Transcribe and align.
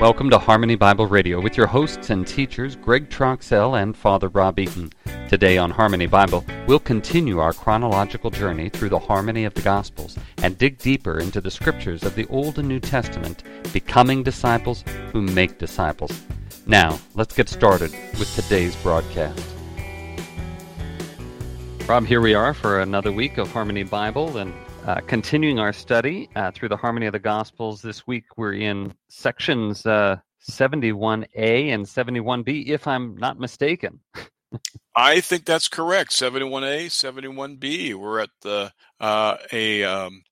Welcome 0.00 0.30
to 0.30 0.38
Harmony 0.38 0.76
Bible 0.76 1.06
Radio 1.06 1.42
with 1.42 1.58
your 1.58 1.66
hosts 1.66 2.08
and 2.08 2.26
teachers, 2.26 2.74
Greg 2.74 3.10
Troxell 3.10 3.82
and 3.82 3.94
Father 3.94 4.28
Rob 4.28 4.58
Eaton. 4.58 4.90
Today 5.28 5.58
on 5.58 5.70
Harmony 5.70 6.06
Bible, 6.06 6.42
we'll 6.66 6.78
continue 6.78 7.38
our 7.38 7.52
chronological 7.52 8.30
journey 8.30 8.70
through 8.70 8.88
the 8.88 8.98
harmony 8.98 9.44
of 9.44 9.52
the 9.52 9.60
Gospels 9.60 10.16
and 10.38 10.56
dig 10.56 10.78
deeper 10.78 11.18
into 11.20 11.42
the 11.42 11.50
scriptures 11.50 12.02
of 12.02 12.14
the 12.14 12.26
Old 12.28 12.58
and 12.58 12.66
New 12.66 12.80
Testament, 12.80 13.42
becoming 13.74 14.22
disciples 14.22 14.84
who 15.12 15.20
make 15.20 15.58
disciples. 15.58 16.18
Now, 16.64 16.98
let's 17.14 17.36
get 17.36 17.50
started 17.50 17.92
with 18.18 18.34
today's 18.34 18.74
broadcast. 18.76 19.44
Rob, 21.86 22.06
here 22.06 22.22
we 22.22 22.32
are 22.32 22.54
for 22.54 22.80
another 22.80 23.12
week 23.12 23.36
of 23.36 23.52
Harmony 23.52 23.82
Bible, 23.82 24.38
and 24.38 24.54
uh, 24.86 25.00
continuing 25.06 25.58
our 25.58 25.72
study 25.72 26.28
uh, 26.36 26.50
through 26.50 26.68
the 26.68 26.76
harmony 26.76 27.06
of 27.06 27.12
the 27.12 27.18
Gospels, 27.18 27.82
this 27.82 28.06
week 28.06 28.24
we're 28.36 28.54
in 28.54 28.94
sections 29.08 29.84
uh, 29.84 30.16
71a 30.48 31.68
and 31.68 31.84
71b, 31.84 32.68
if 32.68 32.86
I'm 32.86 33.16
not 33.16 33.38
mistaken. 33.38 34.00
I 34.96 35.20
think 35.20 35.44
that's 35.44 35.68
correct. 35.68 36.10
71a, 36.10 36.86
71b. 36.86 37.94
We're 37.94 38.20
at 38.20 38.30
the 38.40 38.72
uh, 38.98 39.36
a 39.52 39.84
um, 39.84 40.22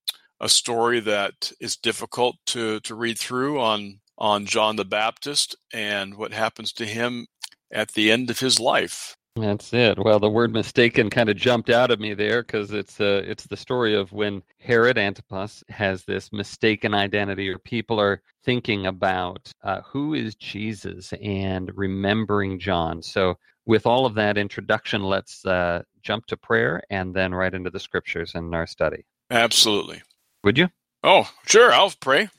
a 0.41 0.49
story 0.49 1.01
that 1.01 1.53
is 1.61 1.77
difficult 1.77 2.37
to 2.47 2.81
to 2.81 2.95
read 2.95 3.19
through 3.19 3.61
on 3.61 4.01
on 4.17 4.47
John 4.47 4.77
the 4.77 4.85
Baptist 4.85 5.57
and 5.73 6.17
what 6.17 6.33
happens 6.33 6.73
to 6.75 6.87
him 6.87 7.27
at 7.71 7.93
the 7.93 8.11
end 8.11 8.31
of 8.31 8.41
his 8.41 8.59
life. 8.59 9.17
That's 9.41 9.73
it. 9.73 9.99
Well, 9.99 10.19
the 10.19 10.31
word 10.31 10.53
mistaken 10.53 11.11
kind 11.11 11.29
of 11.29 11.37
jumped 11.37 11.71
out 11.71 11.91
at 11.91 12.01
me 12.01 12.15
there 12.15 12.43
because 12.43 12.73
it's 12.73 13.01
uh, 13.01 13.23
it's 13.25 13.45
the 13.47 13.57
story 13.57 13.95
of 13.95 14.13
when 14.13 14.43
Herod 14.59 14.99
Antipas 14.99 15.63
has 15.69 16.05
this 16.05 16.33
mistaken 16.33 16.95
identity, 16.95 17.49
or 17.49 17.59
people 17.59 18.01
are 18.01 18.23
thinking 18.45 18.87
about 18.87 19.53
uh, 19.63 19.83
who 19.83 20.15
is 20.15 20.35
Jesus 20.35 21.13
and 21.23 21.71
remembering 21.77 22.59
John. 22.59 23.03
So, 23.03 23.39
with 23.67 23.87
all 23.87 24.07
of 24.07 24.15
that 24.15 24.39
introduction, 24.39 25.03
let's 25.03 25.45
uh, 25.45 25.83
jump 26.03 26.27
to 26.27 26.37
prayer 26.37 26.83
and 26.91 27.15
then 27.15 27.35
right 27.35 27.53
into 27.53 27.71
the 27.71 27.81
scriptures 27.81 28.33
in 28.35 28.55
our 28.55 28.67
study. 28.67 29.05
Absolutely. 29.31 30.03
Would 30.45 30.59
you? 30.59 30.69
Oh, 31.05 31.31
sure. 31.47 31.73
I'll 31.73 31.93
pray. 32.01 32.31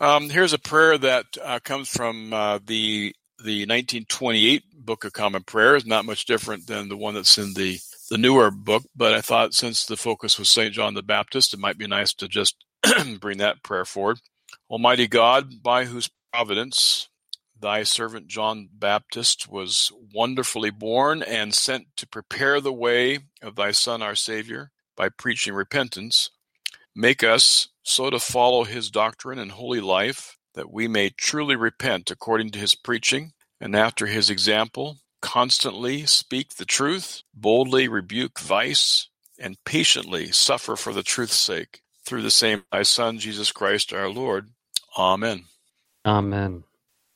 Um, 0.00 0.30
here's 0.30 0.52
a 0.52 0.58
prayer 0.58 0.98
that 0.98 1.26
uh, 1.42 1.60
comes 1.62 1.88
from 1.88 2.32
uh, 2.32 2.58
the 2.64 3.14
the 3.42 3.62
1928 3.62 4.64
Book 4.74 5.04
of 5.04 5.12
Common 5.12 5.42
Prayer 5.42 5.76
is 5.76 5.86
not 5.86 6.04
much 6.04 6.24
different 6.24 6.66
than 6.66 6.88
the 6.88 6.96
one 6.96 7.14
that's 7.14 7.38
in 7.38 7.54
the 7.54 7.78
the 8.10 8.18
newer 8.18 8.50
book, 8.50 8.82
but 8.94 9.14
I 9.14 9.22
thought 9.22 9.54
since 9.54 9.86
the 9.86 9.96
focus 9.96 10.38
was 10.38 10.50
St. 10.50 10.74
John 10.74 10.92
the 10.92 11.02
Baptist, 11.02 11.54
it 11.54 11.60
might 11.60 11.78
be 11.78 11.86
nice 11.86 12.12
to 12.14 12.28
just 12.28 12.56
bring 13.20 13.38
that 13.38 13.62
prayer 13.62 13.86
forward. 13.86 14.18
Almighty 14.68 15.06
God, 15.06 15.62
by 15.62 15.86
whose 15.86 16.10
providence 16.30 17.08
thy 17.58 17.84
servant 17.84 18.26
John 18.26 18.68
Baptist 18.70 19.48
was 19.48 19.90
wonderfully 20.12 20.70
born 20.70 21.22
and 21.22 21.54
sent 21.54 21.86
to 21.96 22.06
prepare 22.06 22.60
the 22.60 22.72
way 22.72 23.20
of 23.40 23.56
thy 23.56 23.70
Son, 23.70 24.02
our 24.02 24.16
Savior, 24.16 24.72
by 24.96 25.08
preaching 25.08 25.54
repentance, 25.54 26.30
make 26.94 27.24
us 27.24 27.68
so 27.82 28.10
to 28.10 28.18
follow 28.18 28.64
his 28.64 28.90
doctrine 28.90 29.38
and 29.38 29.52
holy 29.52 29.80
life 29.80 30.36
that 30.54 30.70
we 30.70 30.88
may 30.88 31.10
truly 31.10 31.56
repent 31.56 32.10
according 32.10 32.50
to 32.50 32.58
his 32.58 32.74
preaching 32.74 33.32
and 33.60 33.76
after 33.76 34.06
his 34.06 34.28
example, 34.28 34.98
constantly 35.20 36.04
speak 36.04 36.56
the 36.56 36.64
truth, 36.64 37.22
boldly 37.32 37.86
rebuke 37.86 38.40
vice, 38.40 39.08
and 39.38 39.56
patiently 39.64 40.32
suffer 40.32 40.76
for 40.76 40.92
the 40.92 41.04
truth's 41.04 41.36
sake. 41.36 41.80
Through 42.04 42.22
the 42.22 42.30
same 42.30 42.64
thy 42.72 42.82
Son, 42.82 43.18
Jesus 43.18 43.52
Christ 43.52 43.92
our 43.92 44.08
Lord. 44.08 44.50
Amen. 44.98 45.44
Amen. 46.04 46.64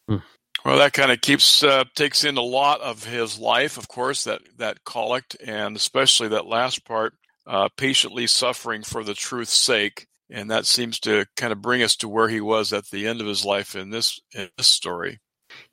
Hmm. 0.08 0.18
Well, 0.64 0.78
that 0.78 0.92
kind 0.92 1.10
of 1.10 1.20
keeps 1.20 1.64
uh, 1.64 1.84
takes 1.96 2.24
in 2.24 2.36
a 2.36 2.42
lot 2.42 2.80
of 2.80 3.04
his 3.04 3.38
life, 3.38 3.76
of 3.76 3.88
course, 3.88 4.24
that 4.24 4.42
that 4.58 4.84
collect, 4.84 5.36
and 5.44 5.76
especially 5.76 6.28
that 6.28 6.46
last 6.46 6.84
part, 6.84 7.14
uh, 7.46 7.68
patiently 7.76 8.28
suffering 8.28 8.82
for 8.82 9.02
the 9.02 9.14
truth's 9.14 9.52
sake, 9.52 10.06
and 10.30 10.50
that 10.50 10.66
seems 10.66 10.98
to 11.00 11.26
kind 11.36 11.52
of 11.52 11.62
bring 11.62 11.82
us 11.82 11.96
to 11.96 12.08
where 12.08 12.28
he 12.28 12.40
was 12.40 12.72
at 12.72 12.86
the 12.90 13.06
end 13.06 13.20
of 13.20 13.26
his 13.26 13.44
life 13.44 13.74
in 13.74 13.90
this 13.90 14.20
in 14.34 14.48
this 14.56 14.66
story. 14.66 15.20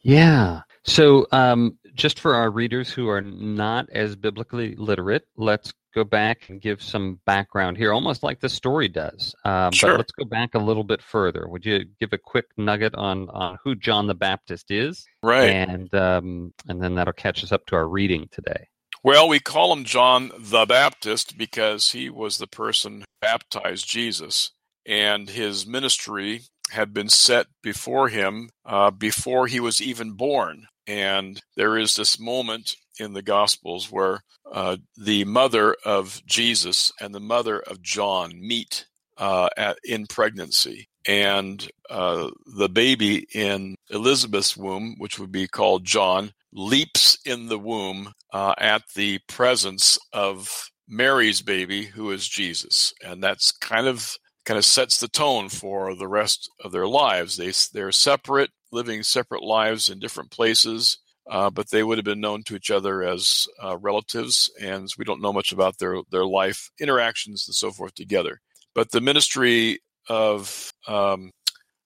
Yeah. 0.01 0.61
So, 0.85 1.27
um, 1.31 1.77
just 1.95 2.19
for 2.19 2.35
our 2.35 2.49
readers 2.49 2.91
who 2.91 3.07
are 3.09 3.21
not 3.21 3.89
as 3.91 4.15
biblically 4.15 4.75
literate, 4.75 5.27
let's 5.37 5.73
go 5.93 6.03
back 6.03 6.49
and 6.49 6.59
give 6.59 6.81
some 6.81 7.19
background 7.25 7.77
here, 7.77 7.93
almost 7.93 8.23
like 8.23 8.39
the 8.39 8.49
story 8.49 8.87
does. 8.87 9.35
Uh, 9.45 9.69
sure. 9.71 9.91
But 9.91 9.97
let's 9.97 10.11
go 10.11 10.25
back 10.25 10.55
a 10.55 10.59
little 10.59 10.83
bit 10.83 11.01
further. 11.01 11.47
Would 11.47 11.65
you 11.65 11.85
give 11.99 12.13
a 12.13 12.17
quick 12.17 12.47
nugget 12.57 12.95
on, 12.95 13.29
on 13.29 13.57
who 13.63 13.75
John 13.75 14.07
the 14.07 14.15
Baptist 14.15 14.71
is? 14.71 15.05
Right. 15.21 15.49
And 15.49 15.93
um, 15.93 16.53
and 16.67 16.81
then 16.81 16.95
that'll 16.95 17.13
catch 17.13 17.43
us 17.43 17.51
up 17.51 17.65
to 17.67 17.75
our 17.75 17.87
reading 17.87 18.27
today. 18.31 18.67
Well, 19.05 19.27
we 19.27 19.41
call 19.41 19.73
him 19.73 19.83
John 19.83 20.31
the 20.39 20.65
Baptist 20.65 21.37
because 21.37 21.91
he 21.91 22.09
was 22.09 22.37
the 22.37 22.47
person 22.47 23.01
who 23.01 23.05
baptized 23.19 23.85
Jesus, 23.85 24.51
and 24.85 25.29
his 25.29 25.67
ministry 25.67 26.43
had 26.71 26.93
been 26.93 27.09
set 27.09 27.47
before 27.61 28.07
him 28.07 28.49
uh, 28.65 28.91
before 28.91 29.47
he 29.47 29.59
was 29.59 29.81
even 29.81 30.13
born. 30.13 30.67
And 30.87 31.41
there 31.57 31.77
is 31.77 31.95
this 31.95 32.17
moment 32.17 32.77
in 32.97 33.11
the 33.11 33.21
Gospels 33.21 33.91
where 33.91 34.21
uh, 34.49 34.77
the 34.97 35.25
mother 35.25 35.75
of 35.83 36.21
Jesus 36.25 36.93
and 37.01 37.13
the 37.13 37.19
mother 37.19 37.59
of 37.59 37.81
John 37.81 38.31
meet 38.39 38.85
uh, 39.17 39.49
at, 39.57 39.79
in 39.83 40.07
pregnancy. 40.07 40.87
And 41.05 41.69
uh, 41.89 42.29
the 42.45 42.69
baby 42.69 43.27
in 43.33 43.75
Elizabeth's 43.89 44.55
womb, 44.55 44.95
which 44.97 45.19
would 45.19 45.31
be 45.31 45.47
called 45.49 45.83
John, 45.83 46.31
leaps 46.53 47.17
in 47.25 47.47
the 47.47 47.59
womb 47.59 48.13
uh, 48.31 48.53
at 48.57 48.83
the 48.95 49.19
presence 49.27 49.99
of 50.13 50.69
Mary's 50.87 51.41
baby, 51.41 51.85
who 51.85 52.11
is 52.11 52.27
Jesus. 52.27 52.93
And 53.03 53.23
that's 53.23 53.51
kind 53.51 53.87
of 53.87 54.15
kind 54.45 54.57
of 54.57 54.65
sets 54.65 54.99
the 54.99 55.07
tone 55.07 55.49
for 55.49 55.95
the 55.95 56.07
rest 56.07 56.49
of 56.63 56.71
their 56.71 56.87
lives. 56.87 57.37
They 57.37 57.51
they're 57.73 57.91
separate, 57.91 58.51
living 58.71 59.03
separate 59.03 59.43
lives 59.43 59.89
in 59.89 59.99
different 59.99 60.31
places, 60.31 60.97
uh, 61.29 61.49
but 61.49 61.69
they 61.69 61.83
would 61.83 61.97
have 61.97 62.05
been 62.05 62.19
known 62.19 62.43
to 62.43 62.55
each 62.55 62.69
other 62.69 63.03
as 63.03 63.47
uh, 63.63 63.77
relatives, 63.77 64.51
and 64.61 64.87
we 64.97 65.05
don't 65.05 65.21
know 65.21 65.33
much 65.33 65.51
about 65.51 65.77
their 65.79 65.97
their 66.11 66.25
life 66.25 66.69
interactions 66.79 67.47
and 67.47 67.55
so 67.55 67.71
forth 67.71 67.95
together. 67.95 68.39
But 68.75 68.91
the 68.91 69.01
ministry 69.01 69.79
of 70.09 70.71
um, 70.87 71.31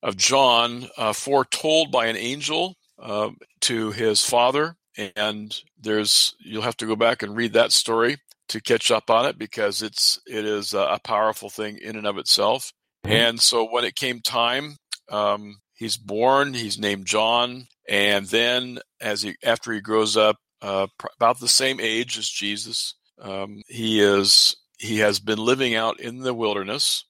of 0.03 0.17
John, 0.17 0.87
uh, 0.97 1.13
foretold 1.13 1.91
by 1.91 2.07
an 2.07 2.17
angel 2.17 2.75
um, 2.99 3.37
to 3.61 3.91
his 3.91 4.25
father, 4.25 4.75
and 5.15 5.55
there's 5.79 6.35
you'll 6.39 6.63
have 6.63 6.77
to 6.77 6.87
go 6.87 6.95
back 6.95 7.21
and 7.23 7.35
read 7.35 7.53
that 7.53 7.71
story 7.71 8.17
to 8.49 8.61
catch 8.61 8.91
up 8.91 9.09
on 9.09 9.25
it 9.25 9.37
because 9.37 9.81
it's 9.81 10.19
it 10.25 10.45
is 10.45 10.73
a 10.73 10.99
powerful 11.03 11.49
thing 11.49 11.77
in 11.77 11.95
and 11.95 12.07
of 12.07 12.17
itself. 12.17 12.71
Mm-hmm. 13.05 13.15
And 13.15 13.39
so 13.39 13.69
when 13.69 13.83
it 13.83 13.95
came 13.95 14.21
time, 14.21 14.77
um, 15.09 15.57
he's 15.75 15.97
born. 15.97 16.53
He's 16.53 16.79
named 16.79 17.05
John, 17.05 17.67
and 17.87 18.25
then 18.27 18.79
as 18.99 19.21
he 19.21 19.35
after 19.43 19.71
he 19.71 19.81
grows 19.81 20.17
up, 20.17 20.37
uh, 20.61 20.87
about 21.15 21.39
the 21.39 21.47
same 21.47 21.79
age 21.79 22.17
as 22.17 22.27
Jesus, 22.27 22.95
um, 23.21 23.61
he 23.67 23.99
is 23.99 24.55
he 24.77 24.99
has 24.99 25.19
been 25.19 25.39
living 25.39 25.75
out 25.75 25.99
in 25.99 26.19
the 26.19 26.33
wilderness. 26.33 27.05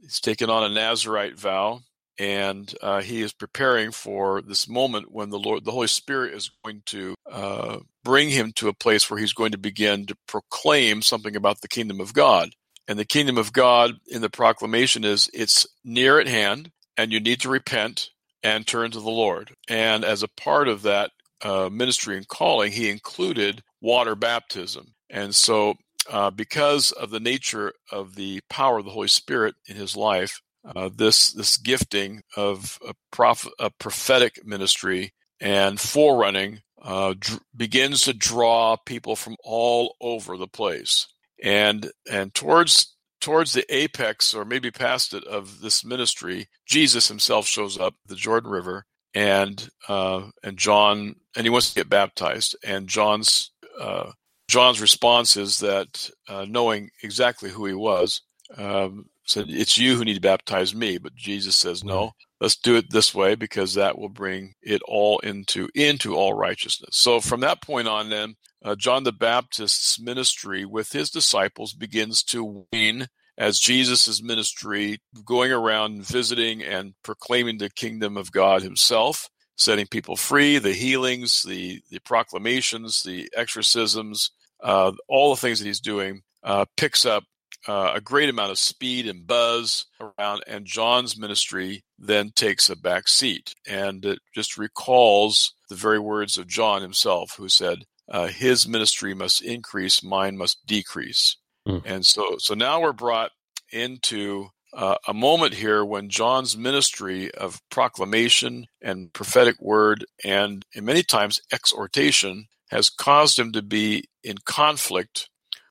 He's 0.00 0.20
taken 0.20 0.48
on 0.48 0.64
a 0.64 0.74
Nazarite 0.74 1.38
vow, 1.38 1.80
and 2.20 2.74
uh, 2.82 3.00
he 3.00 3.22
is 3.22 3.32
preparing 3.32 3.92
for 3.92 4.42
this 4.42 4.68
moment 4.68 5.10
when 5.10 5.30
the 5.30 5.38
Lord, 5.38 5.64
the 5.64 5.72
Holy 5.72 5.86
Spirit, 5.86 6.34
is 6.34 6.50
going 6.62 6.82
to 6.84 7.14
uh, 7.32 7.78
bring 8.04 8.28
him 8.28 8.52
to 8.56 8.68
a 8.68 8.74
place 8.74 9.08
where 9.08 9.18
he's 9.18 9.32
going 9.32 9.52
to 9.52 9.58
begin 9.58 10.04
to 10.04 10.16
proclaim 10.28 11.00
something 11.00 11.34
about 11.34 11.62
the 11.62 11.68
kingdom 11.68 11.98
of 11.98 12.12
God. 12.12 12.50
And 12.86 12.98
the 12.98 13.06
kingdom 13.06 13.38
of 13.38 13.54
God 13.54 13.92
in 14.06 14.20
the 14.20 14.28
proclamation 14.28 15.02
is 15.02 15.30
it's 15.32 15.66
near 15.82 16.20
at 16.20 16.26
hand, 16.26 16.70
and 16.94 17.10
you 17.10 17.20
need 17.20 17.40
to 17.40 17.48
repent 17.48 18.10
and 18.42 18.66
turn 18.66 18.90
to 18.90 19.00
the 19.00 19.08
Lord. 19.08 19.54
And 19.66 20.04
as 20.04 20.22
a 20.22 20.28
part 20.28 20.68
of 20.68 20.82
that 20.82 21.12
uh, 21.40 21.70
ministry 21.72 22.18
and 22.18 22.28
calling, 22.28 22.70
he 22.70 22.90
included 22.90 23.62
water 23.80 24.14
baptism. 24.14 24.92
And 25.08 25.34
so, 25.34 25.76
uh, 26.10 26.30
because 26.30 26.92
of 26.92 27.08
the 27.08 27.20
nature 27.20 27.72
of 27.90 28.14
the 28.14 28.40
power 28.50 28.76
of 28.76 28.84
the 28.84 28.90
Holy 28.90 29.08
Spirit 29.08 29.54
in 29.66 29.76
his 29.76 29.96
life, 29.96 30.42
uh, 30.64 30.90
this 30.94 31.32
this 31.32 31.56
gifting 31.56 32.22
of 32.36 32.78
a, 32.86 32.94
prof, 33.10 33.46
a 33.58 33.70
prophetic 33.70 34.44
ministry 34.44 35.12
and 35.40 35.80
forerunning 35.80 36.60
uh, 36.82 37.14
dr- 37.18 37.40
begins 37.56 38.02
to 38.02 38.12
draw 38.12 38.76
people 38.76 39.16
from 39.16 39.36
all 39.42 39.96
over 40.00 40.36
the 40.36 40.48
place, 40.48 41.06
and 41.42 41.90
and 42.10 42.34
towards 42.34 42.94
towards 43.20 43.52
the 43.52 43.64
apex 43.74 44.34
or 44.34 44.44
maybe 44.44 44.70
past 44.70 45.12
it 45.12 45.24
of 45.24 45.60
this 45.60 45.84
ministry, 45.84 46.48
Jesus 46.66 47.08
himself 47.08 47.46
shows 47.46 47.78
up 47.78 47.94
the 48.06 48.16
Jordan 48.16 48.50
River, 48.50 48.84
and 49.14 49.68
uh, 49.88 50.28
and 50.42 50.58
John 50.58 51.16
and 51.36 51.44
he 51.44 51.50
wants 51.50 51.70
to 51.70 51.80
get 51.80 51.88
baptized, 51.88 52.56
and 52.64 52.88
John's 52.88 53.50
uh, 53.78 54.12
John's 54.48 54.80
response 54.80 55.36
is 55.36 55.60
that 55.60 56.10
uh, 56.28 56.44
knowing 56.48 56.90
exactly 57.02 57.50
who 57.50 57.66
he 57.66 57.74
was, 57.74 58.22
um, 58.56 59.06
said, 59.30 59.46
It's 59.48 59.78
you 59.78 59.96
who 59.96 60.04
need 60.04 60.14
to 60.14 60.20
baptize 60.20 60.74
me. 60.74 60.98
But 60.98 61.14
Jesus 61.14 61.56
says, 61.56 61.84
No, 61.84 62.12
let's 62.40 62.56
do 62.56 62.76
it 62.76 62.90
this 62.90 63.14
way 63.14 63.34
because 63.34 63.74
that 63.74 63.98
will 63.98 64.08
bring 64.08 64.54
it 64.62 64.82
all 64.86 65.18
into 65.20 65.68
into 65.74 66.14
all 66.14 66.34
righteousness. 66.34 66.96
So 66.96 67.20
from 67.20 67.40
that 67.40 67.62
point 67.62 67.88
on, 67.88 68.10
then 68.10 68.34
uh, 68.64 68.74
John 68.74 69.04
the 69.04 69.12
Baptist's 69.12 70.00
ministry 70.00 70.64
with 70.64 70.92
his 70.92 71.10
disciples 71.10 71.72
begins 71.72 72.22
to 72.24 72.64
wane 72.72 73.08
as 73.40 73.58
Jesus' 73.58 74.22
ministry, 74.22 74.98
going 75.24 75.50
around 75.50 76.04
visiting 76.04 76.62
and 76.62 76.92
proclaiming 77.02 77.56
the 77.56 77.70
kingdom 77.70 78.18
of 78.18 78.30
God 78.30 78.60
himself, 78.60 79.30
setting 79.56 79.86
people 79.86 80.14
free, 80.14 80.58
the 80.58 80.74
healings, 80.74 81.42
the, 81.42 81.80
the 81.90 82.00
proclamations, 82.00 83.02
the 83.02 83.30
exorcisms, 83.34 84.30
uh, 84.62 84.92
all 85.08 85.30
the 85.30 85.40
things 85.40 85.58
that 85.58 85.64
he's 85.64 85.80
doing, 85.80 86.20
uh, 86.42 86.66
picks 86.76 87.06
up 87.06 87.24
uh, 87.66 87.92
a 87.94 88.00
great 88.00 88.28
amount 88.28 88.50
of 88.50 88.58
speed 88.58 89.06
and 89.06 89.26
buzz 89.26 89.86
around, 90.00 90.42
and 90.46 90.64
John's 90.64 91.18
ministry 91.18 91.84
then 91.98 92.30
takes 92.34 92.70
a 92.70 92.76
back 92.76 93.08
seat. 93.08 93.54
And 93.68 94.04
it 94.04 94.20
just 94.34 94.56
recalls 94.56 95.54
the 95.68 95.74
very 95.74 95.98
words 95.98 96.38
of 96.38 96.46
John 96.48 96.82
himself, 96.82 97.36
who 97.36 97.48
said, 97.48 97.84
uh, 98.10 98.28
His 98.28 98.66
ministry 98.66 99.14
must 99.14 99.42
increase, 99.42 100.02
mine 100.02 100.36
must 100.36 100.66
decrease. 100.66 101.36
Mm. 101.68 101.82
And 101.84 102.06
so, 102.06 102.36
so 102.38 102.54
now 102.54 102.80
we're 102.80 102.92
brought 102.92 103.30
into 103.72 104.48
uh, 104.72 104.96
a 105.06 105.14
moment 105.14 105.54
here 105.54 105.84
when 105.84 106.08
John's 106.08 106.56
ministry 106.56 107.32
of 107.34 107.60
proclamation 107.70 108.66
and 108.80 109.12
prophetic 109.12 109.60
word 109.60 110.04
and, 110.24 110.64
and 110.74 110.86
many 110.86 111.02
times 111.02 111.40
exhortation 111.52 112.46
has 112.70 112.88
caused 112.88 113.38
him 113.38 113.52
to 113.52 113.62
be 113.62 114.04
in 114.22 114.36
conflict 114.44 115.29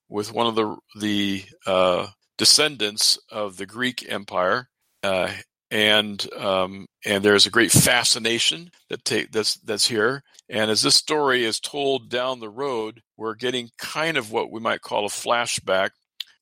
with 0.10 0.34
one 0.34 0.48
of 0.48 0.56
the 0.56 0.76
the 1.00 1.46
uh, 1.66 2.08
descendants 2.38 3.20
of 3.32 3.58
the 3.58 3.66
Greek 3.66 4.06
Empire, 4.10 4.68
uh, 5.04 5.32
and 5.72 6.26
um, 6.34 6.88
and 7.06 7.24
there's 7.24 7.46
a 7.46 7.52
great 7.52 7.72
fascination 7.72 8.72
that 8.90 9.06
take 9.06 9.32
that's 9.32 9.56
that's 9.60 9.88
here. 9.88 10.24
And 10.50 10.72
as 10.72 10.82
this 10.82 10.96
story 10.96 11.46
is 11.46 11.60
told 11.60 12.10
down 12.10 12.40
the 12.40 12.50
road, 12.50 13.02
we're 13.18 13.36
getting 13.36 13.70
kind 13.78 14.18
of 14.18 14.32
what 14.32 14.52
we 14.52 14.60
might 14.60 14.82
call 14.82 15.06
a 15.06 15.10
flashback 15.10 15.92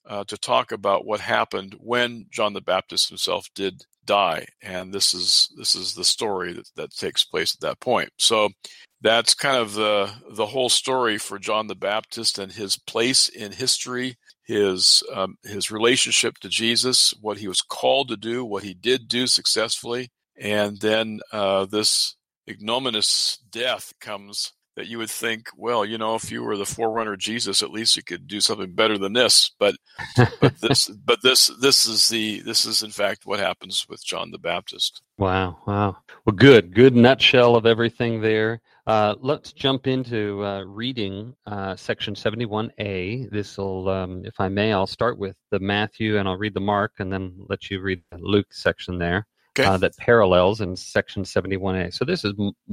uh, 0.08 0.24
to 0.26 0.38
talk 0.38 0.72
about 0.72 1.06
what 1.06 1.20
happened 1.20 1.76
when 1.80 2.28
John 2.32 2.54
the 2.54 2.62
Baptist 2.62 3.10
himself 3.10 3.48
did 3.54 3.84
die, 4.06 4.48
and 4.62 4.94
this 4.94 5.14
is 5.14 5.50
this 5.58 5.76
is 5.76 5.94
the 5.94 6.06
story 6.06 6.54
that, 6.54 6.70
that 6.76 6.96
takes 6.96 7.26
place 7.26 7.54
at 7.54 7.62
that 7.62 7.82
point. 7.82 8.10
So 8.18 8.50
that's 9.02 9.34
kind 9.34 9.58
of 9.58 9.74
the 9.74 10.12
the 10.32 10.48
whole 10.48 10.70
story 10.70 11.18
for 11.18 11.38
John 11.38 11.68
the 11.68 11.76
Baptist 11.76 12.40
and 12.40 12.52
his 12.52 12.78
place 12.78 13.30
in 13.30 13.52
history, 13.52 14.18
his 14.44 15.04
um, 15.14 15.38
his 15.44 15.72
relationship 15.72 16.40
to 16.40 16.50
Jesus, 16.50 17.14
what 17.22 17.38
he 17.38 17.48
was 17.48 17.62
called 17.62 18.10
to 18.10 18.18
do, 18.18 18.44
what 18.44 18.64
he 18.64 18.74
did 18.74 19.08
do 19.08 19.28
successfully, 19.28 20.10
and 20.40 20.80
then 20.80 21.20
uh, 21.32 21.66
this 21.66 22.16
ignominious 22.48 23.38
death 23.52 23.94
comes 24.00 24.54
that 24.78 24.88
you 24.88 25.00
would 25.00 25.10
think, 25.10 25.50
well, 25.58 25.84
you 25.84 25.98
know, 25.98 26.14
if 26.14 26.32
you 26.32 26.44
were 26.44 26.56
the 26.56 26.66
forerunner 26.66 27.14
of 27.14 27.20
Jesus, 27.20 27.64
at 27.64 27.72
least 27.72 27.98
you 27.98 28.04
could 28.04 28.28
do 28.28 28.40
something 28.40 28.72
better 28.74 28.98
than 28.98 29.14
this. 29.14 29.52
But 29.60 29.76
but 30.40 30.56
this 30.62 30.88
but 30.88 31.20
this 31.24 31.52
this 31.60 31.88
is 31.88 32.08
the 32.10 32.42
this 32.42 32.64
is 32.64 32.84
in 32.84 32.92
fact 32.92 33.26
what 33.26 33.40
happens 33.40 33.88
with 33.90 34.06
John 34.06 34.30
the 34.32 34.38
Baptist. 34.38 35.02
Wow, 35.18 35.58
wow. 35.66 35.98
Well, 36.26 36.36
good, 36.36 36.76
good 36.76 36.96
nutshell 36.96 37.56
of 37.56 37.66
everything 37.66 38.22
there. 38.22 38.62
Uh, 38.88 39.16
let's 39.20 39.52
jump 39.52 39.86
into 39.86 40.42
uh, 40.46 40.64
reading 40.64 41.36
uh, 41.46 41.76
section 41.76 42.16
71a. 42.16 43.30
This 43.30 43.58
will, 43.58 43.90
um, 43.90 44.24
if 44.24 44.40
I 44.40 44.48
may, 44.48 44.72
I'll 44.72 44.88
start 44.88 45.18
with 45.18 45.36
the 45.52 45.60
Matthew 45.60 46.18
and 46.18 46.26
I'll 46.26 46.38
read 46.38 46.54
the 46.54 46.62
Mark 46.62 46.94
and 47.00 47.12
then 47.12 47.36
let 47.50 47.70
you 47.70 47.82
read 47.82 48.02
the 48.12 48.18
Luke 48.18 48.54
section 48.54 48.98
there 48.98 49.28
okay. 49.60 49.68
uh, 49.68 49.76
that 49.76 49.98
parallels 49.98 50.62
in 50.62 50.74
section 50.78 51.24
71a. 51.24 51.94
So 51.94 52.06
this 52.06 52.24
is 52.24 52.32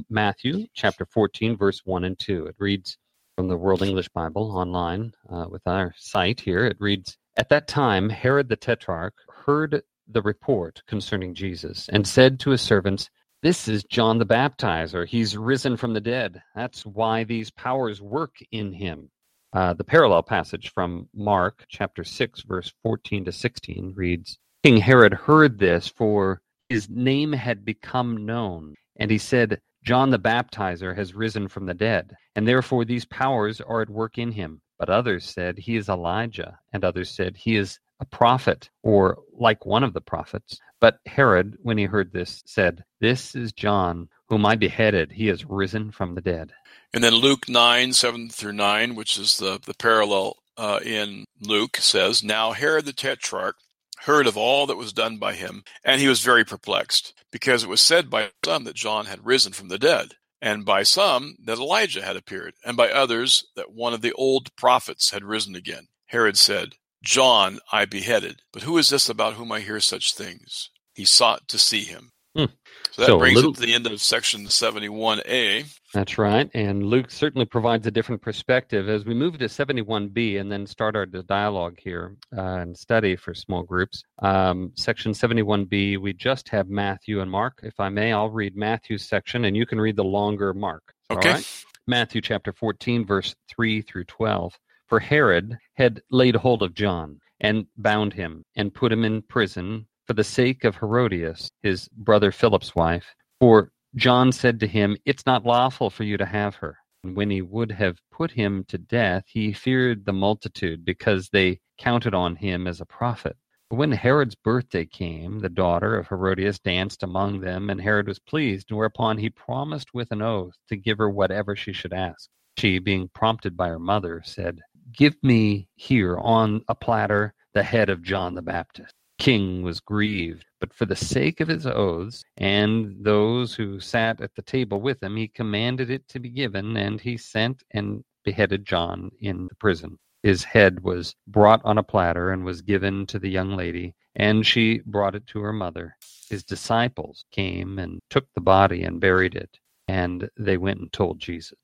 Matthew 0.08 0.68
chapter 0.72 1.04
14, 1.04 1.56
verse 1.56 1.82
1 1.84 2.04
and 2.04 2.16
2. 2.16 2.46
It 2.46 2.54
reads 2.60 2.96
from 3.34 3.48
the 3.48 3.56
World 3.56 3.82
English 3.82 4.08
Bible 4.10 4.56
online 4.56 5.14
uh, 5.28 5.46
with 5.50 5.62
our 5.66 5.92
site 5.98 6.38
here. 6.38 6.64
It 6.64 6.76
reads 6.78 7.18
At 7.36 7.48
that 7.48 7.66
time, 7.66 8.08
Herod 8.08 8.48
the 8.48 8.56
Tetrarch 8.56 9.14
heard 9.28 9.82
the 10.06 10.22
report 10.22 10.80
concerning 10.86 11.34
Jesus 11.34 11.88
and 11.88 12.06
said 12.06 12.38
to 12.38 12.50
his 12.50 12.60
servants, 12.60 13.10
This 13.44 13.68
is 13.68 13.84
John 13.84 14.16
the 14.16 14.24
Baptizer. 14.24 15.06
He's 15.06 15.36
risen 15.36 15.76
from 15.76 15.92
the 15.92 16.00
dead. 16.00 16.40
That's 16.54 16.86
why 16.86 17.24
these 17.24 17.50
powers 17.50 18.00
work 18.00 18.36
in 18.52 18.72
him. 18.72 19.10
Uh, 19.52 19.74
the 19.74 19.84
parallel 19.84 20.22
passage 20.22 20.72
from 20.72 21.10
Mark 21.14 21.66
chapter 21.68 22.04
6, 22.04 22.40
verse 22.44 22.72
14 22.82 23.26
to 23.26 23.32
16 23.32 23.92
reads 23.94 24.38
King 24.62 24.78
Herod 24.78 25.12
heard 25.12 25.58
this, 25.58 25.88
for 25.88 26.40
his 26.70 26.88
name 26.88 27.34
had 27.34 27.66
become 27.66 28.24
known. 28.24 28.76
And 28.96 29.10
he 29.10 29.18
said, 29.18 29.60
John 29.84 30.08
the 30.08 30.18
Baptizer 30.18 30.96
has 30.96 31.12
risen 31.12 31.46
from 31.46 31.66
the 31.66 31.74
dead, 31.74 32.16
and 32.36 32.48
therefore 32.48 32.86
these 32.86 33.04
powers 33.04 33.60
are 33.60 33.82
at 33.82 33.90
work 33.90 34.16
in 34.16 34.32
him. 34.32 34.62
But 34.78 34.88
others 34.88 35.22
said, 35.26 35.58
He 35.58 35.76
is 35.76 35.90
Elijah, 35.90 36.58
and 36.72 36.82
others 36.82 37.10
said, 37.10 37.36
He 37.36 37.56
is 37.56 37.78
a 38.00 38.04
prophet, 38.04 38.70
or 38.82 39.18
like 39.32 39.66
one 39.66 39.84
of 39.84 39.92
the 39.92 40.00
prophets. 40.00 40.58
But 40.80 40.98
Herod, 41.06 41.56
when 41.62 41.78
he 41.78 41.84
heard 41.84 42.12
this, 42.12 42.42
said, 42.46 42.84
This 43.00 43.34
is 43.34 43.52
John, 43.52 44.08
whom 44.28 44.44
I 44.44 44.56
beheaded. 44.56 45.12
He 45.12 45.28
is 45.28 45.44
risen 45.44 45.90
from 45.92 46.14
the 46.14 46.20
dead. 46.20 46.52
And 46.92 47.02
then 47.02 47.14
Luke 47.14 47.48
9, 47.48 47.92
7 47.92 48.30
through 48.30 48.52
9, 48.52 48.94
which 48.94 49.18
is 49.18 49.38
the, 49.38 49.60
the 49.64 49.74
parallel 49.74 50.36
uh, 50.56 50.80
in 50.84 51.24
Luke, 51.40 51.76
says, 51.78 52.22
Now 52.22 52.52
Herod 52.52 52.84
the 52.84 52.92
Tetrarch 52.92 53.56
heard 54.00 54.26
of 54.26 54.36
all 54.36 54.66
that 54.66 54.76
was 54.76 54.92
done 54.92 55.16
by 55.16 55.34
him, 55.34 55.64
and 55.84 56.00
he 56.00 56.08
was 56.08 56.20
very 56.20 56.44
perplexed, 56.44 57.14
because 57.32 57.62
it 57.62 57.68
was 57.68 57.80
said 57.80 58.10
by 58.10 58.30
some 58.44 58.64
that 58.64 58.76
John 58.76 59.06
had 59.06 59.24
risen 59.24 59.52
from 59.52 59.68
the 59.68 59.78
dead, 59.78 60.14
and 60.42 60.64
by 60.64 60.82
some 60.82 61.36
that 61.44 61.58
Elijah 61.58 62.04
had 62.04 62.16
appeared, 62.16 62.54
and 62.64 62.76
by 62.76 62.90
others 62.90 63.46
that 63.56 63.72
one 63.72 63.94
of 63.94 64.02
the 64.02 64.12
old 64.12 64.54
prophets 64.56 65.10
had 65.10 65.24
risen 65.24 65.54
again. 65.54 65.88
Herod 66.06 66.36
said, 66.36 66.74
John 67.04 67.58
I 67.70 67.84
beheaded, 67.84 68.40
but 68.52 68.62
who 68.62 68.78
is 68.78 68.88
this 68.88 69.08
about 69.08 69.34
whom 69.34 69.52
I 69.52 69.60
hear 69.60 69.80
such 69.80 70.14
things? 70.14 70.70
He 70.94 71.04
sought 71.04 71.48
to 71.48 71.58
see 71.58 71.84
him. 71.84 72.12
Hmm. 72.36 72.46
So 72.90 73.02
that 73.02 73.06
so 73.06 73.18
brings 73.18 73.36
little... 73.36 73.52
us 73.52 73.58
to 73.58 73.66
the 73.66 73.74
end 73.74 73.86
of 73.86 74.00
section 74.00 74.46
71A. 74.46 75.66
That's 75.92 76.18
right. 76.18 76.50
And 76.54 76.82
Luke 76.84 77.10
certainly 77.10 77.44
provides 77.44 77.86
a 77.86 77.90
different 77.90 78.22
perspective 78.22 78.88
as 78.88 79.04
we 79.04 79.14
move 79.14 79.38
to 79.38 79.44
71B 79.44 80.40
and 80.40 80.50
then 80.50 80.66
start 80.66 80.96
our 80.96 81.06
dialogue 81.06 81.76
here 81.78 82.16
uh, 82.36 82.40
and 82.40 82.76
study 82.76 83.14
for 83.14 83.34
small 83.34 83.62
groups. 83.62 84.02
Um, 84.20 84.72
section 84.76 85.12
71B, 85.12 85.98
we 85.98 86.12
just 86.12 86.48
have 86.48 86.68
Matthew 86.68 87.20
and 87.20 87.30
Mark. 87.30 87.60
If 87.62 87.78
I 87.78 87.88
may, 87.88 88.12
I'll 88.12 88.30
read 88.30 88.56
Matthew's 88.56 89.06
section 89.06 89.44
and 89.44 89.56
you 89.56 89.66
can 89.66 89.80
read 89.80 89.96
the 89.96 90.04
longer 90.04 90.52
Mark. 90.54 90.82
Okay. 91.10 91.28
All 91.28 91.34
right? 91.36 91.64
Matthew 91.86 92.20
chapter 92.20 92.52
14, 92.52 93.06
verse 93.06 93.34
3 93.48 93.82
through 93.82 94.04
12. 94.04 94.58
For 94.88 95.00
Herod 95.00 95.58
had 95.74 96.02
laid 96.10 96.36
hold 96.36 96.62
of 96.62 96.74
John 96.74 97.18
and 97.40 97.66
bound 97.76 98.12
him 98.12 98.44
and 98.54 98.74
put 98.74 98.92
him 98.92 99.04
in 99.04 99.22
prison 99.22 99.86
for 100.06 100.12
the 100.12 100.22
sake 100.22 100.62
of 100.64 100.76
Herodias, 100.76 101.50
his 101.62 101.88
brother 101.88 102.30
Philip's 102.30 102.74
wife. 102.74 103.14
For 103.40 103.72
John 103.96 104.30
said 104.30 104.60
to 104.60 104.66
him, 104.66 104.96
It's 105.04 105.26
not 105.26 105.46
lawful 105.46 105.88
for 105.88 106.04
you 106.04 106.16
to 106.18 106.26
have 106.26 106.56
her. 106.56 106.76
And 107.02 107.16
when 107.16 107.30
he 107.30 107.42
would 107.42 107.72
have 107.72 107.98
put 108.10 108.30
him 108.30 108.64
to 108.68 108.78
death, 108.78 109.24
he 109.26 109.52
feared 109.52 110.04
the 110.04 110.12
multitude 110.12 110.84
because 110.84 111.28
they 111.30 111.60
counted 111.78 112.14
on 112.14 112.36
him 112.36 112.66
as 112.66 112.80
a 112.80 112.86
prophet. 112.86 113.36
But 113.70 113.76
when 113.76 113.92
Herod's 113.92 114.34
birthday 114.34 114.84
came, 114.84 115.40
the 115.40 115.48
daughter 115.48 115.96
of 115.96 116.08
Herodias 116.08 116.58
danced 116.58 117.02
among 117.02 117.40
them, 117.40 117.70
and 117.70 117.80
Herod 117.80 118.06
was 118.06 118.18
pleased, 118.18 118.70
whereupon 118.70 119.18
he 119.18 119.30
promised 119.30 119.94
with 119.94 120.12
an 120.12 120.22
oath 120.22 120.54
to 120.68 120.76
give 120.76 120.98
her 120.98 121.08
whatever 121.08 121.56
she 121.56 121.72
should 121.72 121.92
ask. 121.92 122.28
She, 122.58 122.78
being 122.78 123.08
prompted 123.08 123.56
by 123.56 123.68
her 123.68 123.80
mother, 123.80 124.22
said, 124.24 124.60
Give 124.96 125.16
me 125.22 125.68
here 125.74 126.16
on 126.18 126.64
a 126.68 126.74
platter 126.74 127.34
the 127.52 127.62
head 127.62 127.90
of 127.90 128.02
John 128.02 128.34
the 128.34 128.42
Baptist 128.42 128.94
king 129.18 129.62
was 129.62 129.80
grieved, 129.80 130.44
but 130.60 130.74
for 130.74 130.86
the 130.86 130.96
sake 130.96 131.40
of 131.40 131.48
his 131.48 131.66
oaths 131.66 132.22
and 132.36 132.96
those 133.04 133.54
who 133.54 133.80
sat 133.80 134.20
at 134.20 134.34
the 134.34 134.42
table 134.42 134.80
with 134.80 135.02
him, 135.02 135.16
he 135.16 135.28
commanded 135.28 135.90
it 135.90 136.06
to 136.08 136.18
be 136.20 136.28
given, 136.28 136.76
and 136.76 137.00
he 137.00 137.16
sent 137.16 137.62
and 137.70 138.04
beheaded 138.24 138.64
John 138.64 139.10
in 139.20 139.46
the 139.46 139.54
prison. 139.54 139.98
His 140.22 140.44
head 140.44 140.80
was 140.80 141.14
brought 141.26 141.62
on 141.64 141.78
a 141.78 141.82
platter 141.82 142.30
and 142.32 142.44
was 142.44 142.62
given 142.62 143.06
to 143.06 143.18
the 143.18 143.30
young 143.30 143.56
lady, 143.56 143.94
and 144.16 144.46
she 144.46 144.80
brought 144.86 145.14
it 145.14 145.26
to 145.28 145.40
her 145.40 145.52
mother. 145.52 145.96
His 146.28 146.44
disciples 146.44 147.24
came 147.30 147.78
and 147.78 148.00
took 148.10 148.26
the 148.34 148.40
body 148.40 148.84
and 148.84 149.00
buried 149.00 149.34
it, 149.34 149.58
and 149.86 150.28
they 150.38 150.56
went 150.56 150.80
and 150.80 150.92
told 150.92 151.20
Jesus. 151.20 151.58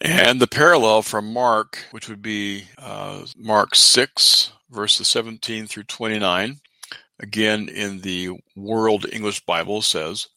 And 0.00 0.40
the 0.40 0.46
parallel 0.46 1.02
from 1.02 1.32
Mark, 1.32 1.84
which 1.90 2.08
would 2.08 2.22
be 2.22 2.64
uh, 2.78 3.24
Mark 3.36 3.74
6, 3.74 4.52
verses 4.70 5.08
17 5.08 5.66
through 5.66 5.84
29, 5.84 6.58
again 7.20 7.68
in 7.68 8.00
the 8.00 8.30
World 8.56 9.06
English 9.12 9.44
Bible, 9.46 9.82
says, 9.82 10.28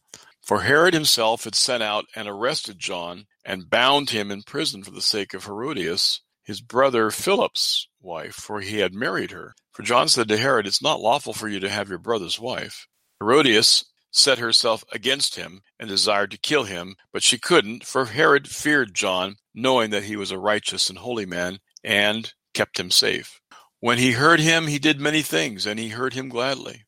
For 0.42 0.62
Herod 0.62 0.94
himself 0.94 1.44
had 1.44 1.56
sent 1.56 1.84
out 1.84 2.06
and 2.16 2.28
arrested 2.28 2.80
John 2.80 3.26
and 3.44 3.70
bound 3.70 4.12
him 4.12 4.32
in 4.32 4.44
prison 4.44 4.84
for 4.84 4.92
the 4.92 5.02
sake 5.02 5.34
of 5.34 5.46
Herodias, 5.46 6.22
his 6.44 6.62
brother 6.62 7.12
Philip's 7.12 7.88
wife, 8.02 8.36
for 8.36 8.62
he 8.62 8.78
had 8.80 8.94
married 8.94 9.32
her. 9.32 9.54
For 9.74 9.84
John 9.84 10.08
said 10.08 10.28
to 10.30 10.38
Herod, 10.38 10.66
It's 10.66 10.82
not 10.82 11.02
lawful 11.02 11.34
for 11.34 11.48
you 11.48 11.60
to 11.60 11.70
have 11.70 11.90
your 11.90 12.00
brother's 12.00 12.40
wife. 12.40 12.88
Herodias 13.20 13.86
set 14.12 14.40
herself 14.40 14.84
against 14.92 15.36
him 15.36 15.62
and 15.80 15.90
desired 15.90 16.32
to 16.32 16.38
kill 16.38 16.64
him, 16.64 16.96
but 17.12 17.24
she 17.24 17.38
couldn't, 17.38 17.86
for 17.86 18.06
Herod 18.06 18.50
feared 18.50 18.94
John, 18.94 19.38
knowing 19.54 19.90
that 19.92 20.06
he 20.06 20.16
was 20.16 20.32
a 20.32 20.40
righteous 20.40 20.90
and 20.90 21.00
holy 21.00 21.26
man, 21.26 21.60
and 21.84 22.34
kept 22.54 22.80
him 22.80 22.92
safe. 22.92 23.40
When 23.80 23.98
he 23.98 24.14
heard 24.14 24.40
him, 24.40 24.68
he 24.68 24.80
did 24.80 25.00
many 25.00 25.22
things, 25.22 25.66
and 25.66 25.80
he 25.80 25.90
heard 25.90 26.14
him 26.14 26.30
gladly. 26.30 26.86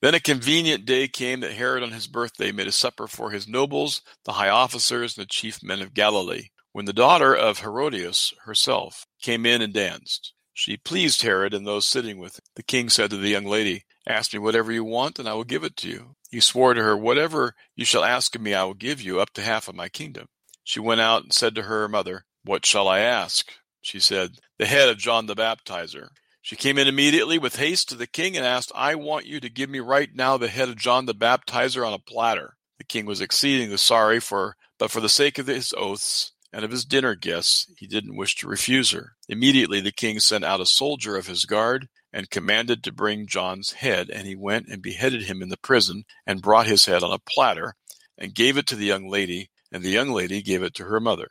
Then 0.00 0.14
a 0.14 0.20
convenient 0.20 0.84
day 0.84 1.08
came 1.08 1.40
that 1.40 1.54
Herod 1.54 1.82
on 1.82 1.92
his 1.92 2.06
birthday 2.06 2.52
made 2.52 2.68
a 2.68 2.72
supper 2.72 3.06
for 3.06 3.30
his 3.30 3.48
nobles, 3.48 4.02
the 4.24 4.32
high 4.32 4.48
officers, 4.48 5.16
and 5.16 5.22
the 5.22 5.28
chief 5.28 5.62
men 5.62 5.80
of 5.80 5.94
Galilee. 5.94 6.48
When 6.72 6.84
the 6.84 6.92
daughter 6.92 7.34
of 7.34 7.60
Herodias 7.60 8.32
herself 8.44 9.06
came 9.20 9.44
in 9.44 9.62
and 9.62 9.72
danced, 9.72 10.32
she 10.54 10.76
pleased 10.76 11.22
Herod 11.22 11.54
and 11.54 11.66
those 11.66 11.86
sitting 11.86 12.18
with 12.18 12.36
him. 12.36 12.44
The 12.56 12.62
king 12.62 12.88
said 12.88 13.10
to 13.10 13.16
the 13.16 13.28
young 13.28 13.46
lady, 13.46 13.84
Ask 14.06 14.32
me 14.32 14.38
whatever 14.38 14.72
you 14.72 14.84
want, 14.84 15.18
and 15.18 15.28
I 15.28 15.34
will 15.34 15.44
give 15.44 15.64
it 15.64 15.76
to 15.78 15.88
you. 15.88 16.16
He 16.32 16.40
swore 16.40 16.72
to 16.72 16.82
her, 16.82 16.96
Whatever 16.96 17.54
you 17.76 17.84
shall 17.84 18.02
ask 18.02 18.34
of 18.34 18.40
me, 18.40 18.54
I 18.54 18.64
will 18.64 18.72
give 18.72 19.02
you, 19.02 19.20
up 19.20 19.34
to 19.34 19.42
half 19.42 19.68
of 19.68 19.74
my 19.74 19.90
kingdom. 19.90 20.28
She 20.64 20.80
went 20.80 21.02
out 21.02 21.24
and 21.24 21.32
said 21.32 21.54
to 21.54 21.64
her 21.64 21.88
mother, 21.88 22.24
What 22.42 22.64
shall 22.64 22.88
I 22.88 23.00
ask? 23.00 23.52
She 23.82 24.00
said, 24.00 24.38
The 24.58 24.64
head 24.64 24.88
of 24.88 24.96
John 24.96 25.26
the 25.26 25.36
Baptizer. 25.36 26.08
She 26.40 26.56
came 26.56 26.78
in 26.78 26.88
immediately 26.88 27.38
with 27.38 27.56
haste 27.56 27.90
to 27.90 27.96
the 27.96 28.06
king 28.06 28.34
and 28.34 28.46
asked, 28.46 28.72
I 28.74 28.94
want 28.94 29.26
you 29.26 29.40
to 29.40 29.50
give 29.50 29.68
me 29.68 29.80
right 29.80 30.08
now 30.14 30.38
the 30.38 30.48
head 30.48 30.70
of 30.70 30.76
John 30.76 31.04
the 31.04 31.14
Baptizer 31.14 31.86
on 31.86 31.92
a 31.92 31.98
platter. 31.98 32.56
The 32.78 32.84
king 32.84 33.04
was 33.04 33.20
exceedingly 33.20 33.76
sorry 33.76 34.18
for, 34.18 34.56
but 34.78 34.90
for 34.90 35.00
the 35.00 35.10
sake 35.10 35.38
of 35.38 35.48
his 35.48 35.74
oaths, 35.76 36.32
and 36.50 36.64
of 36.64 36.70
his 36.70 36.84
dinner 36.84 37.14
guests, 37.14 37.70
he 37.76 37.86
didn't 37.86 38.16
wish 38.16 38.36
to 38.36 38.48
refuse 38.48 38.90
her. 38.90 39.12
Immediately 39.28 39.82
the 39.82 39.92
king 39.92 40.18
sent 40.18 40.44
out 40.44 40.60
a 40.60 40.66
soldier 40.66 41.16
of 41.16 41.26
his 41.26 41.44
guard 41.44 41.88
and 42.12 42.30
commanded 42.30 42.82
to 42.84 42.92
bring 42.92 43.26
John's 43.26 43.72
head, 43.72 44.10
and 44.10 44.26
he 44.26 44.36
went 44.36 44.68
and 44.68 44.82
beheaded 44.82 45.22
him 45.22 45.42
in 45.42 45.48
the 45.48 45.56
prison, 45.56 46.04
and 46.26 46.42
brought 46.42 46.66
his 46.66 46.84
head 46.84 47.02
on 47.02 47.12
a 47.12 47.18
platter, 47.18 47.74
and 48.18 48.34
gave 48.34 48.56
it 48.56 48.66
to 48.68 48.76
the 48.76 48.84
young 48.84 49.08
lady, 49.08 49.50
and 49.72 49.82
the 49.82 49.90
young 49.90 50.10
lady 50.10 50.42
gave 50.42 50.62
it 50.62 50.74
to 50.74 50.84
her 50.84 51.00
mother. 51.00 51.28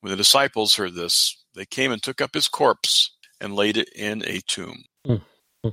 When 0.00 0.10
the 0.10 0.16
disciples 0.16 0.74
heard 0.74 0.94
this, 0.94 1.36
they 1.54 1.64
came 1.64 1.92
and 1.92 2.02
took 2.02 2.20
up 2.20 2.34
his 2.34 2.48
corpse 2.48 3.14
and 3.40 3.54
laid 3.54 3.76
it 3.76 3.88
in 3.94 4.22
a 4.26 4.40
tomb. 4.46 4.84
Mm-hmm. 5.06 5.68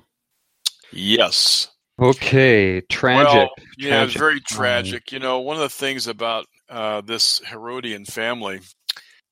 Yes. 0.92 1.70
Okay, 2.00 2.82
tragic. 2.82 3.34
Well, 3.34 3.50
yeah, 3.78 3.90
tragic. 3.90 4.08
it's 4.08 4.20
very 4.20 4.40
tragic. 4.42 5.04
Um, 5.12 5.14
you 5.14 5.20
know, 5.20 5.40
one 5.40 5.56
of 5.56 5.62
the 5.62 5.70
things 5.70 6.08
about 6.08 6.46
uh, 6.70 7.02
this 7.02 7.42
Herodian 7.46 8.06
family 8.06 8.62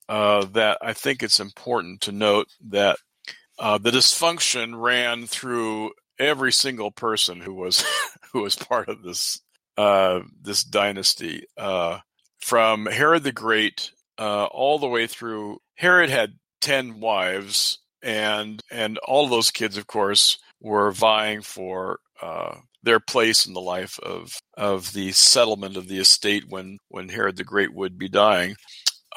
uh, 0.07 0.45
that 0.53 0.77
I 0.81 0.93
think 0.93 1.23
it's 1.23 1.39
important 1.39 2.01
to 2.01 2.11
note 2.11 2.47
that 2.69 2.97
uh, 3.59 3.77
the 3.77 3.91
dysfunction 3.91 4.79
ran 4.79 5.27
through 5.27 5.91
every 6.17 6.51
single 6.51 6.91
person 6.91 7.41
who 7.41 7.53
was 7.53 7.83
who 8.33 8.41
was 8.41 8.55
part 8.55 8.89
of 8.89 9.03
this 9.03 9.41
uh, 9.77 10.21
this 10.41 10.63
dynasty, 10.63 11.45
uh, 11.57 11.99
from 12.39 12.85
Herod 12.85 13.23
the 13.23 13.31
Great 13.31 13.91
uh, 14.17 14.45
all 14.45 14.79
the 14.79 14.87
way 14.87 15.07
through. 15.07 15.59
Herod 15.75 16.09
had 16.09 16.33
ten 16.61 16.99
wives, 16.99 17.79
and 18.01 18.61
and 18.71 18.97
all 18.99 19.27
those 19.27 19.51
kids, 19.51 19.77
of 19.77 19.87
course, 19.87 20.37
were 20.61 20.91
vying 20.91 21.41
for 21.41 21.99
their 22.83 22.99
place 22.99 23.45
in 23.45 23.53
the 23.53 23.61
life 23.61 23.99
of 23.99 24.37
of 24.57 24.93
the 24.93 25.11
settlement 25.11 25.77
of 25.77 25.87
the 25.87 25.99
estate 25.99 26.45
when 26.47 26.77
when 26.87 27.09
Herod 27.09 27.37
the 27.37 27.43
Great 27.43 27.73
would 27.73 27.97
be 27.97 28.09
dying. 28.09 28.55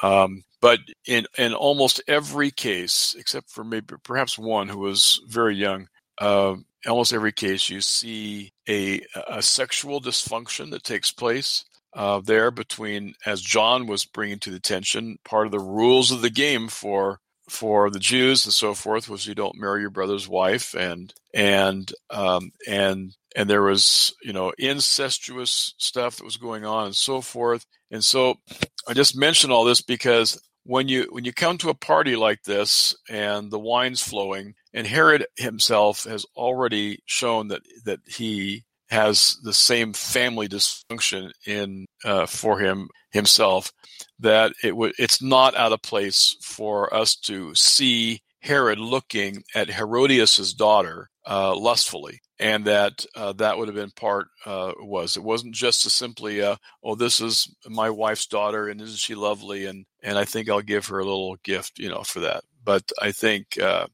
Um, 0.03 0.43
but 0.61 0.79
in 1.07 1.25
in 1.37 1.53
almost 1.55 2.03
every 2.07 2.51
case, 2.51 3.15
except 3.17 3.49
for 3.49 3.63
maybe 3.63 3.95
perhaps 4.03 4.37
one 4.37 4.69
who 4.69 4.79
was 4.79 5.21
very 5.27 5.55
young, 5.55 5.87
uh, 6.19 6.55
almost 6.87 7.13
every 7.13 7.33
case 7.33 7.69
you 7.69 7.81
see 7.81 8.51
a 8.69 9.01
a 9.27 9.41
sexual 9.41 10.01
dysfunction 10.01 10.71
that 10.71 10.83
takes 10.83 11.11
place. 11.11 11.65
Uh, 11.95 12.21
there 12.21 12.51
between 12.51 13.15
as 13.25 13.41
John 13.41 13.87
was 13.87 14.05
bringing 14.05 14.39
to 14.41 14.51
the 14.51 14.57
attention 14.57 15.17
part 15.25 15.47
of 15.47 15.51
the 15.53 15.59
rules 15.59 16.11
of 16.11 16.21
the 16.21 16.31
game 16.31 16.67
for 16.69 17.19
for 17.53 17.91
the 17.91 17.99
Jews 17.99 18.45
and 18.45 18.53
so 18.53 18.73
forth 18.73 19.07
was 19.07 19.27
you 19.27 19.35
don't 19.35 19.59
marry 19.59 19.81
your 19.81 19.91
brother's 19.91 20.27
wife 20.27 20.73
and 20.73 21.13
and 21.35 21.93
um, 22.09 22.51
and 22.67 23.15
and 23.35 23.47
there 23.47 23.61
was 23.61 24.11
you 24.23 24.33
know 24.33 24.51
incestuous 24.57 25.75
stuff 25.77 26.17
that 26.17 26.25
was 26.25 26.37
going 26.37 26.65
on 26.65 26.87
and 26.87 26.95
so 26.95 27.21
forth. 27.21 27.65
And 27.91 28.03
so 28.03 28.39
I 28.87 28.93
just 28.93 29.15
mention 29.15 29.51
all 29.51 29.65
this 29.65 29.81
because 29.81 30.41
when 30.63 30.87
you 30.87 31.07
when 31.11 31.25
you 31.25 31.31
come 31.31 31.59
to 31.59 31.69
a 31.69 31.75
party 31.75 32.15
like 32.15 32.41
this 32.43 32.95
and 33.07 33.51
the 33.51 33.59
wine's 33.59 34.01
flowing 34.01 34.55
and 34.73 34.87
Herod 34.87 35.27
himself 35.35 36.05
has 36.05 36.25
already 36.35 37.03
shown 37.05 37.49
that 37.49 37.61
that 37.85 37.99
he 38.07 38.63
has 38.93 39.37
the 39.43 39.53
same 39.53 39.91
family 39.91 40.47
dysfunction 40.47 41.31
in 41.45 41.85
uh, 42.05 42.25
for 42.25 42.59
him 42.59 42.87
himself 43.11 43.71
that 44.19 44.53
it 44.63 44.75
would 44.75 44.93
it's 44.97 45.21
not 45.21 45.55
out 45.55 45.73
of 45.73 45.81
place 45.81 46.35
for 46.41 46.93
us 46.93 47.15
to 47.15 47.53
see 47.55 48.21
Herod 48.41 48.79
looking 48.79 49.43
at 49.55 49.69
Herodias's 49.69 50.53
daughter 50.53 51.09
uh, 51.25 51.55
lustfully, 51.55 52.19
and 52.39 52.65
that 52.65 53.05
uh, 53.15 53.33
that 53.33 53.57
would 53.57 53.67
have 53.67 53.75
been 53.75 53.91
part 53.91 54.27
uh, 54.45 54.73
was. 54.79 55.15
It 55.15 55.23
wasn't 55.23 55.55
just 55.55 55.85
a 55.85 55.89
simply 55.89 56.41
uh, 56.41 56.57
oh 56.83 56.95
this 56.95 57.21
is 57.21 57.53
my 57.67 57.89
wife's 57.89 58.27
daughter 58.27 58.67
and 58.67 58.81
isn't 58.81 58.99
she 58.99 59.15
lovely? 59.15 59.65
And 59.65 59.85
and 60.03 60.17
I 60.17 60.25
think 60.25 60.49
I'll 60.49 60.61
give 60.61 60.87
her 60.87 60.99
a 60.99 61.05
little 61.05 61.37
gift 61.43 61.79
you 61.79 61.89
know 61.89 62.03
for 62.03 62.19
that, 62.21 62.43
but 62.63 62.83
I 63.01 63.11
think 63.11 63.57
uh, 63.59 63.87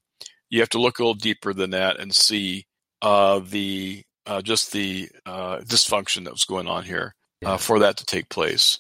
you 0.50 0.60
have 0.60 0.70
to 0.70 0.82
look 0.82 1.00
a 1.00 1.04
little 1.04 1.14
deeper 1.14 1.54
than 1.54 1.70
that 1.72 2.00
and 2.00 2.14
see 2.14 2.66
uh, 4.26 4.42
just 4.42 4.72
the 4.72 5.10
dysfunction 5.26 6.24
that 6.26 6.34
was 6.34 6.46
going 6.46 6.68
on 6.68 6.84
here 6.84 7.16
for 7.58 7.80
that 7.80 7.98
to 7.98 8.06
take 8.06 8.30
place. 8.30 8.80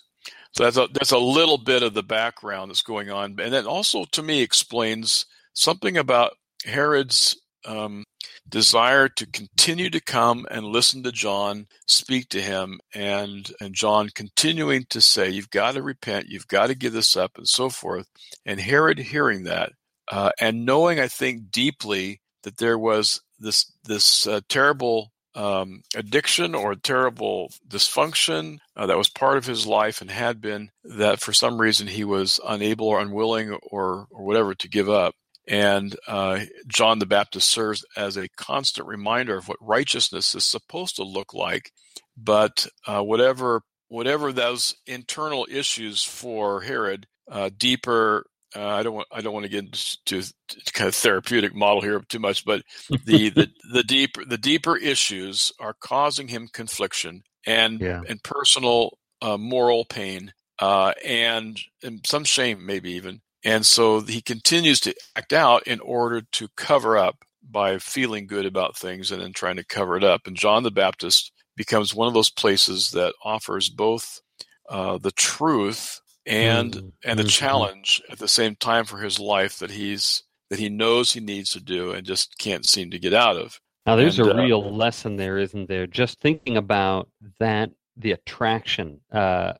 So 0.53 0.63
that's 0.63 0.77
a 0.77 0.87
that's 0.91 1.11
a 1.11 1.17
little 1.17 1.57
bit 1.57 1.83
of 1.83 1.93
the 1.93 2.03
background 2.03 2.71
that's 2.71 2.81
going 2.81 3.11
on, 3.11 3.39
and 3.39 3.53
that 3.53 3.65
also 3.65 4.05
to 4.11 4.23
me 4.23 4.41
explains 4.41 5.25
something 5.53 5.97
about 5.97 6.33
Herod's 6.65 7.39
um, 7.65 8.03
desire 8.47 9.09
to 9.09 9.27
continue 9.27 9.89
to 9.91 10.01
come 10.01 10.47
and 10.49 10.65
listen 10.65 11.03
to 11.03 11.11
John, 11.11 11.67
speak 11.87 12.29
to 12.29 12.41
him, 12.41 12.79
and 12.95 13.51
and 13.61 13.75
John 13.75 14.09
continuing 14.15 14.85
to 14.89 15.01
say, 15.01 15.29
"You've 15.29 15.51
got 15.51 15.73
to 15.73 15.83
repent, 15.83 16.29
you've 16.29 16.47
got 16.47 16.67
to 16.67 16.75
give 16.75 16.93
this 16.93 17.15
up," 17.15 17.37
and 17.37 17.47
so 17.47 17.69
forth. 17.69 18.07
And 18.45 18.59
Herod 18.59 18.97
hearing 18.97 19.43
that 19.43 19.73
uh, 20.09 20.31
and 20.39 20.65
knowing, 20.65 20.99
I 20.99 21.07
think, 21.07 21.51
deeply 21.51 22.21
that 22.43 22.57
there 22.57 22.77
was 22.77 23.21
this 23.37 23.71
this 23.83 24.25
uh, 24.25 24.41
terrible 24.49 25.11
um, 25.35 25.83
addiction 25.95 26.55
or 26.55 26.75
terrible 26.75 27.51
dysfunction 27.67 28.59
uh, 28.75 28.87
that 28.87 28.97
was 28.97 29.09
part 29.09 29.37
of 29.37 29.45
his 29.45 29.67
life 29.67 30.01
and 30.01 30.09
had 30.09 30.41
been 30.41 30.69
that 30.83 31.19
for 31.19 31.33
some 31.33 31.59
reason 31.61 31.87
he 31.87 32.03
was 32.03 32.39
unable 32.47 32.87
or 32.87 32.99
unwilling 32.99 33.51
or 33.63 34.07
or 34.11 34.23
whatever 34.25 34.55
to 34.55 34.67
give 34.67 34.89
up 34.89 35.13
and 35.49 35.95
uh, 36.07 36.41
John 36.67 36.99
the 36.99 37.07
Baptist 37.07 37.49
serves 37.49 37.83
as 37.97 38.15
a 38.15 38.29
constant 38.37 38.87
reminder 38.87 39.35
of 39.35 39.47
what 39.47 39.57
righteousness 39.59 40.35
is 40.35 40.45
supposed 40.45 40.95
to 40.97 41.03
look 41.03 41.33
like. 41.33 41.71
But 42.15 42.67
uh, 42.85 43.01
whatever 43.01 43.63
whatever 43.87 44.31
those 44.31 44.75
internal 44.85 45.47
issues 45.49 46.03
for 46.03 46.61
Herod, 46.61 47.07
uh, 47.29 47.49
deeper. 47.57 48.25
Uh, 48.55 48.65
I 48.65 48.83
don't 48.83 48.95
want. 48.95 49.07
I 49.11 49.21
don't 49.21 49.33
want 49.33 49.43
to 49.43 49.49
get 49.49 49.65
into 49.65 50.33
kind 50.73 50.87
of 50.87 50.95
therapeutic 50.95 51.53
model 51.53 51.81
here 51.81 52.01
too 52.09 52.19
much, 52.19 52.45
but 52.45 52.63
the, 52.89 53.29
the 53.29 53.49
the 53.71 53.83
deeper 53.83 54.25
the 54.25 54.37
deeper 54.37 54.75
issues 54.75 55.51
are 55.59 55.75
causing 55.79 56.27
him 56.27 56.49
confliction 56.51 57.21
and 57.45 57.79
yeah. 57.79 58.01
and 58.07 58.23
personal 58.23 58.97
uh, 59.21 59.37
moral 59.37 59.85
pain 59.85 60.33
uh, 60.59 60.93
and, 61.05 61.59
and 61.83 62.01
some 62.05 62.23
shame, 62.23 62.65
maybe 62.65 62.91
even. 62.91 63.21
And 63.43 63.65
so 63.65 64.01
he 64.01 64.21
continues 64.21 64.79
to 64.81 64.95
act 65.15 65.33
out 65.33 65.63
in 65.63 65.79
order 65.79 66.21
to 66.33 66.47
cover 66.55 66.97
up 66.97 67.23
by 67.49 67.77
feeling 67.79 68.27
good 68.27 68.45
about 68.45 68.77
things 68.77 69.11
and 69.11 69.21
then 69.21 69.33
trying 69.33 69.55
to 69.55 69.65
cover 69.65 69.95
it 69.95 70.03
up. 70.03 70.27
And 70.27 70.35
John 70.35 70.63
the 70.63 70.71
Baptist 70.71 71.31
becomes 71.55 71.95
one 71.95 72.07
of 72.07 72.13
those 72.13 72.29
places 72.29 72.91
that 72.91 73.13
offers 73.23 73.69
both 73.69 74.21
uh, 74.69 74.97
the 74.97 75.11
truth 75.11 76.01
and 76.25 76.73
mm-hmm. 76.73 76.87
and 77.03 77.19
the 77.19 77.23
mm-hmm. 77.23 77.29
challenge 77.29 78.01
at 78.09 78.19
the 78.19 78.27
same 78.27 78.55
time 78.55 78.85
for 78.85 78.97
his 78.97 79.19
life 79.19 79.59
that 79.59 79.71
he's 79.71 80.23
that 80.49 80.59
he 80.59 80.69
knows 80.69 81.13
he 81.13 81.19
needs 81.19 81.51
to 81.51 81.59
do 81.59 81.91
and 81.91 82.05
just 82.05 82.37
can't 82.37 82.65
seem 82.65 82.91
to 82.91 82.99
get 82.99 83.13
out 83.13 83.37
of. 83.37 83.59
Now 83.85 83.95
there's 83.95 84.19
and, 84.19 84.29
a 84.29 84.33
uh, 84.35 84.43
real 84.43 84.75
lesson 84.75 85.15
there, 85.15 85.37
isn't 85.37 85.67
there? 85.67 85.87
Just 85.87 86.19
thinking 86.19 86.57
about 86.57 87.09
that, 87.39 87.71
the 87.97 88.11
attraction 88.11 88.99
uh, 89.11 89.53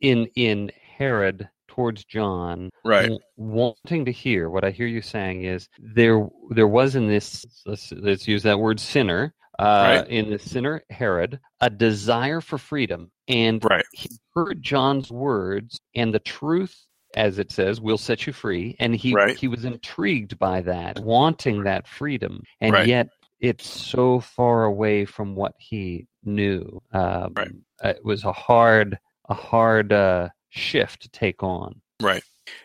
in 0.00 0.26
in 0.34 0.70
Herod 0.96 1.48
towards 1.68 2.04
John, 2.04 2.70
right? 2.84 3.04
W- 3.04 3.20
wanting 3.36 4.04
to 4.04 4.12
hear 4.12 4.50
what 4.50 4.64
I 4.64 4.70
hear 4.70 4.86
you 4.86 5.00
saying 5.00 5.44
is 5.44 5.68
there 5.78 6.28
there 6.50 6.68
was 6.68 6.94
in 6.94 7.08
this 7.08 7.46
let's, 7.64 7.92
let's 7.92 8.28
use 8.28 8.42
that 8.42 8.58
word 8.58 8.78
sinner 8.78 9.34
uh, 9.58 10.02
right. 10.02 10.08
in 10.08 10.30
the 10.30 10.38
sinner 10.38 10.82
Herod 10.90 11.40
a 11.60 11.70
desire 11.70 12.40
for 12.40 12.58
freedom, 12.58 13.10
and 13.28 13.62
right. 13.64 13.84
he 13.92 14.08
heard 14.34 14.62
John's 14.62 15.10
words 15.10 15.80
and 15.94 16.12
the 16.12 16.18
truth 16.18 16.86
as 17.14 17.38
it 17.38 17.52
says, 17.52 17.80
will 17.80 17.98
set 17.98 18.26
you 18.26 18.32
free. 18.32 18.76
And 18.78 18.94
he 18.94 19.14
Right. 19.14 19.36
he 19.36 19.48
was 19.48 19.64
intrigued 19.64 20.38
by 20.38 20.62
that, 20.62 20.98
wanting 21.00 21.64
that 21.64 21.86
freedom, 21.86 22.42
and 22.60 22.86
yet 22.86 23.08
it's 23.40 23.68
so 23.68 24.20
far 24.20 24.64
away 24.64 25.04
from 25.04 25.34
what 25.34 25.54
he 25.58 26.06
knew. 26.24 26.80
Um, 26.92 27.34
Right. 27.34 27.50
It 27.84 28.04
was 28.04 28.24
a 28.24 28.32
hard 28.32 28.98
a 29.28 29.34
hard 29.34 29.92
uh, 29.92 30.28
shift 30.50 31.02
to 31.02 31.08
take 31.08 31.42
on. 31.42 31.80
Right. 32.00 32.22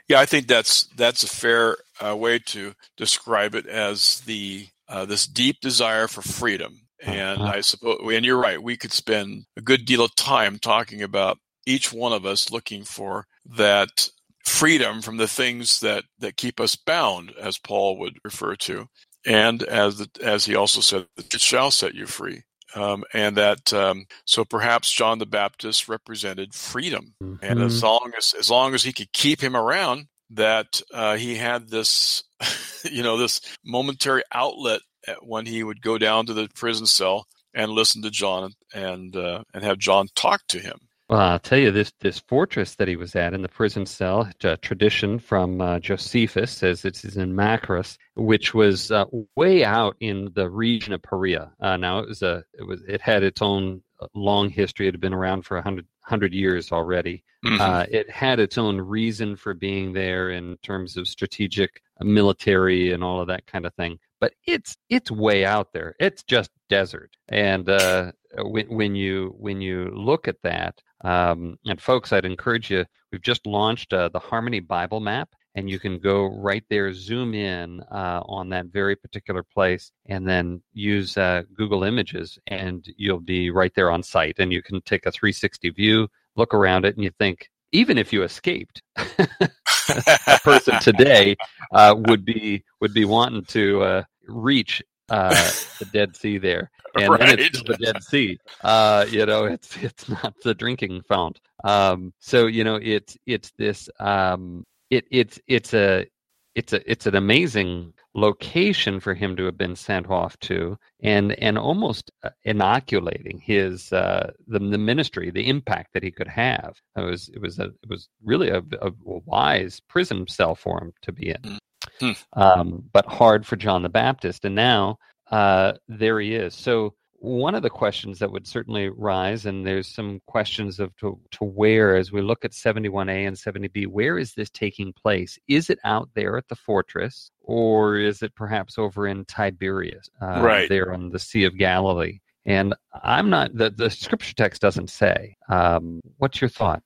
Yeah, 0.07 0.19
I 0.19 0.25
think 0.25 0.47
that's 0.47 0.85
that's 0.95 1.23
a 1.23 1.27
fair 1.27 1.77
uh, 1.99 2.15
way 2.15 2.39
to 2.39 2.73
describe 2.95 3.55
it 3.55 3.67
as 3.67 4.21
the 4.21 4.67
uh, 4.89 5.05
this 5.05 5.27
deep 5.27 5.59
desire 5.61 6.07
for 6.07 6.21
freedom. 6.21 6.81
And 7.03 7.41
Uh-huh. 7.41 7.53
I 7.57 7.61
suppose, 7.61 7.99
and 8.11 8.25
you're 8.25 8.39
right. 8.39 8.61
We 8.61 8.77
could 8.77 8.93
spend 8.93 9.45
a 9.55 9.61
good 9.61 9.85
deal 9.85 10.03
of 10.03 10.15
time 10.15 10.57
talking 10.59 11.03
about 11.03 11.37
each 11.65 11.93
one 11.93 12.13
of 12.13 12.25
us 12.25 12.49
looking 12.51 12.83
for 12.83 13.27
that 13.45 14.09
freedom 14.45 15.01
from 15.01 15.17
the 15.17 15.27
things 15.27 15.79
that 15.81 16.05
that 16.19 16.37
keep 16.37 16.59
us 16.59 16.75
bound, 16.75 17.33
as 17.39 17.57
Paul 17.59 17.97
would 17.99 18.17
refer 18.23 18.55
to, 18.55 18.87
and 19.25 19.61
as 19.63 19.97
the, 19.99 20.09
as 20.23 20.45
he 20.45 20.55
also 20.55 20.81
said, 20.81 21.07
it 21.17 21.39
shall 21.41 21.69
set 21.71 21.93
you 21.93 22.07
free. 22.07 22.43
Um, 22.75 23.03
and 23.13 23.37
that 23.37 23.71
um, 23.73 24.05
so 24.25 24.43
perhaps 24.45 24.91
John 24.91 25.19
the 25.19 25.25
Baptist 25.25 25.87
represented 25.87 26.53
freedom 26.53 27.13
and 27.41 27.59
Mhm. 27.59 27.65
as 27.65 27.81
long 27.83 28.11
as 28.17 28.33
as 28.39 28.49
long 28.49 28.73
as 28.73 28.83
he 28.83 28.91
could 28.93 29.13
keep 29.13 29.41
him 29.41 29.55
around 29.55 30.07
that 30.31 30.81
uh, 30.93 31.15
he 31.17 31.35
had 31.35 31.69
this 31.69 32.23
you 32.91 33.03
know 33.03 33.17
this 33.17 33.41
momentary 33.65 34.23
outlet 34.33 34.81
when 35.21 35.45
he 35.45 35.63
would 35.63 35.81
go 35.81 35.97
down 35.97 36.25
to 36.25 36.33
the 36.33 36.49
prison 36.55 36.85
cell 36.85 37.25
and 37.53 37.71
listen 37.71 38.01
to 38.01 38.09
john 38.09 38.51
and 38.73 39.15
uh, 39.15 39.43
and 39.53 39.63
have 39.63 39.77
john 39.77 40.07
talk 40.15 40.41
to 40.47 40.59
him 40.59 40.77
Well, 41.09 41.19
I'll 41.19 41.39
tell 41.39 41.57
you 41.57 41.71
this 41.71 41.91
this 42.01 42.19
fortress 42.27 42.75
that 42.75 42.89
he 42.89 42.97
was 42.97 43.15
at 43.15 43.33
in 43.33 43.41
the 43.41 43.47
prison 43.47 43.85
cell, 43.85 44.29
tradition 44.61 45.19
from 45.19 45.61
uh, 45.61 45.79
Josephus 45.79 46.51
says 46.51 46.83
it 46.83 47.03
is 47.05 47.15
in 47.15 47.33
Machaerus, 47.33 47.97
which 48.15 48.53
was 48.53 48.91
uh, 48.91 49.05
way 49.37 49.63
out 49.63 49.95
in 50.01 50.29
the 50.35 50.49
region 50.49 50.91
of 50.93 51.01
Perea. 51.01 51.51
Uh, 51.61 51.77
now 51.77 51.99
it 51.99 52.09
was 52.09 52.21
a 52.21 52.43
it 52.53 52.67
was 52.67 52.81
it 52.87 52.99
had 52.99 53.23
its 53.23 53.41
own 53.41 53.81
long 54.13 54.49
history. 54.49 54.87
It 54.87 54.93
had 54.93 55.01
been 55.01 55.13
around 55.13 55.43
for 55.43 55.57
a 55.57 55.61
hundred 55.61 55.85
hundred 56.01 56.33
years 56.33 56.71
already. 56.71 57.23
Mhm. 57.45 57.59
Uh, 57.59 57.85
it 57.89 58.09
had 58.09 58.39
its 58.39 58.57
own 58.57 58.79
reason 58.79 59.35
for 59.35 59.53
being 59.53 59.93
there 59.93 60.29
in 60.31 60.57
terms 60.63 60.97
of 60.97 61.07
strategic, 61.07 61.81
uh, 61.99 62.05
military, 62.05 62.91
and 62.91 63.03
all 63.03 63.21
of 63.21 63.27
that 63.27 63.45
kind 63.45 63.65
of 63.65 63.73
thing. 63.75 63.99
But 64.19 64.33
it's 64.45 64.77
it's 64.89 65.11
way 65.11 65.45
out 65.45 65.73
there. 65.73 65.95
It's 65.99 66.23
just 66.23 66.49
desert. 66.69 67.15
And 67.29 67.69
uh, 67.69 68.11
when 68.37 68.67
when 68.67 68.95
you 68.95 69.35
when 69.37 69.61
you 69.61 69.91
look 69.93 70.27
at 70.27 70.41
that, 70.43 70.81
um, 71.03 71.57
and 71.65 71.81
folks, 71.81 72.11
I'd 72.13 72.25
encourage 72.25 72.71
you. 72.71 72.85
We've 73.11 73.21
just 73.21 73.45
launched 73.45 73.93
uh, 73.93 74.09
the 74.09 74.19
Harmony 74.19 74.59
Bible 74.59 74.99
Map, 74.99 75.29
and 75.57 75.67
you 75.67 75.79
can 75.79 75.97
go 75.97 76.25
right 76.25 76.63
there, 76.69 76.93
zoom 76.93 77.33
in 77.33 77.81
uh, 77.91 78.21
on 78.27 78.49
that 78.49 78.67
very 78.67 78.95
particular 78.95 79.41
place, 79.41 79.91
and 80.05 80.29
then 80.29 80.61
use 80.71 81.17
uh, 81.17 81.41
Google 81.55 81.83
Images, 81.83 82.37
and 82.45 82.85
you'll 82.95 83.19
be 83.19 83.49
right 83.49 83.71
there 83.75 83.89
on 83.89 84.03
site, 84.03 84.35
and 84.37 84.53
you 84.53 84.61
can 84.61 84.81
take 84.81 85.07
a 85.07 85.11
360 85.11 85.71
view, 85.71 86.07
look 86.35 86.53
around 86.53 86.85
it, 86.85 86.95
and 86.95 87.03
you 87.03 87.09
think, 87.17 87.49
even 87.71 87.97
if 87.97 88.13
you 88.13 88.21
escaped, 88.21 88.83
a 88.97 90.39
person 90.43 90.79
today 90.79 91.35
uh, 91.71 91.95
would 91.97 92.23
be 92.23 92.63
would 92.79 92.93
be 92.93 93.05
wanting 93.05 93.43
to 93.45 93.81
uh, 93.81 94.03
reach 94.27 94.83
uh, 95.09 95.51
the 95.79 95.85
Dead 95.91 96.15
Sea 96.15 96.37
there, 96.37 96.69
and 96.95 97.11
then 97.19 97.39
it's 97.39 97.63
the 97.63 97.77
Dead 97.77 98.03
Sea. 98.03 98.37
Uh, 98.63 99.07
you 99.09 99.25
know, 99.25 99.45
it's 99.45 99.75
it's 99.77 100.07
not 100.07 100.35
the 100.43 100.53
drinking 100.53 101.01
fount. 101.09 101.39
Um, 101.63 102.13
so 102.19 102.45
you 102.45 102.63
know, 102.63 102.75
it's 102.75 103.17
it's 103.25 103.51
this 103.57 103.89
um, 103.99 104.63
it 104.89 105.05
it's 105.11 105.39
it's 105.47 105.73
a 105.73 106.07
it's 106.55 106.73
a 106.73 106.91
it's 106.91 107.05
an 107.05 107.15
amazing 107.15 107.93
location 108.15 108.99
for 108.99 109.13
him 109.13 109.35
to 109.35 109.45
have 109.45 109.57
been 109.57 109.75
sent 109.75 110.09
off 110.09 110.37
to 110.39 110.75
and 111.03 111.33
and 111.33 111.57
almost 111.57 112.11
uh, 112.23 112.29
inoculating 112.45 113.39
his 113.39 113.93
uh 113.93 114.31
the, 114.47 114.57
the 114.57 114.77
ministry 114.77 115.29
the 115.29 115.47
impact 115.47 115.93
that 115.93 116.03
he 116.03 116.11
could 116.11 116.27
have. 116.27 116.75
It 116.97 117.01
was 117.01 117.29
it 117.29 117.39
was 117.39 117.59
a 117.59 117.65
it 117.65 117.89
was 117.89 118.09
really 118.23 118.49
a, 118.49 118.63
a 118.81 118.91
wise 119.03 119.79
prison 119.87 120.27
cell 120.27 120.55
for 120.55 120.81
him 120.81 120.93
to 121.03 121.11
be 121.11 121.29
in. 121.29 121.59
Hmm. 121.99 122.11
um 122.33 122.83
but 122.91 123.05
hard 123.05 123.45
for 123.45 123.55
john 123.55 123.83
the 123.83 123.89
baptist. 123.89 124.45
And 124.45 124.55
now 124.55 124.97
uh 125.29 125.73
there 125.87 126.19
he 126.19 126.33
is. 126.33 126.55
So 126.55 126.95
one 127.19 127.55
of 127.55 127.63
the 127.63 127.69
questions 127.69 128.19
that 128.19 128.31
would 128.31 128.45
certainly 128.47 128.89
rise, 128.89 129.45
and 129.45 129.65
there's 129.65 129.87
some 129.87 130.21
questions 130.27 130.79
of 130.79 130.95
to, 130.97 131.19
to 131.31 131.43
where, 131.43 131.95
as 131.95 132.11
we 132.11 132.21
look 132.21 132.45
at 132.45 132.51
71A 132.51 133.27
and 133.27 133.35
70B, 133.35 133.87
where 133.87 134.17
is 134.17 134.33
this 134.33 134.49
taking 134.49 134.93
place? 134.93 135.37
Is 135.47 135.69
it 135.69 135.79
out 135.83 136.09
there 136.13 136.37
at 136.37 136.47
the 136.47 136.55
fortress, 136.55 137.31
or 137.41 137.97
is 137.97 138.21
it 138.21 138.35
perhaps 138.35 138.77
over 138.77 139.07
in 139.07 139.25
Tiberias, 139.25 140.09
uh, 140.21 140.41
Right. 140.41 140.69
there 140.69 140.93
on 140.93 141.09
the 141.09 141.19
Sea 141.19 141.45
of 141.45 141.57
Galilee? 141.57 142.19
And 142.45 142.73
I'm 143.03 143.29
not 143.29 143.53
the 143.55 143.71
the 143.71 143.89
scripture 143.89 144.33
text 144.33 144.61
doesn't 144.61 144.89
say. 144.89 145.35
Um, 145.49 145.99
what's 146.17 146.39
your 146.39 146.49
thought? 146.49 146.81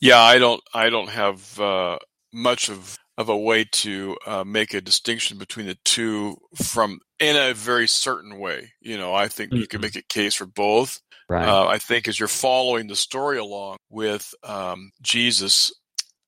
yeah 0.00 0.20
i 0.20 0.38
don't 0.38 0.62
i 0.74 0.90
don't 0.90 1.08
have 1.08 1.58
uh, 1.58 1.96
much 2.32 2.68
of 2.68 2.98
of 3.18 3.28
a 3.28 3.36
way 3.36 3.64
to 3.64 4.16
uh, 4.26 4.44
make 4.44 4.74
a 4.74 4.80
distinction 4.80 5.38
between 5.38 5.66
the 5.66 5.78
two 5.84 6.36
from 6.54 7.00
in 7.18 7.36
a 7.36 7.54
very 7.54 7.88
certain 7.88 8.38
way 8.38 8.72
you 8.80 8.96
know 8.98 9.14
i 9.14 9.26
think 9.28 9.52
you 9.52 9.66
can 9.66 9.80
Mhm. 9.80 9.84
make 9.84 9.96
a 9.96 10.02
case 10.02 10.34
for 10.34 10.46
both 10.46 11.00
Right. 11.28 11.48
Uh, 11.48 11.66
I 11.66 11.78
think 11.78 12.06
as 12.06 12.20
you're 12.20 12.28
following 12.28 12.86
the 12.86 12.94
story 12.94 13.36
along 13.36 13.78
with 13.90 14.32
um, 14.44 14.92
Jesus 15.02 15.72